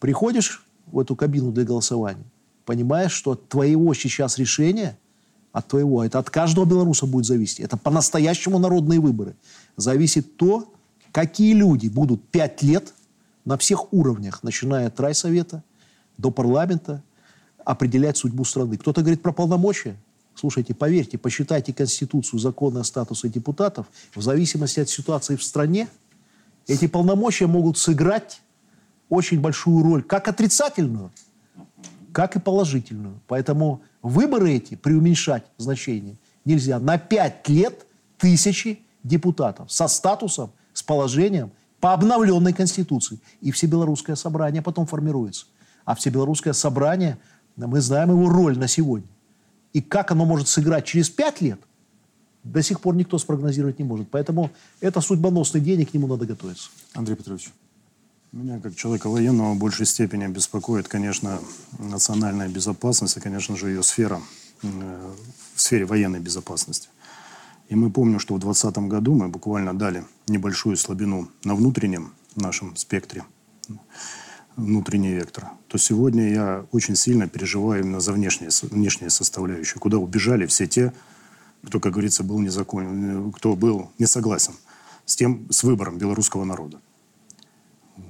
Приходишь 0.01 0.65
в 0.87 0.99
эту 0.99 1.17
кабину 1.17 1.53
для 1.53 1.65
голосования, 1.65 2.25
понимаешь, 2.65 3.13
что 3.13 3.33
от 3.33 3.49
твоего 3.49 3.95
сейчас 3.95 4.39
решения, 4.39 4.99
от 5.53 5.69
твоего, 5.69 6.05
это 6.05 6.19
от 6.19 6.29
каждого 6.31 6.65
белоруса 6.65 7.07
будет 7.07 7.25
зависеть. 7.25 7.61
Это 7.61 7.77
по-настоящему 7.77 8.59
народные 8.59 9.01
выборы. 9.01 9.37
Зависит 9.77 10.37
то, 10.37 10.73
какие 11.13 11.55
люди 11.55 11.89
будут 11.89 12.23
пять 12.29 12.63
лет 12.63 12.93
на 13.45 13.57
всех 13.57 13.93
уровнях, 13.93 14.43
начиная 14.43 14.89
от 14.89 15.01
райсовета 15.01 15.63
до 16.19 16.31
парламента, 16.31 17.03
определять 17.65 18.17
судьбу 18.17 18.45
страны. 18.45 18.77
Кто-то 18.77 19.01
говорит 19.01 19.23
про 19.23 19.33
полномочия. 19.33 19.97
Слушайте, 20.35 20.75
поверьте, 20.75 21.17
посчитайте 21.17 21.73
Конституцию, 21.73 22.39
законы 22.39 22.81
о 22.81 22.85
статусе 22.85 23.29
депутатов. 23.29 23.87
В 24.15 24.21
зависимости 24.21 24.81
от 24.81 24.91
ситуации 24.91 25.37
в 25.37 25.43
стране, 25.43 25.89
эти 26.67 26.87
полномочия 26.87 27.47
могут 27.47 27.79
сыграть 27.79 28.41
очень 29.09 29.41
большую 29.41 29.85
роль, 29.85 30.03
как 30.03 30.29
отрицательную, 30.29 31.13
как 32.13 32.37
и 32.37 32.41
положительную. 32.41 33.21
Поэтому 33.29 33.83
выборы 34.03 34.55
эти 34.55 34.75
преуменьшать 34.75 35.45
значение 35.59 36.17
нельзя. 36.45 36.79
На 36.79 36.99
пять 36.99 37.49
лет 37.49 37.87
тысячи 38.19 38.81
депутатов 39.03 39.71
со 39.71 39.87
статусом 39.89 40.51
с 40.73 40.83
положением 40.83 41.53
по 41.81 41.93
обновленной 41.93 42.53
Конституции. 42.53 43.21
И 43.41 43.53
Всебелорусское 43.53 44.17
собрание 44.17 44.63
потом 44.63 44.87
формируется. 44.87 45.47
А 45.85 45.95
Всебелорусское 45.95 46.53
собрание, 46.53 47.19
мы 47.55 47.81
знаем 47.81 48.11
его 48.11 48.29
роль 48.29 48.59
на 48.59 48.67
сегодня. 48.67 49.09
И 49.73 49.81
как 49.81 50.11
оно 50.11 50.25
может 50.25 50.49
сыграть 50.49 50.85
через 50.85 51.11
пять 51.11 51.41
лет, 51.41 51.61
до 52.53 52.63
сих 52.63 52.81
пор 52.81 52.97
никто 52.97 53.19
спрогнозировать 53.19 53.79
не 53.79 53.85
может. 53.85 54.09
Поэтому 54.11 54.51
это 54.81 55.01
судьбоносный 55.01 55.61
день, 55.61 55.81
и 55.81 55.85
к 55.85 55.95
нему 55.95 56.07
надо 56.07 56.27
готовиться. 56.27 56.71
Андрей 56.95 57.17
Петрович. 57.17 57.51
Меня, 58.33 58.61
как 58.61 58.77
человека 58.77 59.09
военного, 59.09 59.55
в 59.55 59.59
большей 59.59 59.87
степени 59.87 60.27
беспокоит, 60.27 60.89
конечно, 60.89 61.39
национальная 61.79 62.49
безопасность 62.49 63.17
и, 63.17 63.21
конечно 63.21 63.57
же, 63.57 63.69
ее 63.69 63.83
сфера, 63.83 64.21
э, 64.63 65.13
в 65.55 65.61
сфере 65.61 65.87
военной 65.87 66.21
безопасности. 66.21 66.89
И 67.69 67.75
мы 67.75 67.91
помним, 67.91 68.21
что 68.21 68.35
в 68.35 68.39
2020 68.39 68.89
году 68.89 69.15
мы 69.15 69.29
буквально 69.29 69.75
дали 69.75 70.05
небольшую 70.29 70.77
слабину 70.77 71.29
на 71.45 71.55
внутреннем 71.55 72.13
нашем 72.37 72.77
спектре, 72.77 73.25
внутренний 74.57 75.13
вектор. 75.13 75.51
То 75.69 75.79
сегодня 75.79 76.31
я 76.31 76.67
очень 76.73 76.95
сильно 76.95 77.29
переживаю 77.29 77.83
именно 77.83 78.01
за 78.01 78.13
внешние, 78.13 78.51
внешние 78.63 79.11
составляющие, 79.11 79.81
куда 79.81 79.99
убежали 79.99 80.47
все 80.47 80.67
те, 80.67 80.93
кто, 81.67 81.81
как 81.81 81.93
говорится, 81.93 82.23
был 82.23 82.39
незаконен, 82.39 83.33
кто 83.33 83.57
был 83.57 83.91
не 83.99 84.07
согласен 84.07 84.55
с 85.05 85.17
тем, 85.17 85.51
с 85.51 85.65
выбором 85.65 85.99
белорусского 85.99 86.45
народа. 86.45 86.81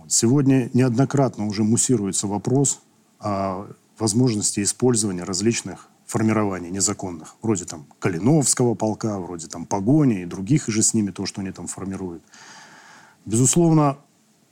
Сегодня 0.08 0.70
неоднократно 0.74 1.46
уже 1.46 1.64
муссируется 1.64 2.26
вопрос 2.26 2.80
о 3.18 3.66
возможности 3.98 4.62
использования 4.62 5.24
различных 5.24 5.88
формирований 6.04 6.70
незаконных, 6.70 7.36
вроде 7.40 7.64
там 7.64 7.86
Калиновского 7.98 8.74
полка, 8.74 9.18
вроде 9.18 9.46
там 9.46 9.64
Погони 9.64 10.22
и 10.22 10.26
других 10.26 10.68
же 10.68 10.82
с 10.82 10.92
ними, 10.92 11.10
то, 11.10 11.24
что 11.24 11.40
они 11.40 11.50
там 11.50 11.66
формируют. 11.66 12.22
Безусловно, 13.24 13.96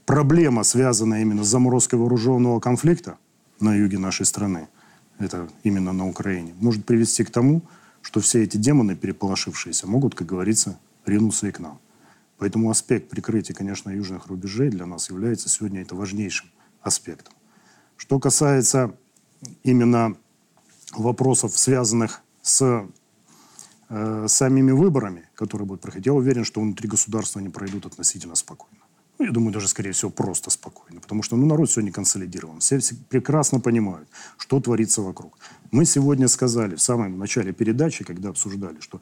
проблема, 0.06 0.64
связанная 0.64 1.20
именно 1.20 1.44
с 1.44 1.48
заморозкой 1.48 1.98
вооруженного 1.98 2.58
конфликта 2.58 3.18
на 3.60 3.74
юге 3.74 3.98
нашей 3.98 4.24
страны, 4.24 4.68
это 5.18 5.46
именно 5.62 5.92
на 5.92 6.08
Украине, 6.08 6.54
может 6.58 6.86
привести 6.86 7.22
к 7.22 7.30
тому, 7.30 7.62
что 8.04 8.20
все 8.20 8.42
эти 8.44 8.58
демоны, 8.58 8.94
переполошившиеся, 8.94 9.86
могут, 9.86 10.14
как 10.14 10.26
говорится, 10.26 10.78
ринуться 11.06 11.48
и 11.48 11.52
к 11.52 11.58
нам. 11.58 11.80
Поэтому 12.36 12.70
аспект 12.70 13.08
прикрытия, 13.08 13.54
конечно, 13.54 13.88
южных 13.88 14.26
рубежей 14.26 14.68
для 14.68 14.84
нас 14.84 15.08
является 15.08 15.48
сегодня 15.48 15.80
это 15.80 15.94
важнейшим 15.94 16.50
аспектом. 16.82 17.32
Что 17.96 18.18
касается 18.18 18.94
именно 19.62 20.16
вопросов, 20.92 21.58
связанных 21.58 22.20
с 22.42 22.86
э, 23.88 24.26
самими 24.28 24.72
выборами, 24.72 25.26
которые 25.34 25.66
будут 25.66 25.80
проходить, 25.80 26.04
я 26.04 26.12
уверен, 26.12 26.44
что 26.44 26.60
внутри 26.60 26.86
государства 26.88 27.40
они 27.40 27.48
пройдут 27.48 27.86
относительно 27.86 28.34
спокойно. 28.34 28.83
Ну, 29.18 29.26
я 29.26 29.30
думаю, 29.30 29.52
даже, 29.52 29.68
скорее 29.68 29.92
всего, 29.92 30.10
просто 30.10 30.50
спокойно. 30.50 31.00
Потому 31.00 31.22
что 31.22 31.36
ну, 31.36 31.46
народ 31.46 31.70
сегодня 31.70 31.92
консолидирован. 31.92 32.60
Все, 32.60 32.78
все 32.78 32.96
прекрасно 33.08 33.60
понимают, 33.60 34.08
что 34.38 34.60
творится 34.60 35.02
вокруг. 35.02 35.38
Мы 35.70 35.84
сегодня 35.84 36.28
сказали 36.28 36.74
в 36.74 36.80
самом 36.80 37.18
начале 37.18 37.52
передачи, 37.52 38.04
когда 38.04 38.30
обсуждали, 38.30 38.80
что 38.80 39.00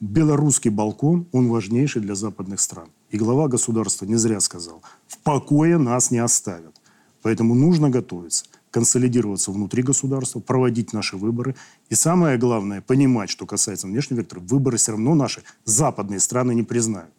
белорусский 0.00 0.70
балкон, 0.70 1.26
он 1.32 1.48
важнейший 1.48 2.02
для 2.02 2.14
западных 2.14 2.60
стран. 2.60 2.88
И 3.10 3.16
глава 3.16 3.48
государства 3.48 4.04
не 4.04 4.16
зря 4.16 4.40
сказал, 4.40 4.82
в 5.08 5.18
покое 5.18 5.78
нас 5.78 6.10
не 6.10 6.18
оставят. 6.18 6.80
Поэтому 7.22 7.54
нужно 7.54 7.88
готовиться 7.88 8.44
консолидироваться 8.76 9.52
внутри 9.52 9.82
государства, 9.82 10.38
проводить 10.38 10.92
наши 10.92 11.16
выборы. 11.16 11.54
И 11.88 11.94
самое 11.94 12.36
главное, 12.36 12.82
понимать, 12.82 13.30
что 13.30 13.46
касается 13.46 13.86
внешнего 13.86 14.18
вектора, 14.18 14.40
выборы 14.40 14.76
все 14.76 14.92
равно 14.92 15.14
наши 15.14 15.42
западные 15.64 16.20
страны 16.20 16.54
не 16.54 16.62
признают. 16.62 17.10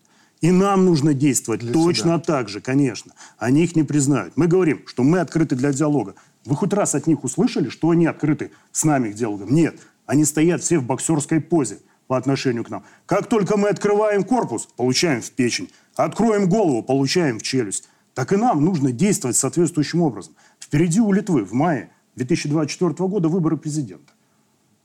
И 0.41 0.51
нам 0.51 0.85
нужно 0.85 1.13
действовать 1.13 1.61
для 1.61 1.73
точно 1.73 2.15
себя. 2.15 2.19
так 2.19 2.49
же, 2.49 2.61
конечно. 2.61 3.13
Они 3.37 3.63
их 3.63 3.75
не 3.75 3.83
признают. 3.83 4.33
Мы 4.35 4.47
говорим, 4.47 4.83
что 4.85 5.03
мы 5.03 5.19
открыты 5.19 5.55
для 5.55 5.73
диалога. 5.73 6.15
Вы 6.45 6.55
хоть 6.55 6.73
раз 6.73 6.95
от 6.95 7.07
них 7.07 7.23
услышали, 7.23 7.69
что 7.69 7.89
они 7.89 8.05
открыты 8.05 8.51
с 8.71 8.83
нами 8.83 9.11
к 9.11 9.15
диалогу? 9.15 9.45
Нет. 9.45 9.79
Они 10.05 10.25
стоят 10.25 10.61
все 10.61 10.77
в 10.77 10.85
боксерской 10.85 11.41
позе 11.41 11.79
по 12.05 12.17
отношению 12.17 12.63
к 12.63 12.69
нам. 12.69 12.83
Как 13.05 13.27
только 13.27 13.57
мы 13.57 13.69
открываем 13.69 14.23
корпус, 14.23 14.67
получаем 14.77 15.21
в 15.21 15.31
печень. 15.31 15.69
Откроем 15.95 16.47
голову, 16.47 16.83
получаем 16.83 17.39
в 17.39 17.43
челюсть. 17.43 17.89
Так 18.13 18.31
и 18.31 18.37
нам 18.37 18.63
нужно 18.63 18.91
действовать 18.91 19.37
соответствующим 19.37 20.01
образом. 20.01 20.35
Впереди 20.59 21.01
у 21.01 21.11
Литвы 21.11 21.43
в 21.43 21.53
мае 21.53 21.89
2024 22.15 22.93
года 23.09 23.27
выборы 23.27 23.57
президента. 23.57 24.13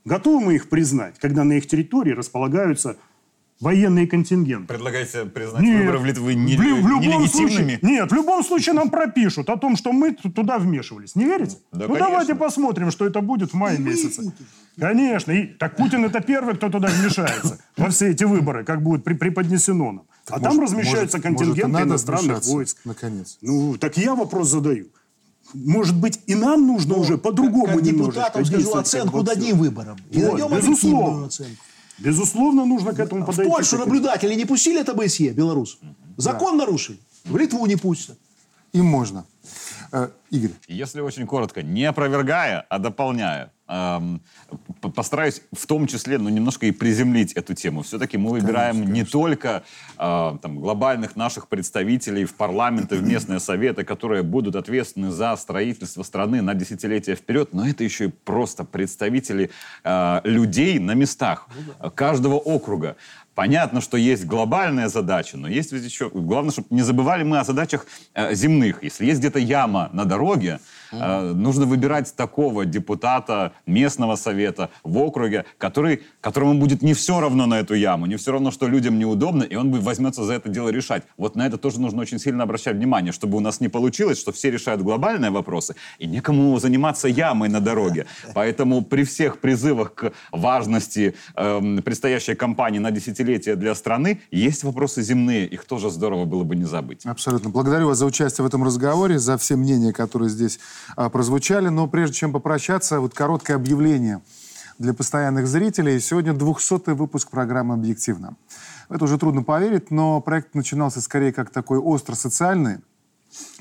Готовы 0.05 0.45
мы 0.45 0.55
их 0.55 0.69
признать, 0.69 1.17
когда 1.17 1.43
на 1.43 1.53
их 1.53 1.67
территории 1.67 2.11
располагаются 2.11 2.97
военные 3.63 4.07
контингенты. 4.07 4.67
Предлагаете 4.67 5.25
признать 5.25 5.63
нет, 5.63 5.79
выборы 5.79 5.99
в 5.99 6.05
Литве 6.05 6.35
не, 6.35 6.55
в, 6.55 6.59
в 6.59 6.87
любом? 6.87 7.27
Случае, 7.27 7.79
нет, 7.81 8.11
в 8.11 8.13
любом 8.13 8.43
случае 8.43 8.73
нам 8.73 8.89
пропишут 8.89 9.49
о 9.49 9.57
том, 9.57 9.77
что 9.77 9.93
мы 9.93 10.11
туда 10.11 10.59
вмешивались. 10.59 11.15
Не 11.15 11.25
верите? 11.25 11.57
Да, 11.71 11.87
ну 11.87 11.93
конечно. 11.93 12.07
давайте 12.07 12.35
посмотрим, 12.35 12.91
что 12.91 13.05
это 13.05 13.21
будет 13.21 13.51
в 13.51 13.53
мае 13.55 13.79
месяце. 13.79 14.33
Конечно. 14.77 15.31
И, 15.31 15.45
так 15.45 15.77
Путин 15.77 16.03
это 16.05 16.19
первый, 16.19 16.55
кто 16.55 16.69
туда 16.69 16.89
вмешается 16.89 17.59
во 17.77 17.89
все 17.89 18.09
эти 18.09 18.23
выборы, 18.25 18.63
как 18.63 18.83
будет 18.83 19.03
преподнесено 19.03 19.91
нам. 19.91 20.05
Так 20.25 20.37
а 20.37 20.39
может, 20.39 20.51
там 20.51 20.63
размещаются 20.63 21.17
может, 21.17 21.23
контингенты 21.23 21.67
может, 21.67 21.87
иностранных 21.87 22.45
войск. 22.45 22.77
Наконец. 22.85 23.37
Ну, 23.41 23.77
так 23.77 23.97
я 23.97 24.15
вопрос 24.15 24.49
задаю. 24.49 24.87
Может 25.53 25.95
быть, 25.95 26.19
и 26.25 26.35
нам 26.35 26.65
нужно 26.65 26.95
ну, 26.95 27.01
уже 27.01 27.17
по-другому 27.17 27.65
как, 27.67 27.75
как 27.75 27.83
депутатам 27.83 28.45
скажу, 28.45 28.75
оценку 28.75 29.21
дадим 29.21 29.57
выборам. 29.57 29.97
И 30.09 30.23
вот, 30.23 30.39
дадим 30.39 30.57
безусловно. 30.57 31.27
оценку. 31.27 31.61
Безусловно, 31.99 32.65
нужно 32.65 32.93
к 32.93 32.99
этому 32.99 33.25
подойти. 33.25 33.49
В 33.49 33.53
Польшу 33.53 33.77
наблюдатели 33.77 34.33
не 34.35 34.45
пустили 34.45 34.81
это 34.81 34.93
БСЕ, 34.93 35.29
белорус? 35.29 35.79
Закон 36.17 36.57
да. 36.57 36.65
нарушили. 36.65 36.99
В 37.25 37.37
Литву 37.37 37.65
не 37.65 37.75
пустят. 37.75 38.17
Им 38.73 38.85
можно. 38.85 39.25
Э, 39.91 40.09
Игорь. 40.31 40.51
Если 40.67 41.01
очень 41.01 41.27
коротко, 41.27 41.61
не 41.61 41.85
опровергая, 41.85 42.65
а 42.69 42.79
дополняя 42.79 43.51
эм, 43.73 44.21
постараюсь 44.93 45.41
в 45.51 45.65
том 45.65 45.87
числе, 45.87 46.17
ну, 46.17 46.29
немножко 46.29 46.65
и 46.65 46.71
приземлить 46.71 47.33
эту 47.33 47.53
тему. 47.53 47.81
Все-таки 47.81 48.17
мы 48.17 48.31
выбираем 48.31 48.75
конечно, 48.75 48.93
не 48.93 49.03
только 49.03 49.63
э, 49.97 50.37
там, 50.41 50.59
глобальных 50.59 51.15
наших 51.15 51.47
представителей 51.47 52.25
в 52.25 52.35
парламенты, 52.35 52.95
в 52.97 53.03
местные 53.07 53.39
советы, 53.39 53.83
которые 53.83 54.23
будут 54.23 54.55
ответственны 54.55 55.11
за 55.11 55.35
строительство 55.35 56.03
страны 56.03 56.41
на 56.41 56.53
десятилетия 56.53 57.15
вперед, 57.15 57.53
но 57.53 57.67
это 57.67 57.83
еще 57.83 58.05
и 58.05 58.07
просто 58.09 58.63
представители 58.63 59.49
э, 59.83 60.21
людей 60.23 60.79
на 60.79 60.93
местах 60.93 61.47
ну 61.81 61.91
каждого 61.91 62.35
округа. 62.35 62.95
Понятно, 63.35 63.81
что 63.81 63.97
есть 63.97 64.25
глобальная 64.25 64.89
задача, 64.89 65.37
но 65.37 65.47
есть 65.47 65.71
ведь 65.71 65.83
еще... 65.83 66.09
Главное, 66.09 66.51
чтобы 66.51 66.67
не 66.69 66.81
забывали 66.81 67.23
мы 67.23 67.39
о 67.39 67.43
задачах 67.43 67.87
э, 68.13 68.35
земных. 68.35 68.83
Если 68.83 69.05
есть 69.05 69.19
где-то 69.19 69.39
яма 69.39 69.89
на 69.93 70.05
дороге, 70.05 70.59
Э, 70.93 71.33
нужно 71.33 71.65
выбирать 71.65 72.13
такого 72.15 72.65
депутата 72.65 73.53
местного 73.65 74.15
совета 74.15 74.69
в 74.83 74.97
округе, 74.97 75.45
который, 75.57 76.03
которому 76.21 76.55
будет 76.55 76.81
не 76.81 76.93
все 76.93 77.19
равно 77.19 77.45
на 77.45 77.59
эту 77.59 77.73
яму, 77.73 78.05
не 78.05 78.15
все 78.15 78.31
равно, 78.31 78.51
что 78.51 78.67
людям 78.67 78.99
неудобно, 78.99 79.43
и 79.43 79.55
он 79.55 79.71
возьмется 79.71 80.23
за 80.23 80.33
это 80.33 80.49
дело 80.49 80.69
решать. 80.69 81.03
Вот 81.17 81.35
на 81.35 81.47
это 81.47 81.57
тоже 81.57 81.79
нужно 81.79 82.01
очень 82.01 82.19
сильно 82.19 82.43
обращать 82.43 82.75
внимание, 82.75 83.11
чтобы 83.11 83.37
у 83.37 83.39
нас 83.39 83.59
не 83.59 83.69
получилось, 83.69 84.19
что 84.19 84.31
все 84.31 84.51
решают 84.51 84.81
глобальные 84.81 85.31
вопросы, 85.31 85.75
и 85.99 86.07
некому 86.07 86.59
заниматься 86.59 87.07
ямой 87.07 87.49
на 87.49 87.59
дороге. 87.59 88.05
Поэтому 88.33 88.83
при 88.83 89.03
всех 89.03 89.39
призывах 89.39 89.93
к 89.93 90.13
важности 90.31 91.15
э, 91.35 91.79
предстоящей 91.83 92.35
кампании 92.35 92.79
на 92.79 92.91
десятилетие 92.91 93.22
для 93.23 93.75
страны 93.75 94.21
есть 94.31 94.63
вопросы 94.63 95.01
земные, 95.01 95.47
их 95.47 95.65
тоже 95.65 95.89
здорово 95.89 96.25
было 96.25 96.43
бы 96.43 96.55
не 96.55 96.65
забыть. 96.65 97.05
Абсолютно. 97.05 97.49
Благодарю 97.49 97.87
вас 97.87 97.97
за 97.97 98.05
участие 98.05 98.43
в 98.43 98.47
этом 98.47 98.63
разговоре, 98.63 99.19
за 99.19 99.37
все 99.37 99.55
мнения, 99.55 99.93
которые 99.93 100.29
здесь 100.29 100.59
а, 100.95 101.09
прозвучали. 101.09 101.69
Но 101.69 101.87
прежде 101.87 102.15
чем 102.15 102.31
попрощаться, 102.31 102.99
вот 102.99 103.13
короткое 103.13 103.55
объявление 103.55 104.21
для 104.79 104.93
постоянных 104.93 105.47
зрителей. 105.47 105.99
Сегодня 105.99 106.33
200-й 106.33 106.93
выпуск 106.93 107.29
программы 107.29 107.75
«Объективно». 107.75 108.35
Это 108.89 109.05
уже 109.05 109.17
трудно 109.17 109.43
поверить, 109.43 109.91
но 109.91 110.19
проект 110.21 110.55
начинался 110.55 111.01
скорее 111.01 111.31
как 111.31 111.49
такой 111.49 111.79
остро-социальный. 111.79 112.77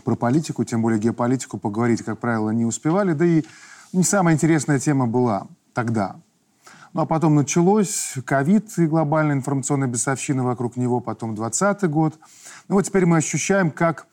Про 0.04 0.16
политику, 0.16 0.64
тем 0.64 0.82
более 0.82 1.00
геополитику, 1.00 1.58
поговорить, 1.58 2.02
как 2.02 2.18
правило, 2.18 2.50
не 2.50 2.66
успевали. 2.66 3.14
Да 3.14 3.24
и 3.24 3.42
не 3.92 4.04
самая 4.04 4.34
интересная 4.34 4.78
тема 4.78 5.06
была 5.06 5.46
тогда. 5.72 6.16
Ну 6.93 7.03
а 7.03 7.07
потом 7.07 7.34
началось 7.34 8.14
ковид 8.24 8.78
и 8.78 8.86
глобальная 8.86 9.36
информационная 9.36 9.88
бесовщина 9.88 10.45
вокруг 10.45 10.76
него, 10.76 11.01
потом 11.01 11.34
20 11.34 11.88
год. 11.90 12.18
Ну 12.68 12.76
вот 12.76 12.82
теперь 12.82 13.07
мы 13.07 13.16
ощущаем, 13.16 13.70
как 13.70 14.07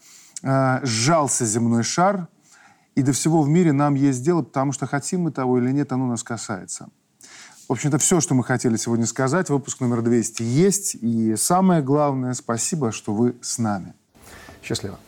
э, 0.44 0.80
сжался 0.84 1.46
земной 1.46 1.84
шар– 1.84 2.28
и 3.00 3.02
до 3.02 3.14
всего 3.14 3.42
в 3.42 3.48
мире 3.48 3.72
нам 3.72 3.96
есть 3.96 4.24
дело, 4.24 4.42
потому 4.42 4.74
что 4.74 4.86
хотим 4.86 5.22
мы 5.22 5.32
того 5.32 5.58
или 5.58 5.72
нет, 5.72 5.94
оно 5.94 6.06
нас 6.06 6.22
касается. 6.22 6.90
В 7.70 7.72
общем-то, 7.72 7.98
все, 7.98 8.20
что 8.20 8.34
мы 8.34 8.44
хотели 8.44 8.76
сегодня 8.76 9.06
сказать. 9.06 9.50
Выпуск 9.50 9.80
номер 9.80 10.02
200 10.02 10.44
есть. 10.44 10.96
И 10.96 11.38
самое 11.38 11.82
главное, 11.82 12.34
спасибо, 12.34 12.92
что 12.92 13.14
вы 13.14 13.36
с 13.42 13.58
нами. 13.58 13.94
Счастливо. 14.62 15.00